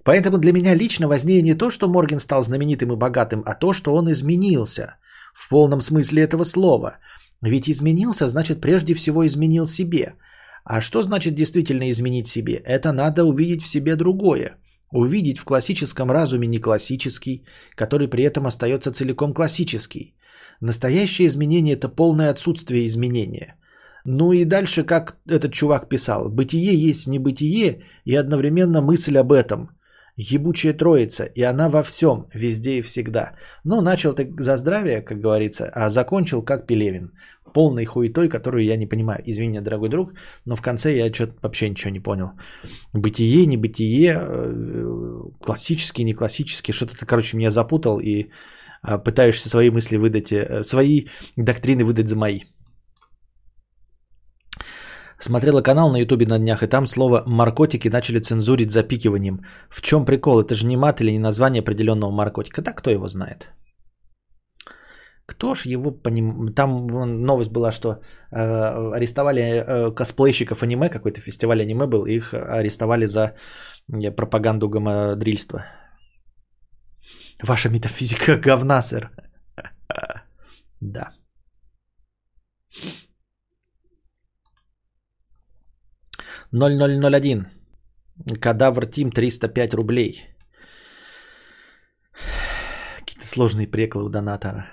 Поэтому 0.03 0.37
для 0.37 0.53
меня 0.53 0.75
лично 0.75 1.07
важнее 1.07 1.41
не 1.41 1.55
то, 1.55 1.71
что 1.71 1.87
Морген 1.89 2.19
стал 2.19 2.43
знаменитым 2.43 2.93
и 2.93 2.95
богатым, 2.95 3.41
а 3.45 3.55
то, 3.55 3.73
что 3.73 3.95
он 3.95 4.11
изменился. 4.11 4.97
в 5.33 5.49
полном 5.49 5.81
смысле 5.81 6.23
этого 6.23 6.45
слова. 6.45 6.99
Ведь 7.41 7.67
изменился, 7.67 8.27
значит, 8.27 8.61
прежде 8.61 8.93
всего 8.93 9.25
изменил 9.25 9.65
себе. 9.65 10.13
А 10.63 10.81
что 10.81 11.03
значит 11.03 11.35
действительно 11.35 11.91
изменить 11.91 12.27
себе? 12.27 12.53
Это 12.53 12.93
надо 12.93 13.23
увидеть 13.25 13.61
в 13.61 13.67
себе 13.67 13.95
другое. 13.95 14.57
Увидеть 14.91 15.39
в 15.39 15.45
классическом 15.45 16.11
разуме 16.11 16.47
не 16.47 16.59
классический, 16.59 17.43
который 17.75 18.07
при 18.07 18.23
этом 18.23 18.45
остается 18.45 18.91
целиком 18.91 19.33
классический. 19.33 20.15
Настоящее 20.61 21.27
изменение– 21.27 21.75
это 21.75 21.89
полное 21.89 22.29
отсутствие 22.29 22.85
изменения. 22.85 23.55
Ну 24.05 24.33
и 24.33 24.45
дальше, 24.45 24.83
как 24.83 25.17
этот 25.27 25.53
чувак 25.53 25.89
писал, 25.89 26.29
бытие 26.29 26.75
есть 26.75 27.07
небытие 27.07 27.81
и 28.05 28.15
одновременно 28.15 28.81
мысль 28.81 29.17
об 29.17 29.31
этом. 29.31 29.74
Ебучая 30.17 30.73
троица, 30.73 31.25
и 31.25 31.41
она 31.41 31.69
во 31.69 31.83
всем, 31.83 32.27
везде 32.33 32.77
и 32.77 32.81
всегда. 32.81 33.33
Ну, 33.65 33.81
начал 33.81 34.13
ты 34.13 34.33
за 34.39 34.55
здравие, 34.55 35.01
как 35.01 35.19
говорится, 35.19 35.69
а 35.73 35.89
закончил 35.89 36.41
как 36.41 36.67
Пелевин. 36.67 37.11
Полной 37.53 37.85
хуетой, 37.85 38.29
которую 38.29 38.63
я 38.63 38.77
не 38.77 38.87
понимаю. 38.87 39.21
Извини 39.25 39.49
меня, 39.49 39.61
дорогой 39.61 39.89
друг, 39.89 40.13
но 40.45 40.55
в 40.55 40.61
конце 40.61 40.95
я 40.95 41.13
что-то 41.13 41.33
вообще 41.41 41.69
ничего 41.69 41.91
не 41.91 41.99
понял. 41.99 42.31
Бытие, 42.93 43.45
небытие, 43.45 44.17
э, 44.17 45.21
классический, 45.41 46.03
не 46.03 46.13
классический, 46.13 46.73
что-то 46.73 46.97
ты, 46.97 47.05
короче, 47.05 47.37
меня 47.37 47.49
запутал 47.49 47.99
и 47.99 48.29
а, 48.81 48.97
пытаешься 48.97 49.49
свои 49.49 49.69
мысли 49.69 49.97
выдать, 49.97 50.31
э, 50.31 50.63
свои 50.63 51.07
доктрины 51.35 51.83
выдать 51.83 52.07
за 52.07 52.15
мои. 52.15 52.41
Смотрела 55.19 55.61
канал 55.61 55.91
на 55.91 55.97
ютубе 55.97 56.25
на 56.25 56.39
днях, 56.39 56.63
и 56.63 56.67
там 56.67 56.85
слово 56.85 57.23
«маркотики» 57.25 57.89
начали 57.89 58.19
цензурить 58.19 58.71
запикиванием. 58.71 59.39
В 59.69 59.81
чем 59.81 60.05
прикол? 60.05 60.41
Это 60.41 60.55
же 60.55 60.67
не 60.67 60.77
мат 60.77 61.01
или 61.01 61.11
не 61.11 61.19
название 61.19 61.61
определенного 61.61 62.11
наркотика. 62.11 62.61
Да 62.61 62.73
кто 62.73 62.91
его 62.91 63.07
знает? 63.07 63.49
Кто 65.25 65.55
ж 65.55 65.65
его 65.65 65.91
поним... 65.91 66.53
Там 66.53 66.87
новость 67.25 67.51
была, 67.51 67.71
что 67.71 68.01
э, 68.31 68.37
арестовали 68.95 69.41
э, 69.41 69.91
косплейщиков 69.95 70.63
аниме, 70.63 70.89
какой-то 70.89 71.21
фестиваль 71.21 71.61
аниме 71.61 71.87
был, 71.87 72.05
их 72.05 72.33
арестовали 72.33 73.05
за 73.05 73.33
э, 73.91 74.11
пропаганду 74.11 74.69
гомодрильства. 74.69 75.65
Ваша 77.43 77.69
метафизика 77.69 78.37
говна, 78.37 78.81
сэр. 78.81 79.09
Да. 80.81 81.13
«0001. 86.55 87.45
Кадавр 88.39 88.85
Тим 88.85 89.11
305 89.11 89.73
рублей». 89.73 90.25
Какие-то 92.99 93.27
сложные 93.27 93.67
преклы 93.67 94.05
у 94.05 94.09
донатора. 94.09 94.65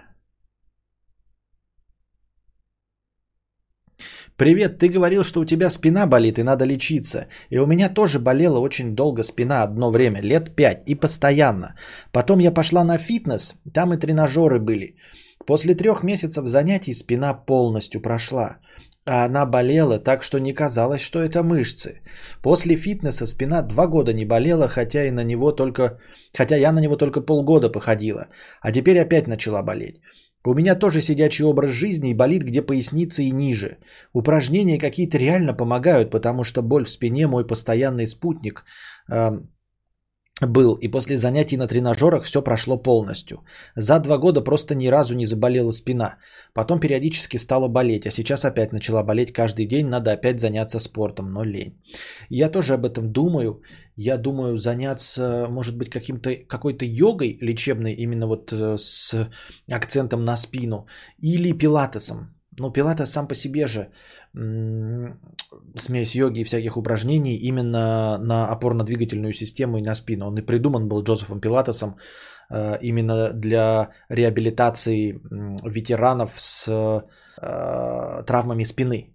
Привет, 4.37 4.79
ты 4.79 4.89
говорил, 4.89 5.25
что 5.25 5.41
у 5.41 5.45
тебя 5.45 5.71
спина 5.71 6.07
болит 6.07 6.39
и 6.39 6.43
надо 6.43 6.65
лечиться. 6.65 7.27
И 7.51 7.59
у 7.59 7.67
меня 7.67 7.89
тоже 7.89 8.19
болела 8.19 8.61
очень 8.61 8.95
долго 8.95 9.25
спина 9.25 9.63
одно 9.63 9.91
время, 9.91 10.23
лет 10.23 10.55
пять, 10.57 10.83
и 10.87 10.95
постоянно. 10.95 11.75
Потом 12.13 12.39
я 12.41 12.53
пошла 12.53 12.85
на 12.85 12.97
фитнес, 12.99 13.61
там 13.75 13.93
и 13.93 13.97
тренажеры 13.97 14.61
были. 14.61 14.97
После 15.47 15.75
трех 15.75 16.05
месяцев 16.05 16.47
занятий 16.47 16.95
спина 16.95 17.35
полностью 17.35 18.01
прошла. 18.01 18.59
А 19.05 19.25
она 19.25 19.47
болела 19.47 19.99
так, 19.99 20.23
что 20.23 20.39
не 20.39 20.53
казалось, 20.53 21.01
что 21.01 21.19
это 21.19 21.43
мышцы. 21.43 22.03
После 22.43 22.77
фитнеса 22.77 23.27
спина 23.27 23.63
два 23.63 23.87
года 23.87 24.13
не 24.13 24.25
болела, 24.25 24.69
хотя 24.69 25.05
и 25.05 25.11
на 25.11 25.25
него 25.25 25.51
только, 25.53 25.99
хотя 26.33 26.57
я 26.57 26.73
на 26.73 26.81
него 26.81 26.97
только 26.97 27.21
полгода 27.21 27.69
походила. 27.69 28.29
А 28.61 28.71
теперь 28.71 29.01
опять 29.01 29.27
начала 29.27 29.63
болеть. 29.63 30.01
У 30.45 30.55
меня 30.55 30.75
тоже 30.75 31.01
сидячий 31.01 31.45
образ 31.45 31.71
жизни 31.71 32.11
и 32.11 32.15
болит 32.15 32.43
где 32.45 32.63
поясница 32.63 33.23
и 33.23 33.31
ниже. 33.31 33.79
Упражнения 34.13 34.79
какие-то 34.79 35.19
реально 35.19 35.55
помогают, 35.55 36.11
потому 36.11 36.45
что 36.45 36.63
боль 36.63 36.85
в 36.85 36.91
спине 36.91 37.27
мой 37.27 37.47
постоянный 37.47 38.07
спутник 38.07 38.65
был. 40.47 40.75
И 40.75 40.89
после 40.89 41.17
занятий 41.17 41.57
на 41.57 41.67
тренажерах 41.67 42.25
все 42.25 42.43
прошло 42.43 42.83
полностью. 42.83 43.39
За 43.77 43.99
два 43.99 44.19
года 44.19 44.41
просто 44.41 44.75
ни 44.75 44.89
разу 44.89 45.15
не 45.15 45.27
заболела 45.27 45.73
спина. 45.73 46.17
Потом 46.55 46.81
периодически 46.81 47.39
стала 47.39 47.69
болеть, 47.69 48.07
а 48.07 48.11
сейчас 48.11 48.45
опять 48.45 48.73
начала 48.73 49.03
болеть 49.03 49.33
каждый 49.33 49.67
день. 49.67 49.89
Надо 49.89 50.13
опять 50.13 50.41
заняться 50.41 50.79
спортом, 50.79 51.33
но 51.33 51.45
лень. 51.45 51.81
Я 52.31 52.49
тоже 52.49 52.75
об 52.75 52.85
этом 52.85 53.13
думаю. 53.13 53.63
Я 53.97 54.17
думаю 54.17 54.57
заняться, 54.57 55.47
может 55.51 55.77
быть, 55.77 55.91
каким-то, 55.91 56.35
какой-то 56.49 56.85
йогой 56.85 57.39
лечебной, 57.41 57.93
именно 57.93 58.27
вот 58.27 58.53
э, 58.53 58.77
с 58.79 59.29
акцентом 59.71 60.25
на 60.25 60.37
спину, 60.37 60.87
или 61.19 61.53
пилатесом. 61.53 62.35
Но 62.59 62.71
пилатес 62.71 63.11
сам 63.11 63.29
по 63.29 63.35
себе 63.35 63.67
же 63.67 63.89
смесь 64.35 66.15
йоги 66.15 66.41
и 66.41 66.45
всяких 66.45 66.77
упражнений 66.77 67.37
именно 67.37 68.19
на 68.19 68.49
опорно-двигательную 68.49 69.33
систему 69.33 69.79
и 69.79 69.83
на 69.83 69.95
спину. 69.95 70.27
Он 70.27 70.39
и 70.39 70.47
придуман 70.47 70.89
был 70.89 71.03
Джозефом 71.03 71.41
Пилатесом 71.41 71.97
э, 72.51 72.79
именно 72.81 73.33
для 73.35 73.91
реабилитации 74.09 75.21
ветеранов 75.65 76.41
с 76.41 76.67
э, 76.69 78.23
травмами 78.27 78.65
спины. 78.65 79.15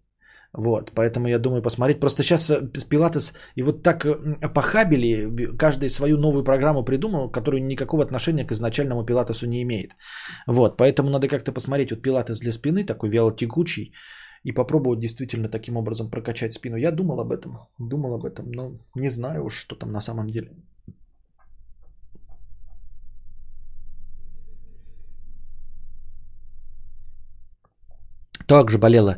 Вот, 0.53 0.91
поэтому 0.95 1.28
я 1.28 1.39
думаю 1.39 1.61
посмотреть. 1.61 1.99
Просто 1.99 2.24
сейчас 2.24 2.51
э, 2.51 2.61
Пилатес 2.89 3.34
и 3.55 3.63
вот 3.63 3.82
так 3.82 4.05
похабили, 4.53 5.57
каждый 5.57 5.89
свою 5.89 6.18
новую 6.18 6.43
программу 6.43 6.86
придумал, 6.86 7.32
которая 7.32 7.61
никакого 7.61 8.03
отношения 8.03 8.45
к 8.45 8.51
изначальному 8.51 9.03
Пилатесу 9.03 9.47
не 9.47 9.63
имеет. 9.63 9.95
Вот, 10.47 10.78
поэтому 10.78 11.09
надо 11.09 11.28
как-то 11.28 11.51
посмотреть. 11.51 11.91
Вот 11.91 12.03
Пилатес 12.03 12.39
для 12.39 12.51
спины, 12.51 12.86
такой 12.86 13.09
вялотекучий, 13.09 13.93
и 14.43 14.51
попробовать 14.51 14.99
действительно 14.99 15.49
таким 15.49 15.77
образом 15.77 16.09
прокачать 16.09 16.53
спину. 16.53 16.77
Я 16.77 16.91
думал 16.91 17.19
об 17.19 17.31
этом, 17.31 17.59
думал 17.79 18.13
об 18.13 18.25
этом, 18.25 18.51
но 18.51 18.71
не 18.95 19.09
знаю 19.09 19.45
уж, 19.45 19.55
что 19.55 19.75
там 19.75 19.91
на 19.91 20.01
самом 20.01 20.27
деле. 20.27 20.51
Также 28.47 28.77
болела. 28.77 29.17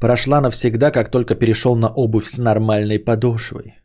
Прошла 0.00 0.40
навсегда, 0.40 0.90
как 0.90 1.10
только 1.10 1.34
перешел 1.34 1.76
на 1.76 1.88
обувь 1.88 2.26
с 2.26 2.38
нормальной 2.38 2.98
подошвой. 2.98 3.79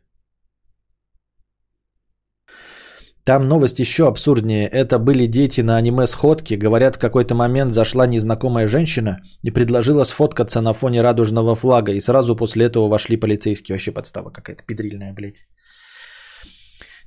Там 3.26 3.42
новость 3.42 3.80
еще 3.80 4.06
абсурднее. 4.06 4.68
Это 4.68 5.00
были 5.00 5.26
дети 5.26 5.60
на 5.60 5.76
аниме-сходке. 5.76 6.56
Говорят, 6.56 6.96
в 6.96 7.00
какой-то 7.00 7.34
момент 7.34 7.72
зашла 7.72 8.06
незнакомая 8.06 8.68
женщина 8.68 9.20
и 9.42 9.50
предложила 9.50 10.04
сфоткаться 10.04 10.60
на 10.60 10.72
фоне 10.72 11.02
радужного 11.02 11.56
флага. 11.56 11.92
И 11.92 12.00
сразу 12.00 12.36
после 12.36 12.66
этого 12.66 12.88
вошли 12.88 13.16
полицейские. 13.16 13.74
Вообще 13.74 13.90
подстава 13.90 14.30
какая-то 14.30 14.62
педрильная, 14.62 15.12
блядь. 15.12 15.44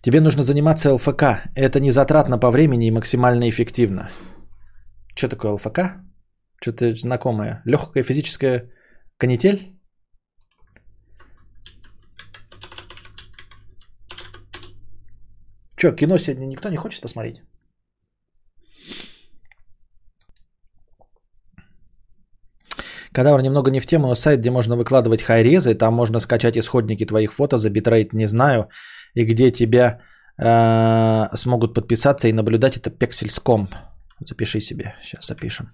Тебе 0.01 0.19
нужно 0.19 0.43
заниматься 0.43 0.93
ЛФК. 0.93 1.23
Это 1.55 1.79
не 1.79 1.91
затратно 1.91 2.37
по 2.37 2.51
времени 2.51 2.87
и 2.87 2.91
максимально 2.91 3.49
эффективно. 3.49 4.09
Что 5.15 5.29
такое 5.29 5.53
ЛФК? 5.53 5.79
Что-то 6.61 6.95
знакомое. 6.97 7.61
Легкая 7.65 8.03
физическая 8.03 8.69
канитель? 9.17 9.78
Что, 15.79 15.91
кино 15.91 16.17
сегодня 16.17 16.45
никто 16.45 16.69
не 16.69 16.77
хочет 16.77 17.01
посмотреть? 17.01 17.41
Кадавр 23.13 23.41
немного 23.41 23.71
не 23.71 23.79
в 23.79 23.85
тему, 23.85 24.07
но 24.07 24.15
сайт, 24.15 24.39
где 24.39 24.51
можно 24.51 24.75
выкладывать 24.75 25.21
хайрезы, 25.21 25.73
там 25.75 25.93
можно 25.93 26.19
скачать 26.19 26.57
исходники 26.57 27.05
твоих 27.05 27.31
фото 27.31 27.57
за 27.57 27.69
битрейт 27.69 28.13
не 28.13 28.27
знаю, 28.27 28.69
и 29.15 29.23
где 29.23 29.51
тебя 29.51 30.01
э, 30.37 31.35
смогут 31.37 31.73
подписаться 31.73 32.27
и 32.27 32.33
наблюдать 32.33 32.75
это 32.77 32.89
пексельском. 32.89 33.69
Запиши 34.19 34.59
себе, 34.59 34.95
сейчас 35.01 35.27
запишем. 35.27 35.73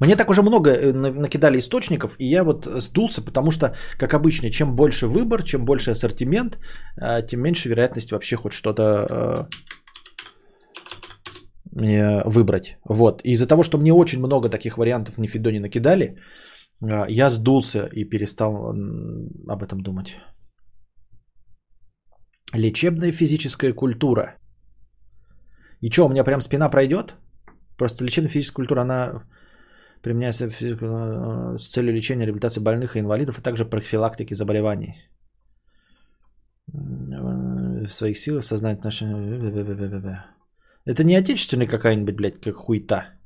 Мне 0.00 0.16
так 0.16 0.30
уже 0.30 0.42
много 0.42 0.70
э, 0.70 0.92
накидали 0.92 1.58
источников, 1.58 2.16
и 2.18 2.24
я 2.26 2.44
вот 2.44 2.66
сдулся, 2.66 3.22
потому 3.22 3.50
что, 3.50 3.72
как 3.98 4.14
обычно, 4.14 4.50
чем 4.50 4.76
больше 4.76 5.06
выбор, 5.06 5.42
чем 5.42 5.64
больше 5.64 5.90
ассортимент, 5.90 6.58
э, 7.00 7.26
тем 7.26 7.40
меньше 7.40 7.68
вероятность 7.68 8.10
вообще 8.12 8.36
хоть 8.36 8.52
что-то 8.52 8.82
э, 8.82 9.48
выбрать. 12.24 12.76
Вот. 12.88 13.22
Из-за 13.24 13.46
того, 13.46 13.62
что 13.62 13.78
мне 13.78 13.92
очень 13.92 14.18
много 14.18 14.48
таких 14.48 14.78
вариантов 14.78 15.18
на 15.18 15.26
Фидоне 15.26 15.60
накидали, 15.60 16.16
я 17.08 17.30
сдулся 17.30 17.88
и 17.92 18.04
перестал 18.04 18.74
об 19.48 19.62
этом 19.62 19.80
думать. 19.80 20.16
Лечебная 22.54 23.12
физическая 23.12 23.72
культура. 23.72 24.38
И 25.82 25.90
что, 25.90 26.06
у 26.06 26.08
меня 26.08 26.24
прям 26.24 26.40
спина 26.40 26.68
пройдет? 26.68 27.16
Просто 27.76 28.04
лечебная 28.04 28.30
физическая 28.30 28.64
культура, 28.64 28.82
она 28.82 29.22
Применяется 30.02 30.46
э, 30.46 31.58
с 31.58 31.70
целью 31.72 31.92
лечения, 31.92 32.26
реабилитации 32.26 32.60
больных 32.60 32.96
и 32.96 33.00
инвалидов, 33.00 33.38
а 33.38 33.42
также 33.42 33.64
профилактики 33.64 34.34
заболеваний. 34.34 34.94
В 36.66 37.88
своих 37.88 38.18
силах 38.18 38.44
сознать 38.44 38.78
отношения. 38.78 39.16
Это 40.84 41.04
не 41.04 41.16
отечественная 41.16 41.66
какая-нибудь, 41.66 42.14
блядь, 42.14 42.40
как 42.40 42.56
хуйта. 42.56 43.18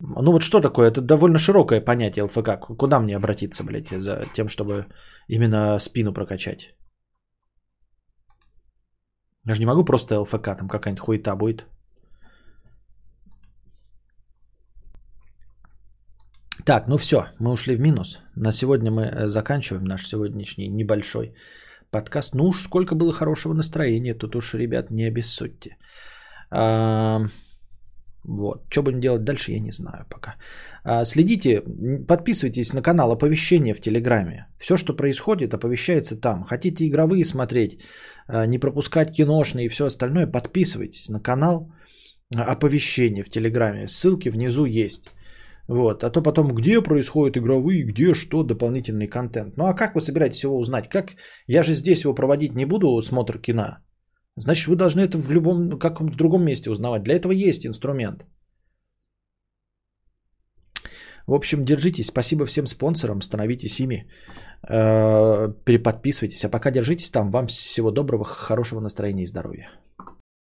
Ну 0.00 0.32
вот 0.32 0.42
что 0.42 0.60
такое? 0.60 0.90
Это 0.90 1.00
довольно 1.00 1.38
широкое 1.38 1.80
понятие 1.80 2.24
ЛФК. 2.24 2.58
Куда 2.78 3.00
мне 3.00 3.16
обратиться, 3.16 3.64
блядь, 3.64 3.88
за 3.88 4.26
тем, 4.34 4.48
чтобы 4.48 4.86
именно 5.28 5.78
спину 5.78 6.12
прокачать? 6.12 6.74
Я 9.46 9.54
же 9.54 9.60
не 9.60 9.66
могу 9.66 9.84
просто 9.84 10.20
ЛФК, 10.20 10.56
там 10.56 10.68
какая-нибудь 10.68 11.00
хуета 11.00 11.36
будет. 11.36 11.66
Так, 16.66 16.88
ну 16.88 16.96
все, 16.96 17.26
мы 17.38 17.52
ушли 17.52 17.76
в 17.76 17.80
минус. 17.80 18.18
На 18.34 18.52
сегодня 18.52 18.90
мы 18.90 19.02
э, 19.02 19.28
заканчиваем 19.28 19.84
наш 19.84 20.08
сегодняшний 20.08 20.66
небольшой 20.68 21.32
подкаст. 21.92 22.34
Ну 22.34 22.48
уж 22.48 22.60
сколько 22.60 22.96
было 22.96 23.12
хорошего 23.12 23.54
настроения, 23.54 24.14
тут 24.14 24.34
уж, 24.34 24.54
ребят, 24.54 24.90
не 24.90 25.04
обессудьте. 25.04 25.76
А, 26.50 27.20
вот. 28.24 28.64
Что 28.68 28.82
будем 28.82 29.00
делать 29.00 29.22
дальше, 29.22 29.52
я 29.52 29.60
не 29.60 29.70
знаю 29.70 30.06
пока. 30.10 30.34
А, 30.82 31.04
следите, 31.04 31.62
подписывайтесь 32.08 32.72
на 32.72 32.82
канал 32.82 33.12
оповещения 33.12 33.74
в 33.74 33.80
Телеграме. 33.80 34.46
Все, 34.58 34.76
что 34.76 34.96
происходит, 34.96 35.54
оповещается 35.54 36.20
там. 36.20 36.42
Хотите 36.42 36.84
игровые 36.84 37.24
смотреть, 37.24 37.78
а, 38.26 38.46
не 38.46 38.58
пропускать 38.58 39.12
киношные 39.12 39.66
и 39.66 39.70
все 39.70 39.84
остальное, 39.84 40.26
подписывайтесь 40.26 41.10
на 41.10 41.20
канал 41.20 41.72
оповещения 42.34 43.22
в 43.22 43.28
Телеграме. 43.28 43.86
Ссылки 43.86 44.30
внизу 44.30 44.64
есть. 44.64 45.14
Вот. 45.68 46.04
А 46.04 46.10
то 46.10 46.22
потом, 46.22 46.54
где 46.54 46.82
происходят 46.82 47.36
игровые, 47.36 47.84
где 47.84 48.14
что, 48.14 48.42
дополнительный 48.42 49.08
контент. 49.08 49.56
Ну 49.56 49.64
а 49.64 49.74
как 49.74 49.94
вы 49.94 50.00
собираетесь 50.00 50.44
его 50.44 50.58
узнать? 50.58 50.88
Как? 50.88 51.16
Я 51.46 51.62
же 51.62 51.74
здесь 51.74 52.04
его 52.04 52.14
проводить 52.14 52.54
не 52.54 52.66
буду, 52.66 53.02
смотр 53.02 53.38
кино. 53.38 53.78
Значит, 54.36 54.68
вы 54.68 54.76
должны 54.76 55.00
это 55.00 55.18
в 55.18 55.30
любом, 55.30 55.78
как 55.78 56.00
в 56.00 56.16
другом 56.16 56.44
месте 56.44 56.70
узнавать. 56.70 57.02
Для 57.02 57.14
этого 57.14 57.32
есть 57.32 57.66
инструмент. 57.66 58.26
В 61.26 61.34
общем, 61.34 61.64
держитесь. 61.64 62.06
Спасибо 62.06 62.44
всем 62.46 62.66
спонсорам. 62.66 63.20
Становитесь 63.20 63.80
ими. 63.80 64.06
Э, 64.68 65.48
переподписывайтесь. 65.64 66.44
А 66.44 66.50
пока 66.50 66.70
держитесь 66.70 67.10
там. 67.10 67.30
Вам 67.30 67.46
всего 67.48 67.90
доброго, 67.90 68.24
хорошего 68.24 68.80
настроения 68.80 69.24
и 69.24 69.26
здоровья. 69.26 69.70